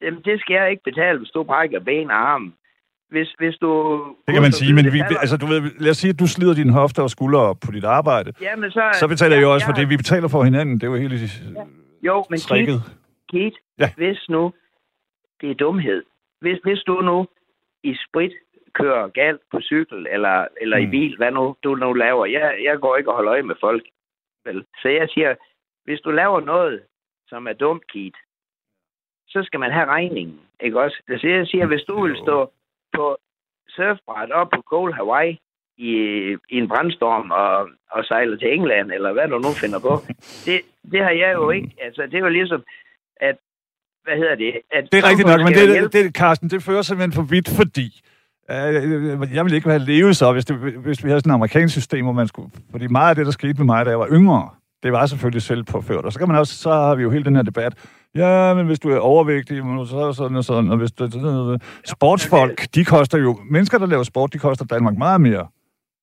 jamen 0.02 0.22
det 0.26 0.40
skal 0.42 0.54
jeg 0.54 0.72
ikke 0.72 0.84
betale, 0.84 1.18
hvis 1.18 1.30
du 1.30 1.44
brækker 1.44 1.80
ben 1.80 2.12
og 2.12 2.32
arm 2.32 2.54
hvis, 3.10 3.30
hvis 3.38 3.56
du... 3.58 3.72
Det 4.28 4.34
kan 4.34 4.42
man 4.42 4.52
sige, 4.52 4.74
men 4.74 4.86
vi, 4.94 5.00
altså, 5.20 5.38
du 5.38 5.46
ved, 5.46 5.62
lad 5.80 5.92
os 5.92 5.98
sige, 5.98 6.10
at 6.14 6.20
du 6.20 6.28
slider 6.28 6.54
dine 6.54 6.74
hofter 6.74 7.04
og 7.04 7.10
skuldre 7.10 7.56
på 7.66 7.72
dit 7.72 7.84
arbejde. 7.84 8.34
Jamen, 8.42 8.72
så, 8.72 8.84
så 9.00 9.08
betaler 9.08 9.36
ja, 9.36 9.40
jeg 9.40 9.48
jo 9.48 9.54
også 9.54 9.66
for 9.66 9.74
det. 9.74 9.90
Vi 9.90 9.98
betaler 9.98 10.28
for 10.28 10.44
hinanden. 10.44 10.76
Det 10.76 10.84
er 10.84 10.88
jo 10.88 10.96
helt 10.96 11.14
ja. 11.14 11.64
Jo, 12.02 12.26
men 12.30 12.40
strikket. 12.40 12.80
Keith, 13.32 13.58
ja. 13.80 13.90
hvis 13.96 14.30
nu 14.30 14.54
det 15.42 15.52
er 15.52 15.56
dumhed. 15.56 16.04
Hvis, 16.42 16.58
hvis 16.64 16.80
du 16.88 17.02
nu 17.02 17.28
i 17.84 17.96
sprit 18.08 18.34
kører 18.74 19.08
galt 19.08 19.42
på 19.52 19.60
cykel 19.62 20.08
eller, 20.12 20.48
eller 20.62 20.78
mm. 20.78 20.84
i 20.84 20.88
bil, 20.88 21.18
hvad 21.18 21.32
nu 21.32 21.56
du 21.64 21.76
nu 21.76 21.94
laver. 21.94 22.26
Jeg, 22.26 22.56
jeg 22.64 22.80
går 22.80 22.98
ikke 22.98 23.10
og 23.10 23.16
holder 23.16 23.32
øje 23.32 23.44
med 23.44 23.56
folk. 23.60 23.84
Vel? 24.46 24.66
Så 24.82 24.90
jeg 24.90 25.08
siger, 25.14 25.36
hvis 25.86 26.00
du 26.00 26.12
laver 26.12 26.40
noget, 26.42 26.82
som 27.30 27.48
er 27.48 27.54
dumt, 27.54 27.84
Keith, 27.92 28.20
så 29.28 29.40
skal 29.44 29.60
man 29.60 29.72
have 29.72 29.86
regningen. 29.86 30.40
Ikke 30.66 30.80
også? 30.80 30.98
Så 31.08 31.28
jeg 31.28 31.48
siger, 31.48 31.66
hvis 31.66 31.82
du 31.90 32.04
vil 32.06 32.16
stå 32.24 32.52
på 32.94 33.18
surfbræt 33.70 34.32
op 34.32 34.50
på 34.56 34.62
Cold 34.62 34.94
Hawaii 34.94 35.40
i, 35.78 35.92
i 36.54 36.58
en 36.62 36.68
brandstorm 36.68 37.32
og, 37.32 37.70
og 37.92 38.06
sejler 38.06 38.38
til 38.38 38.54
England, 38.54 38.92
eller 38.92 39.14
hvad 39.14 39.28
du 39.28 39.38
nu 39.40 39.52
finder 39.62 39.80
på. 39.80 39.94
Det, 40.46 40.62
det 40.92 41.00
har 41.04 41.14
jeg 41.24 41.32
jo 41.34 41.50
ikke. 41.50 41.70
Altså, 41.82 42.02
det 42.02 42.14
er 42.14 42.20
jo 42.20 42.30
ligesom, 42.30 42.64
at 43.18 43.36
hvad 44.04 44.18
hedder 44.18 44.36
det? 44.36 44.54
At 44.72 44.84
det 44.92 44.98
er 45.00 45.10
rigtigt 45.10 45.28
nok, 45.28 45.42
men 45.46 45.54
det, 45.54 45.94
det, 45.94 46.16
Carsten, 46.16 46.50
det 46.50 46.64
fører 46.64 46.82
simpelthen 46.82 47.14
for 47.14 47.22
vidt, 47.34 47.50
fordi 47.60 47.88
øh, 48.52 49.36
jeg 49.36 49.44
ville 49.46 49.56
ikke 49.56 49.70
have 49.70 49.86
levet 49.94 50.18
så, 50.18 50.34
hvis, 50.34 50.46
det, 50.46 50.56
hvis 50.58 51.04
vi 51.04 51.10
havde 51.10 51.22
sådan 51.22 51.32
et 51.32 51.34
amerikansk 51.34 51.74
system, 51.74 52.04
hvor 52.06 52.14
man 52.14 52.28
skulle... 52.28 52.52
Fordi 52.72 52.88
meget 52.88 53.10
af 53.10 53.16
det, 53.16 53.26
der 53.26 53.32
skete 53.32 53.58
med 53.58 53.66
mig, 53.66 53.86
da 53.86 53.90
jeg 53.90 54.00
var 54.00 54.10
yngre, 54.12 54.50
det 54.84 54.92
var 54.92 55.06
selvfølgelig 55.06 55.42
selv 55.42 55.64
påført. 55.64 56.06
Og 56.06 56.12
så 56.12 56.20
kan 56.20 56.28
man 56.28 56.38
også, 56.38 56.56
så 56.56 56.72
har 56.72 56.96
vi 56.96 57.04
jo 57.04 57.10
hele 57.10 57.26
den 57.26 57.36
her 57.36 57.44
debat 57.44 57.74
Ja, 58.16 58.54
men 58.54 58.66
hvis 58.66 58.80
du 58.80 58.90
er 58.90 59.00
overvægtig, 59.00 59.58
så 59.88 59.98
er 59.98 60.12
sådan 60.12 60.38
og 60.38 60.44
sådan. 60.44 60.72
Og 60.72 60.78
hvis 60.78 60.92
du, 60.92 61.06
sportsfolk, 61.86 62.60
de 62.76 62.86
koster 62.86 63.18
jo... 63.18 63.40
Mennesker, 63.52 63.78
der 63.78 63.86
laver 63.86 64.04
sport, 64.04 64.34
de 64.34 64.40
koster 64.40 64.66
Danmark 64.66 64.98
meget 64.98 65.22
mere. 65.22 65.48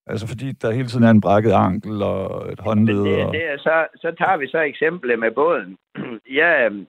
Altså 0.07 0.29
fordi 0.29 0.53
der 0.53 0.71
hele 0.73 0.89
tiden 0.89 1.05
er 1.05 1.11
en 1.11 1.21
brækket 1.21 1.53
ankel 1.53 2.03
og 2.03 2.53
et 2.53 2.61
håndled. 2.61 3.05
Det, 3.05 3.25
og... 3.25 3.33
det 3.33 3.45
er 3.45 3.59
så, 3.59 3.87
så 3.97 4.15
tager 4.19 4.37
vi 4.37 4.49
så 4.49 4.61
eksemplet 4.61 5.19
med 5.19 5.31
båden. 5.31 5.79
Jeg 6.41 6.67
øhm, 6.67 6.87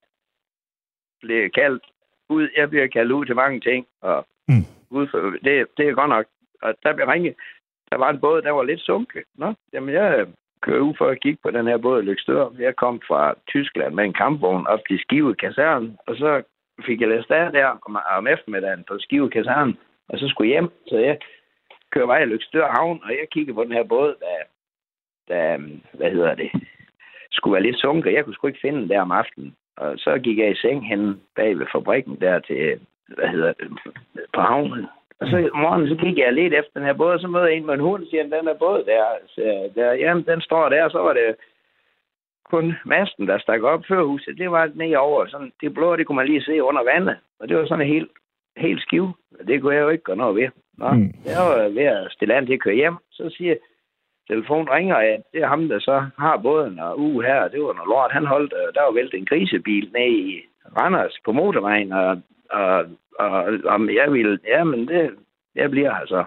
bliver 1.22 1.50
kaldt 1.50 1.84
ud, 2.30 2.50
jeg 2.58 2.70
bliver 2.70 2.88
kaldt 2.88 3.12
ud 3.12 3.26
til 3.26 3.36
mange 3.36 3.60
ting, 3.60 3.86
og 4.02 4.28
mm. 4.48 4.66
ud 4.90 5.08
for, 5.12 5.18
det, 5.20 5.68
det 5.78 5.88
er 5.88 5.94
godt 5.94 6.10
nok. 6.10 6.26
Og 6.62 6.74
der 6.84 6.94
bliver 6.94 7.14
ringet. 7.14 7.36
Der 7.92 7.98
var 7.98 8.10
en 8.10 8.20
båd, 8.20 8.42
der 8.42 8.52
var 8.52 8.64
lidt 8.64 8.82
sunket. 8.82 9.24
Nå, 9.36 9.54
jamen 9.74 9.94
jeg 9.94 10.26
køre 10.62 10.82
ud 10.82 10.94
for 10.98 11.08
at 11.08 11.22
kigge 11.22 11.40
på 11.44 11.52
den 11.52 11.68
her 11.68 11.78
båd 11.78 12.02
Lykstør. 12.02 12.50
Jeg 12.60 12.76
kom 12.76 13.02
fra 13.08 13.34
Tyskland 13.48 13.94
med 13.94 14.04
en 14.04 14.14
kampvogn 14.14 14.68
op 14.68 14.80
til 14.88 15.00
Skive 15.00 15.36
Kaserne, 15.36 15.98
og 16.08 16.16
så 16.16 16.44
fik 16.86 17.02
jeg 17.02 17.10
læst 17.10 17.32
af 17.32 17.52
der 17.52 17.66
om, 17.66 17.98
om 18.18 18.28
eftermiddagen 18.28 18.84
på 18.88 19.00
Skive 19.00 19.30
Kaserne, 19.30 19.76
og 20.10 20.20
så 20.20 20.28
skulle 20.28 20.50
hjem. 20.50 20.70
Så 20.88 20.98
jeg 20.98 21.18
kører 21.92 22.06
vej 22.06 22.24
i 22.24 22.26
Lykstør 22.26 22.68
Havn, 22.68 23.00
og 23.04 23.10
jeg 23.10 23.28
kiggede 23.32 23.56
på 23.56 23.64
den 23.64 23.72
her 23.72 23.84
båd, 23.84 24.16
der, 24.20 24.38
der 25.28 25.58
hvad 25.94 26.12
hedder 26.12 26.36
det, 26.36 26.52
skulle 27.32 27.54
være 27.54 27.64
lidt 27.64 27.80
sunket. 27.80 28.14
Jeg 28.14 28.24
kunne 28.24 28.34
sgu 28.34 28.48
ikke 28.48 28.62
finde 28.62 28.82
den 28.82 28.90
der 28.90 29.02
om 29.02 29.12
aftenen. 29.12 29.56
Og 29.78 29.98
så 29.98 30.18
gik 30.18 30.38
jeg 30.38 30.52
i 30.52 30.56
seng 30.56 30.88
hen 30.90 31.22
bag 31.36 31.60
ved 31.60 31.68
fabrikken 31.72 32.22
der 32.22 32.40
til, 32.40 32.80
hvad 33.08 33.28
hedder 33.28 33.54
det, 33.54 33.68
på 34.34 34.42
havnen. 34.42 34.86
Og 35.20 35.28
så 35.28 35.50
om 35.54 35.60
morgenen, 35.60 35.90
så 35.90 35.96
gik 35.96 36.18
jeg 36.18 36.34
lidt 36.34 36.54
efter 36.54 36.72
den 36.74 36.84
her 36.84 36.94
båd, 36.94 37.14
og 37.14 37.20
så 37.20 37.28
møder 37.28 37.48
jeg 37.48 37.58
en 37.58 37.66
med 37.66 37.74
en 37.74 37.80
hund, 37.80 38.04
og 38.04 38.08
siger, 38.10 38.24
den 38.24 38.48
er 38.48 38.54
båd 38.54 38.84
der. 38.84 39.04
Så 39.28 39.70
der 39.76 39.94
jamen, 39.94 40.26
den 40.26 40.42
står 40.42 40.70
der, 40.70 40.90
så 40.90 41.00
var 41.00 41.14
det 41.14 41.36
kun 42.52 42.76
masten, 42.86 43.28
der 43.28 43.38
stak 43.38 43.62
op 43.62 43.84
før 43.88 44.04
huset. 44.04 44.38
Det 44.38 44.52
var 44.52 44.72
ned 44.76 44.96
over. 44.96 45.26
Sådan, 45.28 45.52
det 45.62 45.74
blå, 45.74 45.96
det 45.96 46.08
kunne 46.08 46.16
man 46.16 46.28
lige 46.28 46.44
se 46.44 46.64
under 46.64 46.84
vandet. 46.84 47.18
Og 47.40 47.50
det 47.50 47.58
var 47.58 47.66
sådan 47.66 47.86
en 47.86 47.94
helt, 47.94 48.12
helt 48.58 48.82
skiv. 48.82 49.06
Det 49.48 49.62
kunne 49.62 49.76
jeg 49.76 49.82
jo 49.82 49.90
ikke 49.90 50.04
gøre 50.04 50.18
noget 50.18 50.36
ved. 50.36 50.50
Nå, 50.78 50.90
mm. 50.90 51.14
Jeg 51.26 51.40
var 51.50 51.70
ved 51.70 51.84
at 51.84 52.12
stille 52.12 52.36
an 52.36 52.46
til 52.46 52.54
at 52.54 52.62
køre 52.62 52.76
hjem. 52.76 52.98
Så 53.12 53.30
siger 53.38 53.56
telefonen 54.30 54.70
ringer, 54.70 54.96
at 54.96 55.22
det 55.34 55.42
er 55.42 55.48
ham, 55.48 55.70
der 55.70 55.80
så 55.80 56.06
har 56.18 56.38
båden, 56.38 56.80
og 56.80 57.00
uge 57.00 57.24
her, 57.26 57.48
det 57.48 57.62
var 57.62 57.74
noget 57.74 57.90
lort. 57.94 58.12
Han 58.12 58.26
holdt, 58.26 58.54
øh, 58.54 58.74
der 58.74 58.82
var 58.84 58.92
væltet 58.92 59.18
en 59.20 59.26
grisebil 59.26 59.90
ned 59.94 60.12
i 60.12 60.42
Randers 60.78 61.18
på 61.26 61.32
motorvejen, 61.32 61.92
og, 61.92 62.22
og, 62.50 62.86
og 63.20 63.60
om 63.66 63.90
jeg 63.90 64.14
ville, 64.14 64.40
ja, 64.48 64.64
men 64.64 64.88
det, 64.88 65.16
jeg 65.56 65.72
bliver 65.72 65.94
her 65.94 66.06
så. 66.06 66.24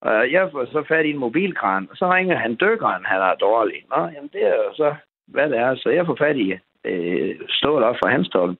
Og 0.00 0.32
jeg 0.32 0.50
får 0.52 0.64
så 0.64 0.84
fat 0.88 1.06
i 1.06 1.10
en 1.10 1.18
mobilkran, 1.18 1.88
og 1.90 1.96
så 1.96 2.12
ringer 2.12 2.36
han 2.36 2.56
dykkeren, 2.60 3.04
han 3.04 3.20
er 3.20 3.34
dårlig. 3.34 3.84
Nå, 3.90 4.02
jamen 4.14 4.30
det 4.32 4.42
er 4.42 4.54
jo 4.54 4.74
så, 4.74 4.94
hvad 5.26 5.50
det 5.50 5.58
er. 5.58 5.74
Så 5.74 5.90
jeg 5.90 6.06
får 6.06 6.14
fat 6.14 6.36
i 6.36 6.58
øh, 6.84 7.40
stål 7.48 7.82
op 7.82 7.96
fra 8.02 8.10
hans 8.10 8.28
tål, 8.28 8.56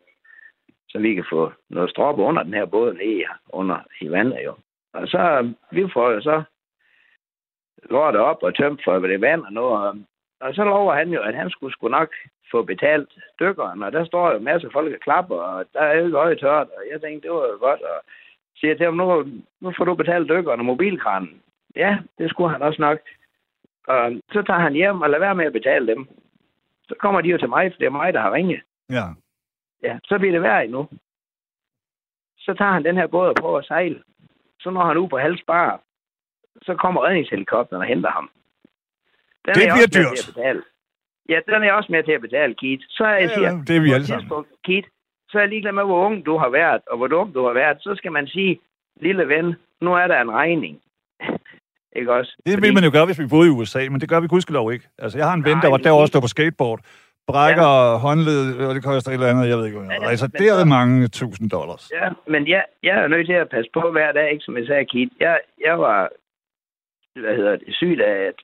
så 0.89 0.99
vi 0.99 1.15
kan 1.15 1.25
få 1.31 1.53
noget 1.71 1.91
strop 1.91 2.19
under 2.19 2.43
den 2.43 2.55
her 2.55 2.65
båd 2.65 2.95
ned 2.95 3.25
under 3.49 3.79
i 4.01 4.11
vandet 4.11 4.41
jo. 4.45 4.55
Og 4.93 5.09
så, 5.09 5.53
vi 5.73 5.89
får 5.93 6.11
jo 6.11 6.21
så 6.21 6.43
lortet 7.91 8.21
op 8.21 8.43
og 8.43 8.55
tømt 8.55 8.81
for 8.85 8.99
det 8.99 9.21
vand 9.21 9.45
og 9.45 9.53
noget. 9.53 10.05
Og, 10.41 10.55
så 10.55 10.65
lover 10.65 10.95
han 10.95 11.09
jo, 11.09 11.21
at 11.23 11.35
han 11.35 11.51
skulle 11.51 11.73
sgu 11.73 11.89
nok 11.89 12.15
få 12.51 12.63
betalt 12.63 13.09
dykkeren, 13.41 13.83
og 13.83 13.93
der 13.93 14.05
står 14.05 14.33
jo 14.33 14.39
masser 14.39 14.69
af 14.69 14.73
folk 14.73 14.95
og 14.95 15.01
klapper, 15.01 15.37
og 15.37 15.65
der 15.73 15.81
er 15.81 15.99
jo 15.99 16.05
ikke 16.05 16.19
øje 16.19 16.37
tørt, 16.37 16.69
og 16.77 16.83
jeg 16.93 17.01
tænkte, 17.01 17.29
det 17.29 17.37
var 17.37 17.47
jo 17.47 17.57
godt, 17.61 17.83
og 17.83 18.03
siger 18.57 18.75
til 18.75 18.85
ham, 18.85 18.95
nu, 18.95 19.27
nu 19.61 19.73
får 19.77 19.85
du 19.85 19.95
betalt 19.95 20.29
dykkeren 20.29 20.61
og 20.61 20.67
mobilkranen. 20.67 21.43
Ja, 21.77 21.99
det 22.19 22.31
skulle 22.31 22.53
han 22.53 22.63
også 22.63 22.83
nok. 22.83 22.99
Og 23.87 24.13
så 24.33 24.43
tager 24.43 24.61
han 24.61 24.73
hjem 24.73 25.01
og 25.01 25.11
lader 25.11 25.25
være 25.25 25.35
med 25.35 25.45
at 25.45 25.53
betale 25.53 25.87
dem. 25.87 26.09
Så 26.89 26.95
kommer 26.99 27.21
de 27.21 27.29
jo 27.29 27.39
til 27.39 27.49
mig, 27.49 27.73
for 27.73 27.79
det 27.79 27.87
er 27.87 27.91
mig, 27.91 28.13
der 28.13 28.21
har 28.21 28.33
ringet. 28.33 28.61
Ja. 28.91 29.05
Ja, 29.83 29.99
så 30.05 30.19
bliver 30.19 30.33
det 30.33 30.43
værd 30.43 30.65
endnu. 30.65 30.89
Så 32.39 32.55
tager 32.55 32.73
han 32.73 32.85
den 32.85 32.97
her 32.97 33.07
båd 33.07 33.29
og 33.29 33.35
prøver 33.41 33.59
at 33.59 33.65
sejle. 33.65 34.03
Så 34.61 34.71
når 34.71 34.85
han 34.85 34.97
ud 34.97 35.09
på 35.09 35.19
halv 35.19 35.39
spar, 35.39 35.81
så 36.63 36.75
kommer 36.75 37.05
redningshelikopteren 37.05 37.83
og 37.83 37.89
henter 37.89 38.11
ham. 38.11 38.31
Den 39.47 39.55
det 39.55 39.63
er 39.69 39.75
bliver 39.75 40.09
også 40.11 40.33
dyrt. 40.37 40.57
Ja, 41.29 41.39
den 41.53 41.63
er 41.63 41.73
også 41.73 41.93
med 41.93 42.03
til 42.05 42.13
at 42.13 42.21
betale, 42.21 42.55
Keith. 42.55 42.83
Så 42.89 43.05
er 43.05 43.17
jeg 43.19 43.29
Ja, 43.31 43.35
siger, 43.35 43.51
det 43.69 43.77
er 43.77 43.81
vi 43.81 43.93
alle 43.93 44.07
sammen. 44.07 44.45
Keith, 44.65 44.89
så 45.31 45.39
er 45.39 45.43
jeg 45.43 45.49
ligeglad 45.49 45.73
med, 45.73 45.85
hvor 45.85 46.07
ung 46.07 46.27
du 46.27 46.37
har 46.39 46.49
været, 46.49 46.83
og 46.91 46.97
hvor 46.97 47.07
dum 47.07 47.33
du 47.33 47.47
har 47.47 47.53
været. 47.53 47.77
Så 47.81 47.95
skal 47.97 48.13
man 48.13 48.27
sige, 48.27 48.61
lille 49.01 49.29
ven, 49.29 49.55
nu 49.81 49.95
er 49.95 50.07
der 50.07 50.21
en 50.21 50.31
regning. 50.31 50.81
ikke 51.99 52.13
også? 52.13 52.33
Det 52.37 52.53
Fordi- 52.53 52.61
ville 52.61 52.75
man 52.75 52.85
jo 52.85 52.91
gøre, 52.93 53.07
hvis 53.07 53.19
vi 53.21 53.27
boede 53.27 53.49
i 53.49 53.51
USA, 53.51 53.79
men 53.91 54.01
det 54.01 54.09
gør 54.09 54.21
vi 54.21 54.27
gudskelov 54.29 54.73
ikke. 54.73 54.87
Altså, 54.99 55.19
jeg 55.19 55.27
har 55.29 55.35
en 55.35 55.45
ven, 55.45 55.59
der 55.63 55.69
var 55.71 55.77
derovre 55.77 56.03
det- 56.03 56.09
stå 56.13 56.21
på 56.21 56.27
skateboard, 56.37 56.81
brækker 57.27 57.73
ja. 57.93 57.97
håndled, 58.07 58.59
og 58.69 58.75
det 58.75 58.85
koster 58.85 59.11
et 59.11 59.15
eller 59.15 59.27
andet, 59.33 59.49
jeg 59.49 59.59
ved 59.59 59.67
ikke, 59.67 59.79
hvad. 59.79 59.89
Ja, 59.89 60.09
altså, 60.09 60.27
det 60.27 60.47
er 60.49 60.65
mange 60.65 61.09
tusind 61.09 61.51
dollars. 61.51 61.91
Ja, 61.95 62.09
men 62.27 62.49
jeg, 62.49 62.65
jeg 62.83 62.97
er 63.05 63.09
nødt 63.09 63.27
til 63.27 63.33
at 63.45 63.49
passe 63.49 63.71
på 63.75 63.91
hver 63.91 64.13
dag, 64.13 64.33
ikke 64.33 64.45
som 64.45 64.57
jeg 64.57 64.67
sagde, 64.67 64.85
Keith. 64.85 65.13
Jeg, 65.21 65.41
jeg 65.65 65.79
var, 65.79 66.09
hvad 67.21 67.37
hedder 67.37 67.57
det, 67.57 67.75
syg 67.75 67.99
af, 68.05 68.17
at 68.31 68.35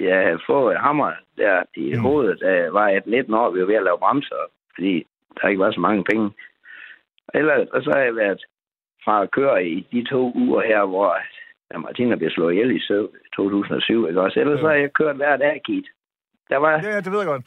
jeg 0.00 0.22
havde 0.26 0.40
fået 0.46 0.74
et 0.74 0.80
hammer 0.80 1.12
der 1.36 1.62
i 1.76 1.94
Mm. 1.94 2.00
hovedet, 2.02 2.40
da 2.40 2.50
jeg 2.62 2.72
var 2.72 2.88
18-19 2.90 3.34
år, 3.34 3.50
vi 3.50 3.60
var 3.60 3.66
ved 3.66 3.74
at 3.74 3.82
lave 3.88 3.98
bremser, 3.98 4.42
fordi 4.74 5.06
der 5.42 5.48
ikke 5.48 5.60
var 5.64 5.72
så 5.72 5.80
mange 5.80 6.04
penge. 6.10 6.30
Ellers, 7.34 7.68
og 7.68 7.82
så 7.82 7.90
har 7.94 8.02
jeg 8.02 8.16
været 8.16 8.40
fra 9.04 9.22
at 9.22 9.30
køre 9.30 9.64
i 9.66 9.86
de 9.92 10.04
to 10.10 10.32
uger 10.34 10.62
her, 10.62 10.84
hvor 10.84 11.16
ja, 11.72 11.78
Martina 11.78 12.14
blev 12.16 12.30
slået 12.30 12.52
ihjel 12.52 12.76
i 12.76 12.80
søv- 12.80 13.12
2007, 13.36 14.08
ikke 14.08 14.20
også? 14.20 14.40
Ellers 14.40 14.56
Ja. 14.56 14.60
så 14.62 14.66
har 14.68 14.74
jeg 14.74 14.92
kørt 14.92 15.16
hver 15.16 15.36
dag, 15.36 15.60
Keith. 15.66 15.88
Der 16.50 16.56
var, 16.56 16.70
Ja, 16.70 16.88
ja, 16.94 17.00
det 17.00 17.12
ved 17.12 17.18
jeg 17.18 17.26
godt. 17.26 17.44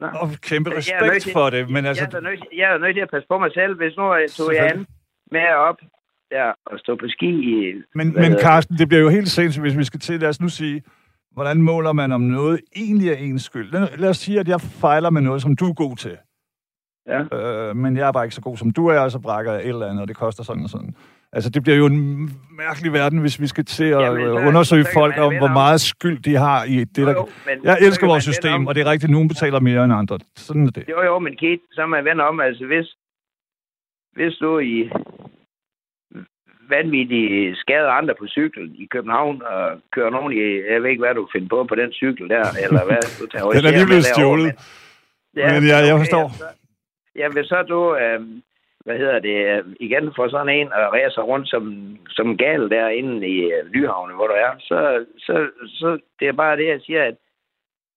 Nå. 0.00 0.06
Og 0.06 0.28
kæmpe 0.42 0.70
respekt 0.76 1.22
til- 1.22 1.32
for 1.32 1.50
det, 1.50 1.70
men 1.70 1.86
altså... 1.86 2.04
jeg, 2.12 2.18
er 2.18 2.22
nødt, 2.22 2.44
jeg 2.56 2.74
er 2.74 2.78
nødt 2.78 2.94
til 2.94 3.00
at 3.02 3.10
passe 3.10 3.28
på 3.28 3.38
mig 3.38 3.50
selv, 3.54 3.76
hvis 3.76 3.96
nu 3.96 4.14
jeg 4.14 4.30
tog 4.30 4.54
jeg 4.54 4.70
an 4.72 4.86
med 5.30 5.48
op 5.68 5.78
der 6.30 6.52
og 6.66 6.78
stå 6.78 6.96
på 6.96 7.08
ski 7.08 7.30
i... 7.30 7.74
Men, 7.94 8.06
men? 8.14 8.38
Carsten, 8.40 8.76
det 8.76 8.88
bliver 8.88 9.02
jo 9.02 9.08
helt 9.08 9.28
sindssygt, 9.28 9.62
hvis 9.64 9.78
vi 9.78 9.84
skal 9.84 10.00
til, 10.00 10.20
lad 10.20 10.28
os 10.28 10.40
nu 10.40 10.48
sige, 10.48 10.82
hvordan 11.34 11.62
måler 11.62 11.92
man 11.92 12.12
om 12.12 12.20
noget 12.20 12.60
egentlig 12.76 13.08
er 13.08 13.14
ens 13.16 13.42
skyld? 13.42 13.72
Lad, 13.98 14.08
os 14.10 14.16
sige, 14.16 14.40
at 14.40 14.48
jeg 14.48 14.60
fejler 14.60 15.10
med 15.10 15.22
noget, 15.22 15.42
som 15.42 15.56
du 15.56 15.68
er 15.68 15.74
god 15.74 15.96
til. 15.96 16.16
Ja. 17.08 17.20
Øh, 17.38 17.76
men 17.76 17.96
jeg 17.96 18.08
er 18.08 18.12
bare 18.12 18.24
ikke 18.24 18.34
så 18.34 18.40
god 18.40 18.56
som 18.56 18.70
du 18.70 18.86
er, 18.86 18.98
og 19.00 19.10
så 19.10 19.18
brækker 19.18 19.52
jeg 19.52 19.62
et 19.62 19.68
eller 19.68 19.86
andet, 19.86 20.02
og 20.02 20.08
det 20.08 20.16
koster 20.16 20.42
sådan 20.42 20.62
og 20.62 20.68
sådan. 20.70 20.94
Altså, 21.32 21.50
det 21.50 21.62
bliver 21.62 21.76
jo 21.76 21.86
en 21.86 22.30
mærkelig 22.56 22.92
verden, 22.92 23.18
hvis 23.18 23.40
vi 23.40 23.46
skal 23.46 23.64
til 23.64 23.84
at 23.84 24.00
Jamen, 24.02 24.20
så- 24.20 24.38
øh, 24.40 24.46
undersøge 24.46 24.84
så 24.84 24.90
folk 24.92 25.16
man 25.16 25.24
om, 25.26 25.36
hvor 25.36 25.48
meget 25.48 25.80
skyld 25.80 26.18
de 26.22 26.34
har 26.36 26.64
i 26.64 26.84
det, 26.84 26.98
Jo, 27.02 27.06
der... 27.06 27.12
jo, 27.12 27.28
men 27.46 27.64
Jeg 27.64 27.76
så 27.80 27.86
elsker 27.86 28.06
vores 28.06 28.26
man 28.26 28.32
system, 28.34 28.66
og 28.66 28.74
det 28.74 28.80
er 28.80 28.90
rigtigt, 28.90 29.04
at 29.04 29.10
nogen 29.10 29.28
betaler 29.28 29.60
mere 29.60 29.84
end 29.84 29.92
andre. 29.92 30.18
Sådan 30.36 30.66
er 30.66 30.70
det. 30.70 30.84
Jo, 30.88 31.02
jo, 31.02 31.18
men 31.18 31.36
Kate, 31.36 31.60
så 31.72 31.86
må 31.86 31.96
jeg 31.96 32.04
vende 32.04 32.24
om. 32.24 32.40
Altså, 32.40 32.66
hvis, 32.66 32.86
hvis 34.12 34.34
du 34.34 34.58
i 34.58 34.90
vanvittigt 36.68 37.58
skader 37.58 37.90
andre 37.90 38.14
på 38.18 38.26
cykel 38.26 38.72
i 38.78 38.86
København, 38.86 39.42
og 39.42 39.80
kører 39.92 40.10
nogen 40.10 40.32
i, 40.32 40.40
jeg 40.72 40.82
ved 40.82 40.90
ikke, 40.90 41.04
hvad 41.04 41.14
du 41.14 41.28
finder 41.32 41.48
på 41.48 41.64
på 41.64 41.74
den 41.74 41.92
cykel 41.92 42.28
der, 42.28 42.44
eller 42.64 42.84
hvad 42.84 43.02
du 43.20 43.26
tager 43.26 43.50
Den 43.50 43.66
er 43.66 43.70
lige 43.70 43.86
blevet 43.86 44.04
stjålet. 44.04 44.52
Men 45.34 45.66
ja, 45.72 45.76
jeg 45.90 45.98
forstår. 45.98 46.28
Så, 46.28 46.44
ja, 47.16 47.28
hvis 47.28 47.46
så 47.46 47.62
du, 47.62 47.96
øh, 47.96 48.20
hvad 48.84 48.98
hedder 48.98 49.18
det, 49.18 49.36
øh, 49.52 49.64
igen 49.80 50.12
får 50.16 50.28
sådan 50.28 50.56
en 50.58 50.72
og 50.72 50.92
ræser 50.92 51.22
rundt 51.22 51.48
som, 51.48 51.64
som 52.08 52.36
gal 52.36 52.70
derinde 52.70 53.28
i 53.28 53.38
øh, 53.52 53.66
Lyhavne, 53.72 54.14
hvor 54.14 54.26
du 54.26 54.32
er, 54.32 54.52
så, 54.60 55.04
så, 55.18 55.48
så 55.66 55.98
det 56.20 56.28
er 56.28 56.32
bare 56.32 56.56
det, 56.56 56.66
jeg 56.68 56.80
siger, 56.86 57.04
at, 57.04 57.16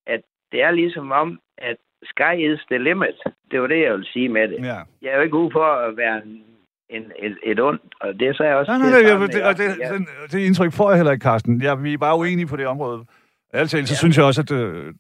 at 0.08 0.22
det 0.52 0.62
er 0.62 0.72
ligesom 0.72 1.12
om, 1.12 1.40
at 1.58 1.78
sky 2.04 2.34
is 2.38 2.60
the 2.72 2.78
limit. 2.78 3.20
Det 3.52 3.62
var 3.62 3.68
det, 3.68 3.82
jeg 3.82 3.94
vil 3.94 4.06
sige 4.14 4.30
med 4.30 4.48
det. 4.48 4.60
Ja. 4.66 4.80
Jeg 5.02 5.12
er 5.12 5.16
jo 5.16 5.22
ikke 5.22 5.38
ude 5.38 5.52
for 5.52 5.66
at 5.66 5.98
være 5.98 6.18
en, 6.26 6.44
en, 6.90 7.02
et, 7.20 7.38
et 7.44 7.60
ondt, 7.60 7.82
og 8.02 8.14
det 8.20 8.38
sagde 8.38 8.50
jeg 8.50 8.58
også 8.58 8.72
Nej, 8.72 8.80
nej, 8.90 9.02
nej, 9.02 9.10
Sarne, 9.10 9.28
det, 9.28 9.44
og 9.44 9.58
det, 9.58 9.64
Ja. 9.80 9.94
det, 9.94 10.32
det 10.32 10.40
indtryk 10.40 10.72
får 10.74 10.90
jeg 10.90 10.98
heller 10.98 11.12
ikke, 11.12 11.24
Carsten. 11.24 11.62
Ja, 11.62 11.76
vi 11.76 11.94
er 11.94 11.98
bare 11.98 12.18
uenige 12.18 12.48
på 12.48 12.56
det 12.56 12.68
område. 12.68 13.06
Talt, 13.54 13.70
så 13.72 13.78
Ja. 13.78 13.86
synes 13.86 14.18
jeg 14.18 14.26
også, 14.26 14.42
at 14.42 14.52
øh, 14.52 14.94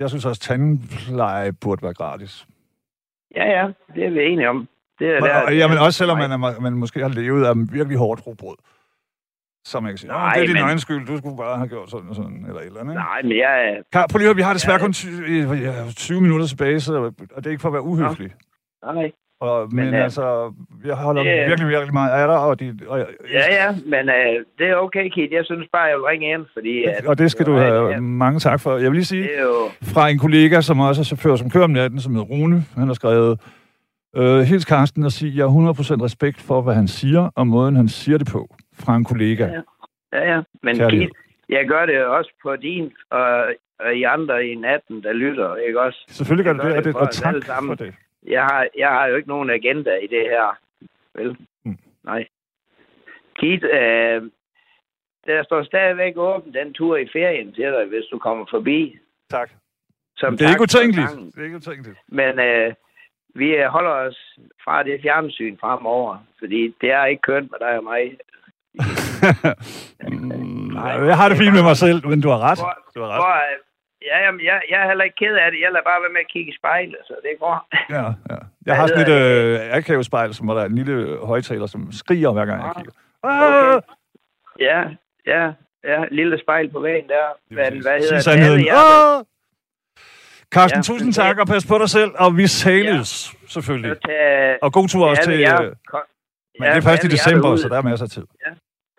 jeg 0.00 0.08
synes 0.08 0.24
også, 0.24 0.38
at 0.52 0.58
tandpleje 0.58 1.52
burde 1.52 1.82
være 1.82 1.94
gratis. 1.94 2.46
ja, 3.36 3.44
ja, 3.44 3.68
det 3.94 4.04
er 4.06 4.10
vi 4.10 4.20
enige 4.24 4.48
om. 4.48 4.68
Det 4.98 5.08
er 5.10 5.16
Og, 5.22 5.28
der, 5.28 5.42
og, 5.46 5.56
jamen 5.56 5.78
også 5.78 5.98
selvom 5.98 6.18
man, 6.18 6.30
er, 6.32 6.60
man 6.60 6.72
måske 6.72 7.00
har 7.00 7.08
levet 7.08 7.44
af 7.46 7.52
virkelig 7.72 7.98
hårdt 7.98 8.26
rugbrød. 8.26 8.56
Så 9.64 9.80
man 9.80 9.90
kan 9.92 9.98
sige, 9.98 10.08
Nej, 10.10 10.32
det 10.34 10.42
er 10.42 10.46
din 10.46 10.54
men- 10.54 10.62
egen 10.62 10.78
skyld, 10.78 11.06
du 11.06 11.16
skulle 11.18 11.36
bare 11.36 11.56
have 11.56 11.68
gjort 11.68 11.90
sådan 11.90 12.08
og 12.08 12.14
sådan, 12.14 12.44
eller 12.48 12.60
et 12.60 12.66
eller 12.66 12.80
andet. 12.80 12.92
ikke? 12.92 13.00
Nej, 13.02 13.22
men 13.22 13.36
jeg 13.38 13.68
er... 13.68 13.82
Kar, 13.92 14.06
prøv 14.10 14.18
lige 14.18 14.30
at 14.30 14.36
vi 14.36 14.42
har 14.42 14.52
desværre 14.52 14.76
Ja. 14.76 14.84
kun 14.84 14.92
20, 14.92 15.52
ja, 15.52 15.72
20 15.96 16.20
minutter 16.20 16.46
tilbage, 16.46 16.80
så, 16.80 16.94
og 17.34 17.36
det 17.36 17.46
er 17.46 17.50
ikke 17.50 17.60
for 17.60 17.68
at 17.68 17.72
være 17.72 17.82
uhøflig. 17.82 18.32
Nej. 18.84 19.12
Og, 19.40 19.68
men 19.74 19.84
Men, 19.84 19.94
øh, 19.94 20.04
altså, 20.04 20.52
jeg 20.84 20.94
holder 20.94 21.22
det- 21.22 21.46
virkelig, 21.48 21.68
virkelig 21.68 21.92
meget 21.92 22.10
af 22.22 22.26
dig, 22.28 22.38
og, 22.38 22.60
dit, 22.60 22.82
og, 22.86 22.98
Ja, 23.32 23.54
ja, 23.64 23.74
men 23.86 24.08
øh, 24.08 24.44
det 24.58 24.68
er 24.70 24.76
okay, 24.76 25.08
Kit. 25.08 25.32
Jeg 25.32 25.44
synes 25.44 25.68
bare, 25.72 25.82
jeg 25.82 25.96
vil 25.96 26.04
ringe 26.04 26.32
ind, 26.32 26.46
fordi... 26.52 26.84
At, 26.84 27.06
og 27.06 27.18
det 27.18 27.30
skal 27.30 27.46
du 27.46 27.52
have 27.56 27.88
ja, 27.88 28.00
mange 28.00 28.40
tak 28.40 28.60
for. 28.60 28.72
Jeg 28.76 28.82
vil 28.90 28.92
lige 28.92 29.04
sige, 29.04 29.28
jo... 29.42 29.52
fra 29.94 30.08
en 30.08 30.18
kollega, 30.18 30.60
som 30.60 30.80
også 30.80 31.00
er 31.02 31.04
chauffør, 31.04 31.36
som 31.36 31.50
kører 31.50 31.64
om 31.64 31.70
natten, 31.70 32.00
som 32.00 32.12
hedder 32.14 32.26
Rune. 32.26 32.62
Han 32.76 32.86
har 32.86 32.94
skrevet, 32.94 33.40
øh, 34.16 34.40
hils 34.40 34.64
Karsten 34.64 35.02
og 35.04 35.12
sige, 35.12 35.36
jeg 35.36 35.44
har 35.44 35.50
100% 36.00 36.04
respekt 36.04 36.40
for, 36.40 36.60
hvad 36.62 36.74
han 36.74 36.88
siger, 36.88 37.30
og 37.36 37.46
måden, 37.46 37.76
han 37.76 37.88
siger 37.88 38.18
det 38.18 38.28
på. 38.32 38.54
Fra 38.80 38.96
en 38.96 39.04
kollega. 39.04 39.44
Ja. 39.46 39.60
Ja, 40.12 40.34
ja. 40.34 40.40
Men 40.62 40.76
Kærlighed. 40.76 41.06
Kit, 41.08 41.16
jeg 41.48 41.64
gør 41.68 41.86
det 41.86 42.04
også 42.04 42.32
på 42.42 42.56
din 42.56 42.90
og, 43.10 43.44
og 43.80 43.94
I 43.94 44.02
andre 44.02 44.46
i 44.46 44.54
natten, 44.54 45.02
der 45.02 45.12
lytter, 45.12 45.56
ikke 45.56 45.80
også? 45.80 46.04
Selvfølgelig 46.08 46.44
gør 46.56 46.64
Jeg 46.68 46.76
det 46.76 46.84
det, 46.84 46.94
og, 46.94 47.00
det 47.00 47.08
og 47.08 47.10
tak 47.14 47.34
for 47.66 47.74
det. 47.74 47.94
Jeg 48.26 48.42
har, 48.42 48.68
jeg 48.78 48.88
har 48.88 49.06
jo 49.06 49.16
ikke 49.16 49.28
nogen 49.28 49.50
agenda 49.50 49.94
i 49.96 50.06
det 50.06 50.22
her. 50.22 50.58
Vel? 51.14 51.36
Mm. 51.64 51.78
Nej. 52.04 52.26
Kit, 53.34 53.64
øh, 53.64 54.22
der 55.26 55.42
står 55.44 55.62
stadigvæk 55.62 56.16
åben 56.16 56.54
den 56.54 56.74
tur 56.74 56.96
i 56.96 57.08
ferien 57.12 57.52
til 57.52 57.64
dig, 57.64 57.84
hvis 57.88 58.04
du 58.12 58.18
kommer 58.18 58.46
forbi. 58.50 58.98
Tak. 59.30 59.50
Som 60.16 60.36
Det 60.36 60.44
er 60.44 60.48
tak 60.48 60.54
ikke 60.54 60.62
utænkeligt. 60.62 61.34
Det 61.34 61.40
er 61.40 61.44
ikke 61.44 61.56
utænkeligt. 61.56 61.98
Men 62.08 62.38
øh, 62.38 62.74
vi 63.34 63.56
holder 63.68 63.90
os 63.90 64.38
fra 64.64 64.82
det 64.82 65.00
fjernsyn 65.02 65.58
fremover, 65.60 66.16
fordi 66.38 66.74
det 66.80 66.90
er 66.90 67.04
ikke 67.04 67.22
kønt 67.22 67.50
med 67.50 67.58
dig 67.58 67.76
og 67.78 67.84
mig. 67.84 68.02
Mm, 70.08 70.74
jeg 71.10 71.16
har 71.16 71.28
det 71.28 71.38
fint 71.38 71.54
med 71.54 71.62
mig 71.62 71.76
selv, 71.76 72.06
men 72.06 72.20
du 72.20 72.28
har 72.28 72.38
ret. 72.38 72.58
Du 72.94 73.00
har 73.00 73.08
ret. 73.08 73.20
Hvor, 73.22 73.36
ja, 74.08 74.16
jamen, 74.24 74.40
jeg, 74.44 74.62
jeg 74.70 74.82
er 74.82 74.88
heller 74.88 75.04
ikke 75.04 75.16
ked 75.16 75.34
af 75.44 75.50
det. 75.52 75.60
Jeg 75.60 75.70
lader 75.72 75.84
bare 75.90 76.02
være 76.02 76.12
med 76.12 76.20
at 76.20 76.28
kigge 76.32 76.52
i 76.52 76.56
spejlet, 76.60 76.96
så 77.06 77.14
det 77.22 77.30
går. 77.40 77.56
Ja, 77.96 78.04
ja. 78.30 78.38
Jeg 78.66 78.76
har 78.76 78.86
sådan 78.86 79.06
et 79.10 79.12
øh, 79.20 79.76
akavespejl, 79.76 80.34
som 80.34 80.46
hvor 80.46 80.54
der 80.54 80.62
er 80.62 80.66
en 80.66 80.74
lille 80.74 81.18
højtaler, 81.26 81.66
som 81.66 81.92
skriger 81.92 82.32
hver 82.32 82.44
gang 82.44 82.60
jeg 82.62 82.68
Ah, 82.68 82.74
kigger. 82.76 82.92
okay. 83.22 83.74
Ah! 83.74 83.82
Ja, 84.60 84.78
ja, 85.26 85.52
ja. 85.84 86.04
Lille 86.10 86.38
spejl 86.40 86.70
på 86.70 86.80
væggen 86.80 87.08
der. 87.08 87.26
Hvad 87.54 87.64
Sig 87.66 87.74
hedder 87.74 88.14
det? 88.14 88.24
sandheden. 88.24 88.52
Alle 88.52 88.62
hjerter. 88.64 89.18
Ah! 89.18 89.24
Carsten, 90.54 90.78
Ja, 90.78 90.82
tusind 90.82 91.12
tak, 91.12 91.34
det- 91.36 91.40
og 91.40 91.46
pas 91.46 91.66
på 91.66 91.78
dig 91.78 91.88
selv, 91.90 92.10
og 92.18 92.36
vi 92.36 92.46
sales, 92.46 93.34
selvfølgelig. 93.48 93.90
Så 94.02 94.08
tag, 94.08 94.58
Og 94.62 94.72
god 94.72 94.88
tur 94.88 95.06
også 95.08 95.22
til... 95.22 95.40
jer- 95.40 95.62
øh, 95.62 95.72
kom- 95.86 96.00
Men 96.58 96.66
ja, 96.66 96.70
det 96.74 96.76
er 96.84 96.88
først 96.90 97.04
i 97.04 97.08
december, 97.08 97.42
derude. 97.42 97.58
så 97.62 97.68
der 97.68 97.76
er 97.78 97.82
masser 97.82 98.06
af 98.06 98.10
tid. 98.10 98.26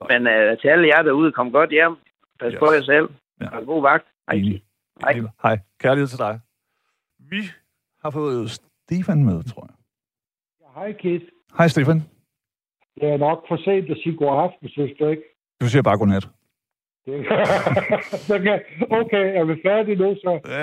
Men 0.10 0.22
uh, 0.28 0.58
til 0.62 0.68
alle 0.68 0.88
jer 0.88 1.02
derude, 1.02 1.32
kom 1.32 1.52
godt 1.52 1.70
hjem. 1.70 1.96
Pas 2.40 2.54
Yes. 2.54 2.60
på 2.60 2.72
jer 2.74 2.82
selv. 2.84 3.10
Ja. 3.42 3.58
Og 3.58 3.66
god 3.66 3.82
vagt. 3.82 4.06
Hej. 4.32 4.60
Hej. 5.02 5.22
Hej. 5.44 5.60
Kærlighed 5.80 6.08
til 6.08 6.18
dig. 6.18 6.40
Vi 7.20 7.42
har 8.04 8.10
fået 8.10 8.52
Stefan 8.52 9.24
med, 9.26 9.44
tror 9.44 9.68
jeg. 9.70 9.76
Ja, 10.62 10.80
hej, 10.80 10.94
Kit. 10.94 11.22
Hej, 11.58 11.68
Stefan. 11.68 12.00
Det 12.96 13.10
er 13.14 13.18
nok 13.18 13.40
for 13.48 13.58
sent 13.58 13.90
at 13.90 13.98
sige 14.04 14.18
god 14.18 14.42
aften, 14.44 14.70
synes 14.70 14.92
du 15.00 15.08
ikke? 15.08 15.24
Du 15.62 15.68
siger 15.70 15.82
bare 15.82 15.98
godnat. 15.98 16.28
Det... 17.06 17.14
okay, 19.02 19.26
er 19.40 19.44
vi 19.46 19.62
færdige 19.66 19.96
nu 19.96 20.16
så? 20.16 20.40
Ja, 20.46 20.62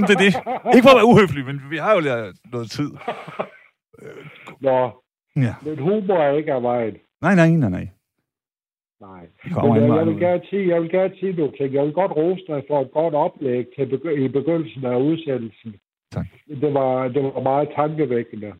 det 0.00 0.10
er 0.16 0.22
det. 0.24 0.32
Ikke 0.74 0.86
for 0.86 0.92
at 0.94 0.96
være 1.00 1.06
uhøflig, 1.06 1.44
men 1.46 1.60
vi 1.70 1.76
har 1.76 1.92
jo 1.94 2.00
lært 2.00 2.34
noget 2.52 2.70
tid. 2.70 2.90
Nå, 4.60 5.02
Ja. 5.36 5.54
men 5.62 5.78
humor 5.78 6.14
er 6.18 6.36
ikke 6.36 6.52
af 6.52 6.62
vejen. 6.62 6.94
Nej, 7.20 7.34
nej, 7.34 7.48
nej, 7.50 7.70
nej. 7.70 7.88
Nej. 9.08 9.24
Kommer 9.52 9.74
Men, 9.74 9.82
anden 9.82 9.92
øh, 9.92 9.96
jeg, 9.98 10.06
vil 10.06 10.20
gerne 10.20 10.42
sige, 10.50 10.68
jeg 10.68 10.82
vil 10.82 10.90
gerne 10.90 11.14
sige 11.20 11.32
nogle 11.32 11.56
ting. 11.56 11.74
Jeg 11.74 11.84
vil 11.84 11.92
godt 11.92 12.12
rose 12.16 12.44
dig 12.46 12.62
for 12.68 12.80
et 12.80 12.92
godt 12.92 13.14
oplæg 13.14 13.66
til 13.74 13.84
begy- 13.92 14.18
i 14.24 14.28
begyndelsen 14.28 14.84
af 14.84 14.96
udsendelsen. 14.96 15.76
Tak. 16.10 16.26
Det 16.62 16.74
var, 16.74 17.08
det 17.08 17.22
var 17.22 17.40
meget 17.40 17.68
tankevækkende. 17.76 18.52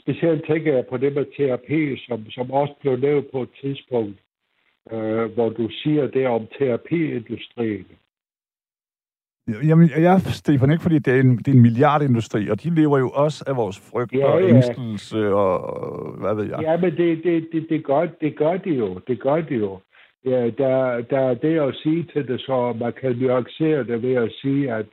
Specielt 0.00 0.46
tænker 0.46 0.74
jeg 0.74 0.86
på 0.86 0.96
det 0.96 1.12
med 1.14 1.26
terapi, 1.36 1.96
som, 2.06 2.30
som 2.30 2.50
også 2.50 2.74
blev 2.80 2.96
nævnt 2.96 3.30
på 3.30 3.42
et 3.42 3.52
tidspunkt, 3.60 4.18
øh, 4.92 5.24
hvor 5.34 5.48
du 5.48 5.68
siger 5.70 6.06
det 6.06 6.26
om 6.26 6.46
terapiindustrien. 6.58 7.86
Jamen, 9.48 9.90
jeg 9.96 10.20
Stefan 10.20 10.70
ikke, 10.70 10.82
fordi 10.82 10.98
det 10.98 11.16
er, 11.16 11.20
en, 11.20 11.38
det 11.38 11.48
er 11.48 11.52
en 11.52 11.62
milliardindustri, 11.62 12.48
og 12.50 12.62
de 12.62 12.74
lever 12.74 12.98
jo 12.98 13.10
også 13.10 13.44
af 13.46 13.56
vores 13.56 13.78
frygt 13.90 14.12
Ja, 14.12 14.26
og 14.26 14.42
ængstelse 14.42 15.34
og, 15.34 15.60
og 15.60 16.12
hvad 16.20 16.34
ved 16.34 16.44
jeg. 16.44 16.58
Ja, 16.62 16.76
men 16.76 16.96
det, 16.96 17.24
det, 17.24 17.48
det, 17.52 17.66
det, 17.70 17.84
gør, 17.84 18.06
det 18.20 18.36
gør 18.38 18.56
de 18.56 18.70
jo. 18.70 19.00
Det 19.08 19.20
gør 19.20 19.36
de 19.40 19.54
jo. 19.54 19.78
Ja, 20.24 20.50
der, 20.50 21.00
der 21.10 21.18
er 21.18 21.34
det 21.34 21.60
at 21.60 21.74
sige 21.82 22.06
til 22.12 22.28
det, 22.28 22.40
så 22.40 22.76
man 22.80 22.92
kan 23.00 23.16
nuancere 23.16 23.84
det 23.84 24.02
ved 24.02 24.14
at 24.14 24.32
sige, 24.42 24.72
at, 24.72 24.86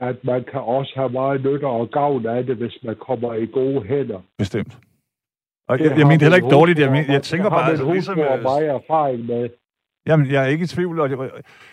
at 0.00 0.16
man 0.24 0.44
kan 0.50 0.60
også 0.60 0.92
have 0.96 1.08
meget 1.08 1.44
nytte 1.44 1.64
og 1.64 1.90
gavn 1.90 2.26
af 2.26 2.46
det, 2.46 2.56
hvis 2.56 2.78
man 2.84 2.96
kommer 3.06 3.34
i 3.34 3.46
gode 3.46 3.82
hænder. 3.82 4.20
Bestemt. 4.38 4.78
Og 5.68 5.78
Det 5.78 5.84
jeg, 5.84 5.98
jeg 5.98 6.06
mener 6.06 6.24
heller 6.24 6.36
ikke 6.36 6.48
dårligt. 6.48 6.78
Jeg, 6.78 6.88
hustru 6.88 6.96
men, 7.02 7.08
og- 7.08 7.12
jeg 7.14 7.22
tænker 7.22 7.44
det 7.44 7.52
har 7.52 7.58
bare, 7.58 7.70
altså, 7.70 7.92
ligesom... 7.92 8.18
og 8.18 8.62
øh, 8.62 8.68
erfaring 8.68 9.26
med. 9.26 9.48
Jamen, 10.06 10.26
jeg 10.30 10.42
er 10.44 10.46
ikke 10.46 10.62
i 10.64 10.66
tvivl. 10.66 11.00
Og 11.00 11.10
jeg, 11.10 11.18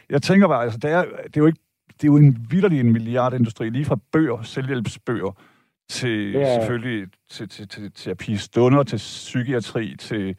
jeg 0.10 0.22
tænker 0.22 0.48
bare, 0.48 0.64
altså, 0.64 0.80
det 0.82 0.92
er, 0.92 1.04
det 1.24 1.38
er 1.38 1.42
jo 1.42 1.46
ikke 1.46 1.60
det 1.88 2.04
er 2.04 2.08
jo 2.08 2.18
en 2.18 2.48
vildt 2.50 2.74
en 2.74 2.94
milliardindustri, 2.94 3.70
lige 3.70 3.86
fra 3.86 3.98
bøger, 4.12 4.42
selvhjælpsbøger, 4.42 5.32
til 5.90 6.32
Ja. 6.32 6.56
selvfølgelig 6.60 7.08
til, 7.30 7.50
til, 7.50 7.68
til 7.68 7.92
terapistunder, 7.92 8.84
til 8.84 8.98
psykiatri, 8.98 9.96
til... 10.00 10.36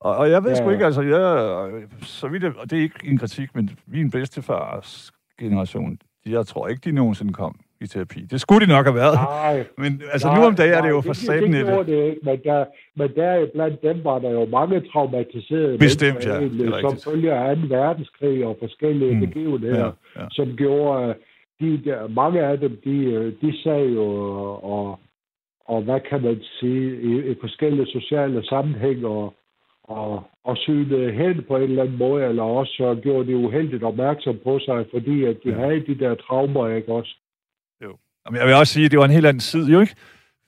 Og, 0.00 0.16
og 0.16 0.30
jeg 0.30 0.44
ved 0.44 0.50
Ja. 0.50 0.56
sgu 0.56 0.70
ikke, 0.70 0.84
altså, 0.84 1.02
jeg, 1.02 1.88
så 2.02 2.28
vidt 2.28 2.42
jeg, 2.42 2.56
og 2.56 2.70
det 2.70 2.78
er 2.78 2.82
ikke 2.82 3.00
en 3.04 3.18
kritik, 3.18 3.54
men 3.54 3.70
min 3.86 4.10
bedstefars 4.10 5.12
generation, 5.38 5.98
jeg 6.26 6.46
tror 6.46 6.68
ikke, 6.68 6.80
de 6.80 6.92
nogensinde 6.92 7.32
kom 7.32 7.60
i 7.80 7.86
terapi. 7.86 8.20
Det 8.20 8.40
skulle 8.40 8.66
de 8.66 8.72
nok 8.72 8.86
have 8.86 8.94
været. 8.94 9.14
Nej, 9.14 9.64
Men 9.82 10.02
altså, 10.12 10.28
nej, 10.28 10.36
nu 10.38 10.46
om 10.46 10.54
dagen 10.54 10.72
er 10.72 10.78
nej, 10.78 10.86
det 10.86 10.94
jo 10.96 11.00
for 11.00 11.12
satan 11.12 11.52
det, 11.52 11.66
det, 11.66 11.78
det. 11.78 11.86
det 11.86 12.04
ikke, 12.10 12.20
men 12.22 12.38
der, 12.44 12.64
men 12.96 13.08
der 13.16 13.46
blandt 13.54 13.82
dem 13.82 14.04
var 14.04 14.18
der 14.18 14.30
jo 14.30 14.44
mange 14.46 14.80
traumatiserede 14.92 15.78
Bestemt, 15.78 16.12
mennesker, 16.12 16.34
ja. 16.34 16.40
Det 16.40 16.46
er 16.46 16.50
egentlig, 16.50 16.80
som 16.80 17.12
følger 17.12 17.34
af 17.34 17.56
2. 17.56 17.62
verdenskrig 17.68 18.46
og 18.46 18.56
forskellige 18.60 19.14
Mm. 19.14 19.20
begivenheder. 19.20 19.92
Ja, 20.16 20.20
ja. 20.22 20.26
som 20.30 20.56
gjorde, 20.56 21.08
øh, 21.08 21.14
de 21.60 21.80
der, 21.84 22.08
mange 22.08 22.40
af 22.40 22.58
dem, 22.58 22.80
de, 22.84 22.96
øh, 23.04 23.32
de 23.40 23.62
sagde 23.62 23.88
jo, 23.88 24.06
og, 24.74 25.00
og 25.64 25.82
hvad 25.82 26.00
kan 26.10 26.22
man 26.22 26.40
sige, 26.60 27.00
i, 27.02 27.30
i 27.30 27.34
forskellige 27.40 27.86
sociale 27.86 28.44
sammenhænge, 28.46 29.08
og, 29.08 29.34
og, 29.84 30.22
og 30.44 30.56
synede 30.56 31.12
hen 31.12 31.44
på 31.48 31.56
en 31.56 31.62
eller 31.62 31.82
anden 31.82 31.98
måde, 31.98 32.24
eller 32.24 32.42
også 32.42 32.72
så 32.72 32.98
gjorde 33.02 33.28
de 33.28 33.36
uheldigt 33.36 33.82
opmærksom 33.82 34.38
på 34.44 34.58
sig, 34.58 34.84
fordi 34.94 35.24
at 35.24 35.36
de 35.44 35.48
ja. 35.50 35.54
havde 35.54 35.80
de 35.86 35.98
der 35.98 36.14
traumer, 36.14 36.68
ikke 36.68 36.92
også? 36.92 37.16
Jeg 38.34 38.46
vil 38.46 38.54
også 38.54 38.72
sige, 38.72 38.84
at 38.84 38.90
det 38.90 38.98
var 38.98 39.04
en 39.04 39.10
helt 39.10 39.26
anden 39.26 39.40
side, 39.40 39.72
jo 39.72 39.80
ikke? 39.80 39.94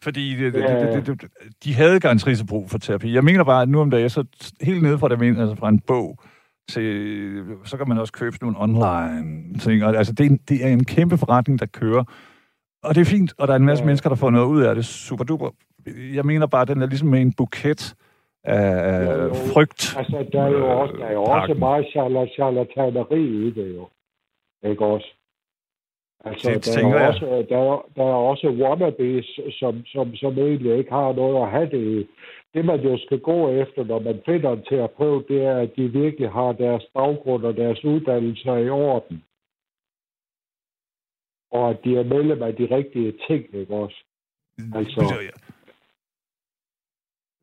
Fordi 0.02 0.36
det, 0.36 0.54
det, 0.54 0.60
Ja. 0.60 0.96
det, 0.96 1.06
det, 1.06 1.24
de 1.64 1.74
havde 1.74 2.00
garanteret 2.00 2.44
brug 2.48 2.70
for 2.70 2.78
terapi. 2.78 3.14
Jeg 3.14 3.24
mener 3.24 3.44
bare, 3.44 3.62
at 3.62 3.68
nu 3.68 3.80
om 3.80 3.90
dagen, 3.90 4.10
så 4.10 4.24
helt 4.60 4.82
nede 4.82 4.98
fra, 4.98 5.08
det, 5.08 5.18
men- 5.18 5.36
altså 5.40 5.54
fra 5.56 5.68
en 5.68 5.80
bog 5.80 6.18
til, 6.68 7.44
så 7.64 7.76
kan 7.76 7.88
man 7.88 7.98
også 7.98 8.12
købe 8.12 8.36
sådan 8.36 8.52
nogle 8.52 8.62
online 8.62 9.58
ting. 9.58 9.84
Og, 9.84 9.96
altså, 9.96 10.12
det 10.12 10.26
er, 10.26 10.30
en, 10.30 10.36
det 10.48 10.64
er 10.64 10.68
en 10.68 10.84
kæmpe 10.84 11.18
forretning, 11.18 11.60
der 11.60 11.66
kører. 11.66 12.04
Og 12.82 12.94
det 12.94 13.00
er 13.00 13.04
fint, 13.04 13.32
og 13.38 13.48
der 13.48 13.54
er 13.54 13.58
en 13.58 13.64
masse 13.64 13.82
Ja. 13.82 13.86
mennesker, 13.86 14.08
der 14.08 14.16
får 14.16 14.30
noget 14.30 14.46
ud 14.46 14.62
af 14.62 14.74
det. 14.74 14.84
Super 14.84 15.24
duper. 15.24 15.50
Jeg 16.14 16.24
mener 16.24 16.46
bare, 16.46 16.62
at 16.62 16.68
den 16.68 16.82
er 16.82 16.86
ligesom 16.86 17.08
med 17.08 17.20
en 17.20 17.32
buket 17.32 17.94
af 18.44 19.04
Jo, 19.06 19.22
jo. 19.24 19.34
frygt. 19.34 19.94
Altså, 19.98 20.26
der 20.32 20.42
er 20.42 20.48
jo 20.48 20.80
også, 20.80 20.94
der 20.98 21.06
er 21.06 21.12
jo 21.12 21.22
også 21.22 21.54
meget 21.54 21.84
charla- 21.84 22.32
charlataneri 22.34 23.46
i 23.46 23.50
det 23.50 23.74
jo. 23.76 23.88
Ikke 24.70 24.84
også? 24.84 25.06
Altså, 26.24 26.50
Det 26.50 26.64
der, 26.66 26.72
tænker 26.72 26.94
er 26.96 27.00
jeg. 27.00 27.08
også, 27.08 27.26
der, 27.48 27.58
er, 27.58 27.86
der 27.96 28.02
er 28.02 28.14
også 28.30 28.48
wannabes, 28.50 29.40
som, 29.58 29.86
som, 29.86 30.16
som 30.16 30.38
egentlig 30.38 30.78
ikke 30.78 30.90
har 30.90 31.12
noget 31.12 31.42
at 31.42 31.50
have 31.50 31.70
det 31.70 32.00
i. 32.00 32.08
Det, 32.54 32.64
man 32.64 32.80
jo 32.80 32.98
skal 33.06 33.20
gå 33.20 33.50
efter, 33.50 33.84
når 33.84 33.98
man 34.00 34.20
finder 34.26 34.52
en 34.52 34.62
terapeut, 34.68 35.28
det 35.28 35.42
er, 35.42 35.56
at 35.58 35.70
de 35.76 35.88
virkelig 35.88 36.30
har 36.30 36.52
deres 36.52 36.84
baggrund 36.94 37.44
og 37.44 37.56
deres 37.56 37.84
uddannelser 37.84 38.56
i 38.56 38.68
orden. 38.68 39.24
Og 41.50 41.70
at 41.70 41.76
de 41.84 41.96
er 41.96 42.04
medlem 42.04 42.42
af 42.42 42.54
de 42.56 42.68
rigtige 42.76 43.12
ting, 43.28 43.44
ikke 43.54 43.74
også? 43.74 44.04
Altså- 44.74 45.30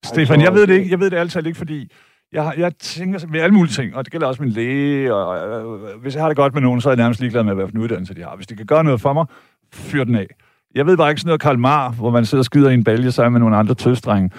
Stefan, 0.04 0.20
Altså, 0.22 0.46
jeg 0.46 0.54
ved 0.54 0.62
det 0.62 0.70
det- 0.70 0.78
ikke. 0.80 0.92
Jeg 0.92 1.00
ved 1.00 1.10
det 1.12 1.18
altid 1.18 1.46
ikke, 1.46 1.58
fordi 1.58 1.92
jeg, 2.34 2.54
jeg 2.58 2.72
tænker 2.80 3.20
med 3.30 3.40
alle 3.40 3.54
mulige 3.56 3.72
ting, 3.74 3.96
og 3.96 4.06
det 4.06 4.12
gælder 4.12 4.28
også 4.28 4.44
min 4.44 4.52
læge, 4.52 5.14
og 5.14 5.28
øh, 5.38 6.02
hvis 6.02 6.16
jeg 6.16 6.24
har 6.24 6.30
det 6.30 6.38
godt 6.38 6.54
med 6.54 6.62
nogen, 6.62 6.82
så 6.82 6.90
er 6.90 6.94
jeg 6.94 6.98
nærmest 6.98 7.20
ligeglad 7.20 7.44
med, 7.44 7.54
hvad 7.56 7.68
for 7.68 7.72
en 7.76 7.82
uddannelse 7.82 8.16
de 8.16 8.22
har. 8.24 8.36
Hvis 8.36 8.48
de 8.48 8.56
kan 8.56 8.66
gøre 8.66 8.84
noget 8.84 9.02
for 9.02 9.14
mig, 9.14 9.26
fyr 9.74 10.04
den 10.04 10.16
af. 10.16 10.28
Jeg 10.76 10.86
ved 10.86 10.98
bare 10.98 11.10
ikke 11.10 11.22
sådan 11.22 11.30
noget 11.30 11.42
Karl 11.42 11.60
Mar, 11.60 11.92
hvor 12.00 12.10
man 12.10 12.26
sidder 12.26 12.42
og 12.42 12.46
skider 12.46 12.70
i 12.70 12.74
en 12.74 12.84
balje 12.84 13.12
sammen 13.12 13.34
med 13.34 13.40
nogle 13.40 13.58
andre 13.58 13.76
tøsdrenge. 13.76 14.30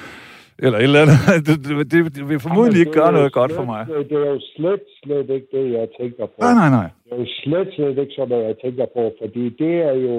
Eller 0.59 0.78
et 0.78 0.82
eller 0.82 1.01
andet. 1.03 1.18
Det, 1.47 1.57
det, 1.66 1.93
det, 1.93 2.14
det 2.16 2.28
vil 2.28 2.41
formodentlig 2.41 2.78
Jamen, 2.78 2.86
ikke 2.88 3.01
gøre 3.01 3.12
noget 3.12 3.32
godt 3.32 3.51
slet- 3.51 3.59
for 3.59 3.64
mig. 3.72 3.82
Det 4.11 4.18
er 4.26 4.30
jo 4.34 4.41
slet, 4.57 4.80
slet 5.03 5.28
ikke 5.36 5.49
det, 5.57 5.64
jeg 5.78 5.86
tænker 6.01 6.24
på. 6.26 6.36
Nej, 6.47 6.55
nej, 6.61 6.70
nej. 6.78 6.88
Det 7.05 7.12
er 7.12 7.18
jo 7.24 7.26
slet, 7.43 7.68
slet 7.76 7.99
ikke 8.03 8.14
sådan 8.18 8.38
jeg 8.51 8.57
tænker 8.64 8.86
på, 8.97 9.03
fordi 9.22 9.45
det 9.62 9.74
er 9.91 9.95
jo, 10.07 10.14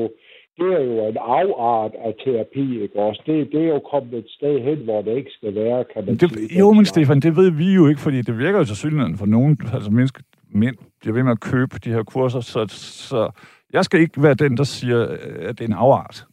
det 0.58 0.74
er 0.74 0.84
jo 0.84 1.08
en 1.08 1.18
afart 1.18 1.92
af 2.06 2.14
terapi, 2.24 2.82
ikke 2.82 3.00
også? 3.00 3.22
Det, 3.26 3.52
det 3.52 3.62
er 3.62 3.68
jo 3.68 3.80
kommet 3.80 4.14
et 4.14 4.30
sted 4.30 4.60
hen, 4.62 4.78
hvor 4.78 5.02
det 5.02 5.18
ikke 5.18 5.32
skal 5.32 5.56
være, 5.56 5.86
kan 5.94 6.06
man 6.06 6.20
sige. 6.20 6.30
Det, 6.30 6.60
jo, 6.60 6.74
men 6.74 6.86
Stefan, 6.86 7.20
det 7.20 7.36
ved 7.36 7.52
vi 7.52 7.74
jo 7.74 7.88
ikke, 7.88 8.02
fordi 8.02 8.22
det 8.22 8.38
virker 8.38 8.60
jo 8.60 8.66
til 8.66 8.76
synligheden 8.76 9.18
for 9.18 9.26
nogen, 9.26 9.58
altså 9.74 9.92
mennesker, 9.92 10.22
mænd, 10.50 10.76
bliver 11.02 11.14
ved 11.14 11.24
med 11.24 11.32
at 11.32 11.40
købe 11.40 11.76
de 11.84 11.90
her 11.90 12.04
kurser, 12.04 12.40
så, 12.40 12.66
så 13.08 13.32
jeg 13.74 13.86
skal 13.86 14.00
ikke 14.00 14.24
være 14.24 14.34
den, 14.34 14.58
der 14.58 14.64
siger, 14.64 15.12
øh, 15.12 15.50
at 15.50 15.60
det 15.60 15.62
er 15.62 15.68
en 15.68 15.74
afart. 15.74 16.26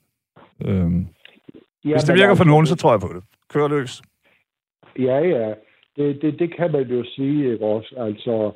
Øhm, 0.64 1.06
hvis 1.82 2.04
det 2.04 2.14
virker 2.14 2.34
for 2.34 2.44
nogen, 2.44 2.66
så 2.66 2.76
tror 2.76 2.92
jeg 2.92 3.00
på 3.00 3.10
det. 3.14 3.22
Kør 3.52 3.68
løs. 3.68 4.02
Ja, 4.98 5.18
ja. 5.18 5.54
Det, 5.96 6.22
det, 6.22 6.38
det 6.38 6.56
kan 6.56 6.72
man 6.72 6.82
jo 6.82 7.04
sige, 7.04 7.52
ikke 7.52 7.64
også? 7.64 7.94
Altså, 7.98 8.52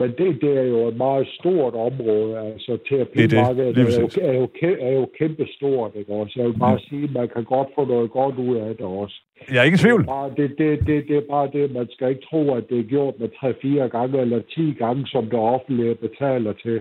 men 0.00 0.08
det, 0.18 0.40
det 0.42 0.52
er 0.58 0.62
jo 0.62 0.88
et 0.88 0.96
meget 0.96 1.28
stort 1.38 1.74
område. 1.74 2.38
Altså, 2.38 2.78
terapimarkedet 2.88 3.74
lige 3.76 3.86
er, 3.86 4.00
jo, 4.00 4.06
præcis. 4.06 4.18
er, 4.22 4.32
jo, 4.32 4.48
er 4.80 4.92
jo 5.00 5.08
kæmpe 5.18 5.46
stort, 5.56 5.92
ikke 5.94 6.12
også? 6.12 6.32
Jeg 6.36 6.46
vil 6.46 6.58
bare 6.58 6.78
sige, 6.88 7.04
at 7.04 7.12
man 7.12 7.28
kan 7.34 7.44
godt 7.44 7.68
få 7.74 7.84
noget 7.84 8.10
godt 8.10 8.36
ud 8.36 8.56
af 8.56 8.76
det 8.76 8.86
også. 8.86 9.16
Jeg 9.50 9.58
er 9.60 9.62
ikke 9.62 9.74
i 9.74 9.84
tvivl. 9.84 10.02
Det 10.02 10.08
er, 10.08 10.12
bare, 10.12 10.30
det, 10.36 10.58
det, 10.58 10.86
det, 10.86 11.08
det 11.08 11.16
er 11.16 11.26
bare 11.30 11.48
det, 11.52 11.72
man 11.72 11.88
skal 11.90 12.08
ikke 12.08 12.26
tro, 12.30 12.54
at 12.54 12.64
det 12.68 12.78
er 12.78 12.92
gjort 12.94 13.14
med 13.20 13.28
3-4 13.28 13.96
gange 13.96 14.20
eller 14.20 14.40
10 14.54 14.74
gange, 14.78 15.06
som 15.06 15.24
det 15.24 15.38
offentlige 15.38 15.94
betaler 15.94 16.52
til. 16.52 16.80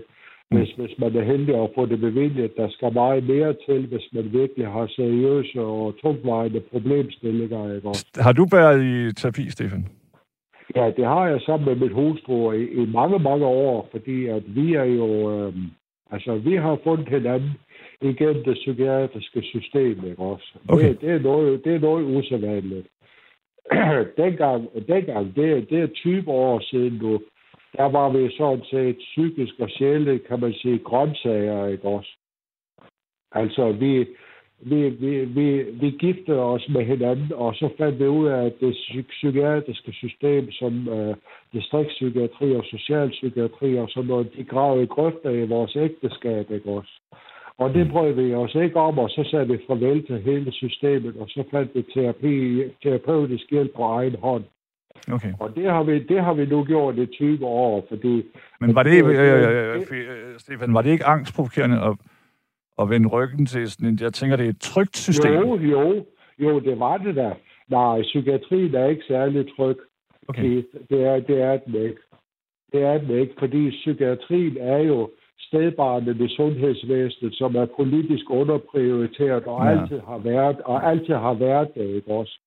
Hvis, 0.51 0.69
hvis 0.77 0.95
man 0.99 1.15
er 1.15 1.23
heldig 1.23 1.55
at 1.63 1.69
få 1.75 1.85
det 1.85 1.99
bevilget, 1.99 2.57
der 2.57 2.69
skal 2.69 2.93
meget 2.93 3.23
mere 3.23 3.55
til, 3.67 3.87
hvis 3.87 4.07
man 4.13 4.25
virkelig 4.31 4.67
har 4.67 4.87
seriøse 4.87 5.61
og 5.61 5.95
tungtvejende 6.01 6.59
problemstillinger. 6.59 7.75
Ikke? 7.75 7.89
Har 8.15 8.31
du 8.31 8.47
været 8.51 8.83
i 8.83 9.13
terapi, 9.13 9.49
Stefan? 9.49 9.85
Ja, 10.75 10.91
det 10.97 11.05
har 11.05 11.27
jeg 11.27 11.41
sammen 11.41 11.69
med 11.69 11.75
mit 11.75 11.93
hustru 11.93 12.51
i, 12.51 12.63
i 12.63 12.85
mange, 12.85 13.19
mange 13.19 13.45
år, 13.45 13.87
fordi 13.91 14.25
at 14.25 14.55
vi 14.55 14.73
er 14.73 14.83
jo, 14.83 15.07
øh, 15.31 15.53
altså 16.11 16.35
vi 16.35 16.55
har 16.55 16.77
fundet 16.83 17.09
hinanden 17.09 17.51
igennem 18.01 18.43
det 18.43 18.53
psykiatriske 18.53 19.41
system, 19.41 20.05
ikke 20.05 20.21
også? 20.21 20.53
Okay. 20.67 20.89
Det, 20.89 21.01
det, 21.01 21.09
er 21.09 21.19
noget, 21.19 21.63
det 21.63 21.75
er 21.75 21.79
noget 21.79 22.17
usædvanligt. 22.17 22.87
dengang, 24.17 24.69
dengang 24.87 25.35
det, 25.35 25.69
det 25.69 25.79
er 25.79 25.87
20 25.87 26.27
år 26.27 26.59
siden 26.59 26.99
nu, 27.01 27.21
der 27.77 27.85
var 27.85 28.09
vi 28.09 28.35
sådan 28.37 28.63
set 28.63 28.97
psykisk 28.97 29.53
og 29.59 29.69
sjældent, 29.69 30.27
kan 30.27 30.39
man 30.39 30.53
sige, 30.53 30.79
grøntsager, 30.79 31.67
ikke 31.67 31.87
også? 31.87 32.11
Altså, 33.31 33.71
vi, 33.71 34.07
vi, 34.61 34.89
vi, 34.89 35.25
vi, 35.25 35.63
vi 35.81 35.89
giftede 35.89 36.39
os 36.39 36.69
med 36.69 36.85
hinanden, 36.85 37.31
og 37.35 37.55
så 37.55 37.69
fandt 37.77 37.99
vi 37.99 38.07
ud 38.07 38.27
af, 38.27 38.45
at 38.45 38.53
det 38.59 38.71
psy- 38.71 39.09
psykiatriske 39.09 39.91
system, 39.91 40.51
som 40.51 40.89
øh, 40.89 41.15
distriktspsykiatri 41.53 42.55
og 42.55 42.63
socialpsykiatri 42.63 43.77
og 43.77 43.89
sådan 43.89 44.07
noget, 44.07 44.33
de 44.37 44.43
gravede 44.43 44.87
grøfter 44.87 45.29
i 45.29 45.47
vores 45.47 45.75
ægteskab, 45.75 46.51
ikke 46.51 46.69
også? 46.69 46.91
Og 47.57 47.73
det 47.73 47.91
brød 47.91 48.11
vi 48.13 48.33
os 48.33 48.55
ikke 48.55 48.79
om, 48.79 48.99
og 48.99 49.09
så 49.09 49.27
sagde 49.31 49.47
vi 49.47 49.57
farvel 49.67 50.05
til 50.05 50.21
hele 50.21 50.51
systemet, 50.51 51.15
og 51.19 51.27
så 51.29 51.43
fandt 51.51 51.75
vi 51.75 51.81
terapi, 51.93 52.63
terapeutisk 52.83 53.49
hjælp 53.51 53.75
på 53.75 53.83
egen 53.83 54.15
hånd. 54.15 54.43
Okay. 55.11 55.33
Og 55.39 55.55
det 55.55 55.71
har 55.71 55.83
vi, 55.83 56.03
det 56.03 56.23
har 56.23 56.33
vi 56.33 56.45
nu 56.45 56.63
gjort 56.63 56.95
i 56.97 57.05
20 57.05 57.45
år, 57.45 57.85
fordi 57.89 58.23
Men 58.59 58.75
var 58.75 58.83
det, 58.83 59.05
øh, 59.05 59.09
øh, 59.09 59.75
øh, 59.75 59.97
øh, 59.99 60.39
Stefan, 60.39 60.73
var 60.73 60.81
det 60.81 60.89
ikke 60.89 61.05
angstprovokerende 61.05 61.77
at 61.81 61.93
at 62.79 62.89
vende 62.89 63.09
ryggen 63.09 63.45
til 63.45 63.71
sådan 63.71 63.97
Jeg 64.01 64.13
tænker, 64.13 64.35
det 64.35 64.45
er 64.45 64.49
et 64.49 64.61
trygt 64.61 64.97
system. 64.97 65.33
Jo, 65.33 65.57
jo. 65.57 66.05
Jo, 66.39 66.59
det 66.59 66.79
var 66.79 66.97
det 66.97 67.15
der. 67.15 67.33
Nej, 67.69 68.01
psykiatrien 68.01 68.75
er 68.75 68.85
ikke 68.85 69.03
særlig 69.07 69.55
tryg. 69.55 69.77
Okay. 70.27 70.43
Det, 70.43 70.65
det, 70.89 71.03
er, 71.03 71.19
det 71.19 71.41
er 71.41 71.57
den 71.57 71.75
ikke. 71.75 72.01
Det 72.71 72.81
er 72.83 72.97
den 72.97 73.19
ikke, 73.19 73.33
fordi 73.39 73.69
psykiatrien 73.69 74.57
er 74.57 74.77
jo 74.77 75.09
stedbarnet 75.39 76.19
ved 76.19 76.29
sundhedsvæsenet, 76.29 77.33
som 77.35 77.55
er 77.55 77.65
politisk 77.65 78.29
underprioriteret 78.29 79.43
og 79.43 79.65
ja. 79.65 79.71
altid 79.71 79.99
har 79.99 80.17
været, 80.17 80.61
og 80.61 80.89
altid 80.89 81.13
har 81.13 81.33
været 81.33 81.73
det, 81.75 81.87
ikke 81.95 82.11
også? 82.11 82.39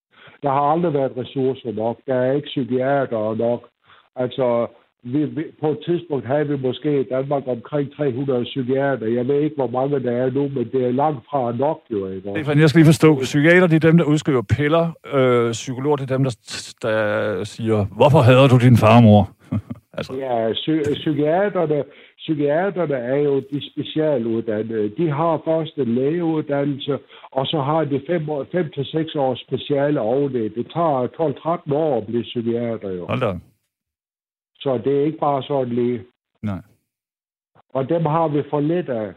Der 0.43 0.51
har 0.51 0.61
aldrig 0.73 0.95
været 0.95 1.17
ressourcer 1.17 1.73
nok. 1.73 1.99
Der 2.07 2.15
er 2.15 2.33
ikke 2.33 2.47
psykiater 2.47 3.35
nok. 3.35 3.69
Altså, 4.17 4.67
vi, 5.05 5.25
vi, 5.25 5.45
på 5.61 5.71
et 5.71 5.79
tidspunkt 5.87 6.27
havde 6.27 6.49
vi 6.49 6.57
måske 6.57 7.01
i 7.01 7.05
Danmark 7.11 7.43
omkring 7.47 7.97
300 7.97 8.45
psykiater. 8.45 9.07
Jeg 9.07 9.29
ved 9.29 9.41
ikke, 9.41 9.57
hvor 9.57 9.71
mange 9.79 10.03
der 10.03 10.13
er 10.13 10.31
nu, 10.31 10.43
men 10.43 10.65
det 10.73 10.85
er 10.85 10.93
langt 10.93 11.25
fra 11.31 11.53
nok 11.53 11.81
jo. 11.91 12.09
Ikke? 12.09 12.31
Stefan, 12.31 12.61
jeg 12.61 12.69
skal 12.69 12.79
lige 12.79 12.93
forstå. 12.95 13.17
Psykiater, 13.17 13.67
det 13.67 13.85
er 13.85 13.89
dem, 13.91 13.99
der 13.99 14.05
udskriver 14.05 14.43
piller. 14.43 14.85
Øh, 15.15 15.53
psykologer, 15.53 15.97
det 15.97 16.11
er 16.11 16.17
dem, 16.17 16.25
der, 16.25 16.37
der 16.83 17.45
siger, 17.45 17.87
hvorfor 17.97 18.19
hader 18.19 18.49
du 18.49 18.59
din 18.59 18.77
farmor? 18.77 19.31
altså. 19.99 20.13
Ja, 20.15 20.53
psy- 20.53 20.95
psykiaterne, 20.95 21.85
psykiaterne 22.19 22.95
er 22.95 23.17
jo 23.17 23.35
de 23.53 23.71
specialuddannede. 23.71 24.93
De 24.99 25.11
har 25.11 25.43
først 25.45 25.79
en 25.79 25.95
lægeuddannelse, 25.95 26.99
og 27.33 27.47
så 27.47 27.61
har 27.61 27.85
de 27.85 27.97
5-6 27.97 29.19
års 29.19 29.41
speciale 29.41 30.01
det. 30.39 30.55
Det 30.55 30.67
tager 30.75 31.63
12-13 31.69 31.75
år 31.75 31.99
at 31.99 32.07
blive 32.07 32.23
psykiater 32.23 32.91
jo. 32.91 33.07
Hold 33.07 33.21
da. 33.21 33.33
Så 34.65 34.79
det 34.85 34.93
er 35.01 35.05
ikke 35.05 35.19
bare 35.19 35.43
sådan 35.43 35.75
lige. 35.75 36.05
Nej. 36.43 36.63
Og 37.69 37.89
dem 37.89 38.07
har 38.07 38.29
vi 38.29 38.43
for 38.51 38.61
lidt 38.61 38.89
af. 38.89 39.13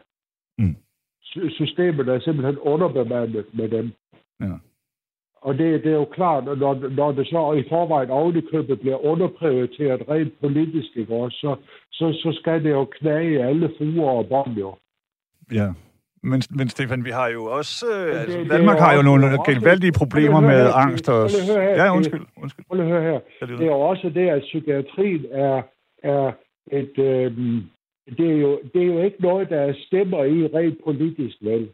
Mm. 0.57 0.75
Systemet 1.49 2.07
er 2.07 2.19
simpelthen 2.19 2.57
underbemandet 2.57 3.45
med 3.53 3.69
dem. 3.69 3.91
Ja. 4.39 4.53
Og 5.35 5.57
det, 5.57 5.83
det 5.83 5.91
er 5.91 5.95
jo 5.95 6.05
klart, 6.05 6.43
når, 6.43 6.89
når 6.89 7.11
det 7.11 7.27
så 7.27 7.53
i 7.53 7.69
forvejen 7.69 8.09
ovenikøbet 8.09 8.79
bliver 8.79 9.05
underprioriteret 9.05 10.09
rent 10.09 10.39
politisk, 10.39 10.97
ikke 10.97 11.15
også, 11.15 11.37
så, 11.37 11.55
så, 11.91 12.19
så 12.23 12.39
skal 12.39 12.63
det 12.63 12.69
jo 12.69 12.85
knage 12.85 13.43
alle 13.43 13.73
fuger 13.77 14.09
og 14.09 14.27
bånd 14.27 14.57
jo. 14.57 14.75
Ja. 15.51 15.73
Men, 16.32 16.41
men 16.49 16.69
Stefan, 16.69 17.05
vi 17.05 17.09
har 17.09 17.28
jo 17.28 17.43
også... 17.45 17.86
Øh, 17.95 18.21
altså, 18.21 18.39
det, 18.39 18.49
Danmark 18.49 18.78
det 18.78 18.86
har 18.86 18.93
jo 18.95 19.01
nogle 19.01 19.25
gevaldige 19.45 19.91
problemer 19.91 20.39
med 20.39 20.63
her, 20.63 20.73
angst 20.73 21.09
og... 21.09 21.30
Her, 21.30 21.61
ja, 21.61 21.95
undskyld. 21.95 22.25
undskyld. 22.43 22.65
Prøv 22.69 22.80
at 22.80 22.88
høre 22.88 23.03
her. 23.11 23.19
Det 23.47 23.61
er 23.61 23.65
jo 23.65 23.80
også 23.80 24.09
det, 24.09 24.30
at 24.30 24.41
psykiatrien 24.41 25.25
er, 25.32 25.61
er 26.03 26.32
et... 26.71 26.95
Øh, 26.97 27.32
det, 28.17 28.28
er 28.34 28.38
jo, 28.45 28.59
det 28.73 28.82
er 28.82 28.86
jo 28.86 29.01
ikke 29.01 29.21
noget, 29.21 29.49
der 29.49 29.73
stemmer 29.88 30.23
i 30.23 30.47
rent 30.47 30.78
politisk, 30.86 31.38
vel? 31.41 31.69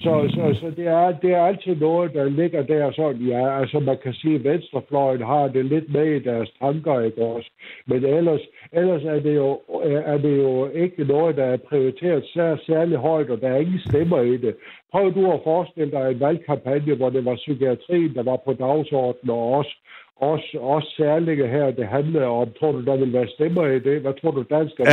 Så, 0.00 0.12
så, 0.34 0.60
så 0.60 0.72
det, 0.76 0.86
er, 0.86 1.12
det 1.22 1.30
er 1.30 1.44
altid 1.44 1.76
noget, 1.76 2.14
der 2.14 2.24
ligger 2.24 2.62
der 2.62 2.92
sådan, 2.92 3.22
ja, 3.22 3.60
altså 3.60 3.80
man 3.80 3.98
kan 4.02 4.12
sige, 4.12 4.34
at 4.34 4.44
venstrefløjen 4.44 5.22
har 5.22 5.48
det 5.48 5.64
lidt 5.64 5.92
med 5.92 6.06
i 6.06 6.18
deres 6.18 6.50
tanker, 6.60 7.00
ikke 7.00 7.22
også? 7.22 7.50
Men 7.86 8.04
ellers, 8.04 8.40
ellers 8.72 9.04
er, 9.04 9.20
det 9.20 9.36
jo, 9.36 9.60
er 9.84 10.18
det 10.18 10.36
jo 10.36 10.66
ikke 10.66 11.04
noget, 11.04 11.36
der 11.36 11.44
er 11.44 11.56
prioriteret 11.56 12.24
sær, 12.34 12.56
særlig 12.66 12.98
højt, 12.98 13.30
og 13.30 13.40
der 13.40 13.48
er 13.48 13.56
ingen 13.56 13.80
stemmer 13.88 14.20
i 14.20 14.36
det. 14.36 14.56
Prøv 14.92 15.14
du 15.14 15.32
at 15.32 15.40
forestille 15.44 15.90
dig 15.90 16.10
en 16.10 16.20
valgkampagne, 16.20 16.94
hvor 16.94 17.10
det 17.10 17.24
var 17.24 17.34
psykiatrien, 17.34 18.14
der 18.14 18.22
var 18.22 18.36
på 18.36 18.52
dagsordenen, 18.52 19.30
og 19.30 19.52
også 19.52 19.76
også, 20.20 20.58
også 20.60 20.94
særlige 20.96 21.46
her, 21.48 21.70
det 21.70 21.86
handler 21.86 22.26
om. 22.26 22.48
Tror 22.60 22.72
du, 22.72 22.84
der 22.84 22.96
vil 22.96 23.12
være 23.12 23.28
stemmer 23.28 23.66
i 23.66 23.78
det? 23.78 24.00
Hvad 24.00 24.12
tror 24.20 24.30
du, 24.30 24.44
dansk 24.50 24.80
er 24.80 24.84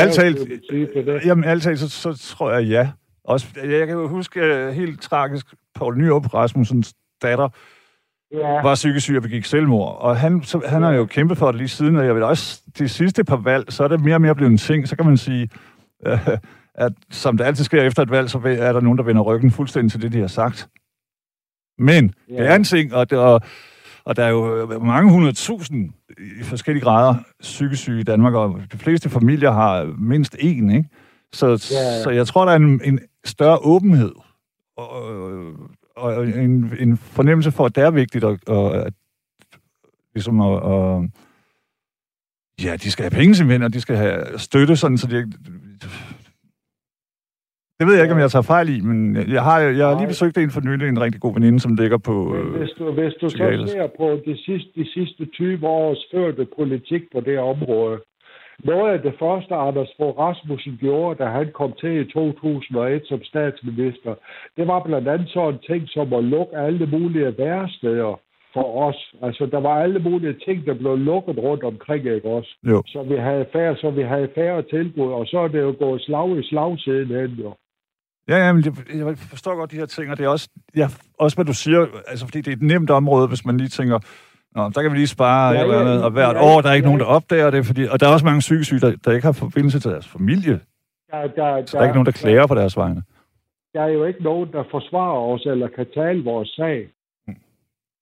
vil 0.48 0.62
sige 0.70 0.88
til 0.96 1.06
det? 1.06 1.26
Jamen, 1.26 1.44
altid, 1.44 1.76
så, 1.76 1.90
så 1.90 2.36
tror 2.36 2.52
jeg 2.52 2.64
ja. 2.68 2.90
Også, 3.26 3.48
jeg 3.64 3.88
kan 3.88 4.08
huske 4.08 4.68
uh, 4.68 4.74
helt 4.74 5.02
tragisk, 5.02 5.54
Paul 5.76 5.98
Nyrup, 5.98 6.34
Rasmussens 6.34 6.94
datter, 7.22 7.50
ja. 8.34 8.62
var 8.62 8.76
psykisk 8.76 9.04
syg 9.04 9.16
og 9.16 9.22
begik 9.22 9.46
selvmord. 9.46 9.98
Og 10.00 10.18
han, 10.18 10.44
så, 10.44 10.62
han 10.68 10.82
har 10.82 10.92
jo 10.92 11.06
kæmpet 11.06 11.38
for 11.38 11.48
det 11.48 11.56
lige 11.56 11.68
siden, 11.68 11.96
og 11.96 12.06
jeg 12.06 12.16
vil 12.16 12.24
også, 12.24 12.62
de 12.80 12.90
sidste 12.90 13.24
par 13.24 13.36
valg, 13.36 13.74
så 13.74 13.84
er 13.84 13.88
det 13.88 14.02
mere 14.02 14.16
og 14.16 14.22
mere 14.22 14.36
blevet 14.36 14.52
en 14.52 14.58
ting. 14.58 14.88
Så 14.88 14.96
kan 14.96 15.06
man 15.06 15.18
sige, 15.18 15.50
uh, 16.10 16.28
at 16.76 16.94
som 17.12 17.38
det 17.38 17.46
altid 17.46 17.64
sker 17.64 17.84
efter 17.84 18.04
et 18.04 18.12
valg, 18.12 18.30
så 18.30 18.38
er 18.46 18.74
der 18.74 18.82
nogen, 18.82 18.98
der 18.98 19.04
vender 19.04 19.22
ryggen 19.22 19.52
fuldstændig 19.52 19.92
til 19.92 20.02
det, 20.02 20.14
de 20.14 20.20
har 20.20 20.28
sagt. 20.28 20.70
Men 21.78 22.14
ja. 22.30 22.36
det 22.36 22.48
er 22.48 22.56
en 22.56 22.64
ting, 22.64 22.94
og, 22.94 23.10
det, 23.10 23.18
og, 23.18 23.42
og 24.06 24.16
der 24.16 24.24
er 24.24 24.30
jo 24.30 24.80
mange 24.80 25.12
hundredtusind 25.12 25.90
i 26.40 26.44
forskellige 26.44 26.84
grader 26.84 27.16
psykisk 27.42 27.82
syge 27.82 28.00
i 28.00 28.04
Danmark, 28.04 28.34
og 28.34 28.62
de 28.72 28.78
fleste 28.78 29.10
familier 29.10 29.52
har 29.52 29.96
mindst 30.00 30.36
én, 30.36 30.76
ikke? 30.76 30.86
Så, 31.34 31.48
ja. 31.48 32.04
så 32.04 32.10
jeg 32.10 32.28
tror, 32.28 32.46
der 32.46 32.52
er 32.52 32.56
en, 32.56 32.82
en 32.84 33.00
større 33.26 33.60
åbenhed 33.62 34.12
og, 34.78 34.90
og 35.96 36.28
en, 36.28 36.74
en 36.80 36.98
fornemmelse 36.98 37.52
for, 37.52 37.66
at 37.66 37.76
det 37.76 37.84
er 37.84 37.92
vigtigt 37.92 38.24
at, 38.24 38.50
og, 38.50 38.86
at, 38.86 38.94
ligesom 40.14 40.42
at, 40.42 40.62
og, 40.62 41.08
ja, 42.64 42.76
de 42.76 42.92
skal 42.92 43.04
have 43.04 43.20
penge 43.20 43.36
simpelthen, 43.36 43.64
og 43.64 43.74
de 43.74 43.82
skal 43.82 43.96
have 43.96 44.40
støtte, 44.40 44.76
sådan, 44.76 44.98
så 44.98 45.08
de, 45.08 45.32
det 47.80 47.88
ved 47.88 47.96
jeg 47.96 48.04
ikke, 48.04 48.14
om 48.14 48.20
jeg 48.20 48.32
tager 48.32 48.52
fejl 48.56 48.70
i, 48.70 48.82
men 48.82 49.16
jeg 49.16 49.44
har, 49.44 49.60
jeg 49.60 49.88
har 49.88 49.98
lige 49.98 50.08
besøgt 50.08 50.38
en 50.38 50.52
for 50.52 50.62
nylig, 50.62 50.88
en 50.88 51.02
rigtig 51.02 51.22
god 51.22 51.34
veninde, 51.34 51.60
som 51.60 51.76
ligger 51.76 51.98
på... 51.98 52.36
Øh, 52.36 52.56
hvis 52.58 52.70
du, 52.70 52.92
hvis 52.92 53.14
du 53.22 53.30
så 53.30 53.38
ser 53.68 53.88
på 53.98 54.08
de 54.26 54.38
sidste, 54.46 54.70
de 54.76 54.86
sidste 54.94 55.26
20 55.26 55.68
års 55.68 56.06
førte 56.12 56.48
politik 56.58 57.02
på 57.14 57.20
det 57.20 57.40
område, 57.40 58.02
noget 58.64 58.94
af 58.94 59.02
det 59.02 59.14
første, 59.20 59.54
Anders 59.56 59.92
Fogh 59.98 60.20
Rasmussen 60.20 60.78
gjorde, 60.80 61.24
da 61.24 61.30
han 61.30 61.48
kom 61.54 61.74
til 61.82 61.94
i 62.02 62.12
2001 62.12 63.02
som 63.06 63.24
statsminister, 63.24 64.16
det 64.58 64.68
var 64.68 64.80
blandt 64.84 65.08
andet 65.08 65.30
sådan 65.30 65.60
ting 65.70 65.84
som 65.90 66.14
at 66.14 66.24
lukke 66.24 66.58
alle 66.58 66.86
mulige 66.86 67.38
væresteder 67.38 68.20
for 68.54 68.68
os. 68.88 69.14
Altså, 69.22 69.46
der 69.46 69.60
var 69.60 69.76
alle 69.84 70.00
mulige 70.00 70.36
ting, 70.46 70.66
der 70.66 70.74
blev 70.74 70.98
lukket 70.98 71.38
rundt 71.38 71.64
omkring, 71.64 72.06
ikke 72.06 72.30
også? 72.30 72.52
Jo. 72.64 72.84
Så 72.88 73.04
vi 73.04 73.16
havde 73.16 73.46
færre, 73.54 73.76
så 73.76 73.90
vi 73.90 74.04
havde 74.04 74.30
færre 74.36 74.62
tilbud, 74.62 75.12
og 75.12 75.28
så 75.28 75.40
er 75.40 75.48
det 75.48 75.62
jo 75.62 75.76
gået 75.80 76.02
slag 76.02 76.40
i 76.40 76.44
slag 76.44 76.80
siden 76.80 77.08
hen, 77.08 77.32
jo. 77.46 77.54
Ja, 78.30 78.38
ja, 78.46 78.54
men 78.54 78.64
jeg, 78.66 78.74
jeg 79.08 79.18
forstår 79.18 79.56
godt 79.56 79.72
de 79.72 79.76
her 79.76 79.86
ting, 79.86 80.12
og 80.12 80.18
det 80.18 80.26
er 80.26 80.30
også, 80.30 80.50
ja, 80.76 80.88
også 81.20 81.38
hvad 81.38 81.46
du 81.46 81.54
siger, 81.54 81.86
altså 82.08 82.26
fordi 82.26 82.42
det 82.42 82.48
er 82.48 82.56
et 82.56 82.62
nemt 82.62 82.90
område, 82.90 83.28
hvis 83.28 83.46
man 83.46 83.58
lige 83.58 83.70
tænker, 83.70 84.00
Nå, 84.56 84.70
der 84.70 84.82
kan 84.82 84.92
vi 84.92 84.98
lige 84.98 85.08
spare 85.08 85.54
ja, 85.54 85.62
eller 85.62 85.80
andet, 85.80 86.04
og 86.04 86.12
hvert 86.12 86.36
ja, 86.36 86.44
år, 86.44 86.62
der 86.62 86.70
er 86.70 86.74
ikke 86.74 86.86
ja, 86.86 86.90
nogen, 86.90 87.00
der 87.00 87.06
opdager 87.06 87.50
det, 87.52 87.66
fordi, 87.66 87.84
og 87.92 88.00
der 88.00 88.08
er 88.08 88.14
også 88.14 88.26
mange 88.26 88.40
psykisk 88.40 88.68
syge, 88.68 88.80
der, 88.80 88.92
der 89.06 89.12
ikke 89.12 89.26
har 89.26 89.32
forbindelse 89.32 89.80
til 89.80 89.92
deres 89.92 90.08
familie. 90.08 90.60
Ja, 91.14 91.22
der, 91.36 91.66
så 91.66 91.78
der 91.78 91.82
er 91.82 91.88
ikke 91.88 91.96
nogen, 91.96 92.06
der 92.06 92.12
klager 92.12 92.48
på 92.48 92.56
deres 92.56 92.78
vegne. 92.78 93.04
Der 93.74 93.82
er 93.82 93.88
jo 93.88 94.06
ikke 94.06 94.24
nogen, 94.24 94.50
der 94.52 94.64
forsvarer 94.72 95.20
os, 95.34 95.46
eller 95.46 95.68
kan 95.68 95.88
tale 95.94 96.24
vores 96.24 96.50
sag. 96.50 96.88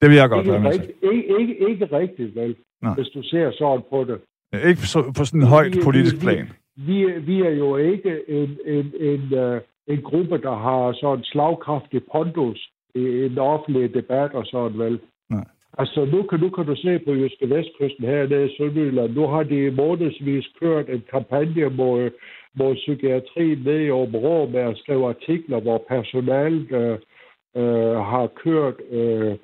Det 0.02 0.10
vil 0.10 0.18
jeg 0.18 0.30
godt 0.30 0.48
være 0.48 0.60
med 0.60 0.72
til. 0.72 0.94
Ikke, 1.14 1.40
ikke, 1.40 1.70
ikke 1.70 1.86
rigtigt, 1.86 2.36
vel, 2.36 2.56
Nej. 2.82 2.94
hvis 2.94 3.08
du 3.08 3.24
ser 3.24 3.52
sådan 3.52 3.84
på 3.90 4.04
det. 4.04 4.20
Ja, 4.54 4.68
ikke 4.68 4.82
så, 4.82 5.14
på 5.18 5.26
sådan 5.26 5.42
en 5.42 5.48
højt 5.48 5.76
vi, 5.76 5.82
politisk 5.84 6.16
vi, 6.16 6.20
plan. 6.22 6.50
Vi, 6.76 7.06
vi 7.20 7.42
er 7.42 7.50
jo 7.50 7.78
ikke 7.78 8.12
en, 8.28 8.58
en, 8.66 8.94
en, 9.00 9.24
uh, 9.40 9.60
en 9.88 10.02
gruppe, 10.02 10.38
der 10.38 10.56
har 10.56 10.94
sådan 10.94 11.24
slagkraftig 11.24 12.02
pondus 12.12 12.70
i 12.96 13.00
en 13.26 13.38
offentlig 13.38 13.94
debat 13.94 14.32
og 14.34 14.46
sådan, 14.46 14.80
vel. 14.80 15.00
Nej. 15.30 15.46
Altså, 15.82 16.06
nu 16.06 16.24
kan, 16.24 16.40
nu 16.40 16.50
kan 16.50 16.66
du 16.66 16.76
se 16.76 17.00
på 17.00 17.12
Jyske 17.14 17.50
Vestkysten 17.50 18.06
hernede 18.06 18.46
i 18.46 18.56
Sønderjylland. 18.58 19.14
Nu 19.14 19.28
har 19.28 19.44
de 19.44 19.66
i 19.66 19.70
månedsvis 19.70 20.46
kørt 20.60 20.90
en 20.90 21.04
kampagne 21.12 21.70
mod, 21.70 22.12
mod 22.54 22.76
psykiatrien 22.76 23.60
ned 23.66 23.80
i 23.80 23.90
Åben 23.90 24.52
med 24.52 24.62
at 24.62 24.78
skrive 24.78 25.10
artikler, 25.10 25.60
hvor 25.60 25.86
personalet 25.88 26.72
øh, 26.72 26.98
øh, 27.56 27.98
har 28.12 28.28
kørt 28.44 28.76
øh, 28.90 29.36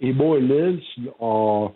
imod 0.00 0.40
ledelsen 0.40 1.08
og 1.18 1.74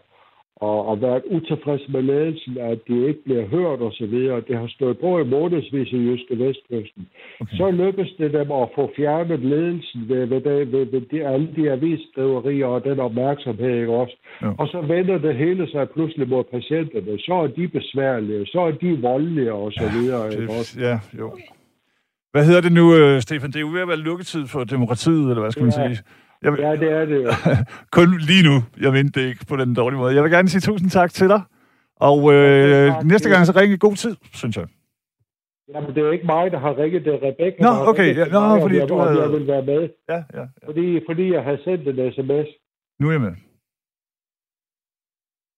og, 0.68 0.78
og 0.88 1.02
været 1.02 1.22
utilfreds 1.36 1.84
med 1.88 2.02
ledelsen, 2.02 2.58
at 2.58 2.78
de 2.88 2.96
ikke 3.08 3.22
bliver 3.24 3.46
hørt 3.56 3.80
osv. 3.88 4.16
Det 4.48 4.56
har 4.62 4.70
stået 4.76 4.98
på 4.98 5.10
i 5.18 5.24
månedsvis 5.24 5.92
i 5.92 6.00
Jyske 6.08 6.34
Vestkysten. 6.38 7.02
Okay. 7.40 7.56
Så 7.56 7.70
lykkedes 7.70 8.12
det 8.18 8.32
dem 8.32 8.48
at 8.62 8.68
få 8.76 8.84
fjernet 8.96 9.40
ledelsen 9.40 10.00
ved, 10.08 10.26
ved, 10.26 10.40
ved, 10.40 10.64
ved, 10.64 10.84
ved 10.92 11.02
de, 11.10 11.26
alle 11.26 11.48
de 11.56 11.70
avisskriverier 11.70 12.66
og 12.66 12.84
den 12.84 13.00
opmærksomhed, 13.00 13.74
ikke 13.80 13.92
også? 13.92 14.16
Ja. 14.42 14.50
Og 14.58 14.66
så 14.68 14.80
vender 14.80 15.18
det 15.18 15.34
hele 15.36 15.70
sig 15.70 15.90
pludselig 15.94 16.28
mod 16.28 16.44
patienterne. 16.44 17.18
Så 17.18 17.34
er 17.34 17.46
de 17.46 17.68
besværlige, 17.68 18.46
så 18.46 18.60
er 18.60 18.70
de 18.70 18.98
voldelige 19.02 19.52
og 19.52 19.72
så 19.72 19.86
videre, 19.96 20.24
ja, 20.24 20.40
ikke 20.40 20.52
også? 20.52 20.80
Ja, 20.80 20.98
jo. 21.18 21.28
Hvad 22.32 22.44
hedder 22.46 22.60
det 22.60 22.72
nu, 22.72 22.94
øh, 22.96 23.20
Stefan? 23.20 23.50
Det 23.50 23.56
er 23.56 23.60
jo 23.60 23.72
ved 23.76 23.80
at 23.80 23.88
være 23.88 24.06
lukketid 24.08 24.46
for 24.46 24.64
demokratiet, 24.64 25.28
eller 25.30 25.40
hvad 25.40 25.50
skal 25.50 25.60
ja. 25.60 25.64
man 25.64 25.96
sige? 25.96 26.04
Jeg, 26.42 26.58
ja, 26.58 26.76
det 26.76 26.92
er 26.92 27.04
det 27.04 27.24
jo. 27.24 27.30
kun 27.98 28.18
lige 28.18 28.44
nu. 28.48 28.56
Jeg 28.80 28.92
venter 28.92 29.20
det 29.20 29.28
ikke 29.28 29.46
på 29.46 29.56
den 29.56 29.74
dårlige 29.74 29.98
måde. 29.98 30.14
Jeg 30.14 30.22
vil 30.22 30.30
gerne 30.30 30.48
sige 30.48 30.60
tusind 30.60 30.90
tak 30.90 31.10
til 31.10 31.28
dig. 31.28 31.42
Og 31.96 32.32
øh, 32.32 32.92
næste 33.04 33.28
gang 33.30 33.46
så 33.46 33.52
ringe 33.56 33.74
i 33.74 33.78
god 33.78 33.96
tid, 33.96 34.16
synes 34.32 34.56
jeg. 34.56 34.66
Jamen, 35.74 35.94
det 35.94 36.06
er 36.06 36.12
ikke 36.12 36.26
mig, 36.26 36.50
der 36.50 36.58
har 36.58 36.78
ringet. 36.78 37.04
Det 37.04 37.14
er 37.14 37.22
Rebecca, 37.28 37.62
Nå, 37.62 37.90
okay. 37.90 38.16
Ja, 38.16 38.24
nå, 38.24 38.60
fordi 38.60 38.76
jeg, 38.76 38.88
du 38.88 38.96
havde... 38.98 39.20
jeg 39.20 39.32
vil 39.32 39.46
være 39.46 39.64
med. 39.64 39.88
Ja, 40.08 40.14
ja, 40.14 40.40
ja. 40.40 40.46
Fordi, 40.66 41.00
fordi 41.08 41.32
jeg 41.32 41.42
har 41.44 41.58
sendt 41.64 41.88
en 41.88 42.12
sms. 42.12 42.48
Nu 43.00 43.08
er 43.08 43.12
jeg 43.12 43.20
med. 43.20 43.34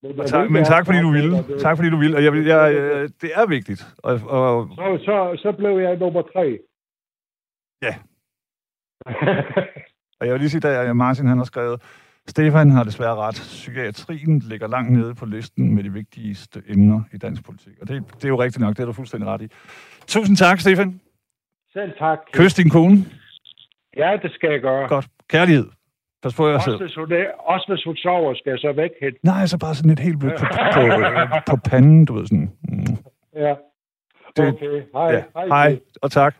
Men, 0.02 0.26
tak, 0.26 0.50
men 0.50 0.64
tak, 0.64 0.86
fordi 0.86 0.98
du 0.98 1.10
ville. 1.10 1.58
Tak, 1.58 1.76
fordi 1.76 1.90
du 1.90 1.96
ville. 1.96 2.16
Og 2.16 2.24
jeg, 2.24 2.34
jeg, 2.34 2.46
jeg, 2.46 3.08
det 3.22 3.30
er 3.34 3.46
vigtigt. 3.46 3.86
Og, 3.98 4.20
og... 4.28 4.68
Så, 4.74 4.98
så, 5.04 5.42
så 5.42 5.52
blev 5.52 5.78
jeg 5.78 5.96
nummer 5.96 6.22
tre. 6.22 6.58
Ja. 7.82 7.94
og 10.24 10.28
jeg 10.28 10.34
vil 10.34 10.40
lige 10.40 10.50
sige, 10.50 10.68
at 10.68 10.96
Martin 10.96 11.26
han 11.26 11.38
har 11.38 11.44
skrevet, 11.44 11.82
Stefan 12.26 12.70
har 12.70 12.84
desværre 12.84 13.14
ret. 13.14 13.34
Psykiatrien 13.34 14.38
ligger 14.38 14.68
langt 14.68 14.92
nede 14.92 15.14
på 15.14 15.26
listen 15.26 15.74
med 15.74 15.84
de 15.84 15.92
vigtigste 15.92 16.62
emner 16.68 17.00
i 17.12 17.18
dansk 17.18 17.44
politik. 17.44 17.72
Og 17.80 17.88
det, 17.88 18.04
det 18.14 18.24
er 18.24 18.28
jo 18.28 18.42
rigtigt 18.42 18.60
nok, 18.60 18.76
det 18.76 18.82
er 18.82 18.86
du 18.86 18.92
fuldstændig 18.92 19.28
ret 19.28 19.42
i. 19.42 19.48
Tusind 20.06 20.36
tak, 20.36 20.60
Stefan. 20.60 21.00
Selv 21.72 21.92
tak. 21.98 22.18
Kys 22.32 22.54
din 22.54 22.70
kone. 22.70 22.96
Ja, 23.96 24.16
det 24.22 24.32
skal 24.32 24.50
jeg 24.50 24.60
gøre. 24.60 24.88
Godt. 24.88 25.06
Kærlighed. 25.28 25.66
Pas 26.22 26.34
på 26.34 26.48
jer 26.48 26.54
Også 26.54 26.70
selv. 26.70 26.80
hvis, 26.80 26.94
hun, 26.94 27.12
også 27.38 27.66
hvis 27.72 27.84
hun 27.84 27.96
sover, 27.96 28.34
skal 28.34 28.50
jeg 28.50 28.58
så 28.58 28.72
væk 28.72 28.90
hen. 29.02 29.12
Nej, 29.22 29.46
så 29.46 29.58
bare 29.58 29.74
sådan 29.74 29.90
et 29.90 29.98
helt 29.98 30.18
blødt 30.18 30.38
på, 30.38 30.46
på, 30.74 30.80
på, 31.46 31.56
panden, 31.70 32.04
du 32.04 32.14
ved 32.14 32.26
sådan. 32.26 32.50
Mm. 32.68 32.96
Ja. 33.36 33.54
Okay, 34.38 34.82
hej. 34.94 35.10
Ja. 35.12 35.22
Hej, 35.48 35.78
og 36.02 36.10
tak. 36.10 36.34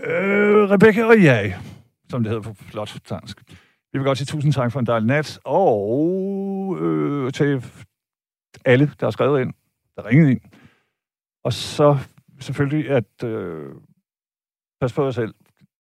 Øh, 0.00 0.70
Rebecca 0.70 1.04
og 1.04 1.22
jeg, 1.22 1.60
som 2.08 2.22
det 2.22 2.30
hedder 2.30 2.42
på 2.42 2.54
flot 2.54 2.98
dansk. 3.10 3.42
Vi 3.92 3.98
vil 3.98 4.04
godt 4.04 4.18
sige 4.18 4.26
tusind 4.26 4.52
tak 4.52 4.72
for 4.72 4.80
en 4.80 4.86
dejlig 4.86 5.06
nat, 5.06 5.38
og 5.44 6.78
øh, 6.80 7.32
til 7.32 7.64
alle, 8.64 8.90
der 9.00 9.06
har 9.06 9.10
skrevet 9.10 9.40
ind, 9.40 9.54
der 9.96 10.06
ringede 10.06 10.30
ind. 10.30 10.40
Og 11.44 11.52
så 11.52 11.98
selvfølgelig, 12.40 12.90
at 12.90 13.24
øh, 13.24 13.74
pas 14.80 14.92
på 14.92 15.04
jer 15.04 15.10
selv. 15.10 15.34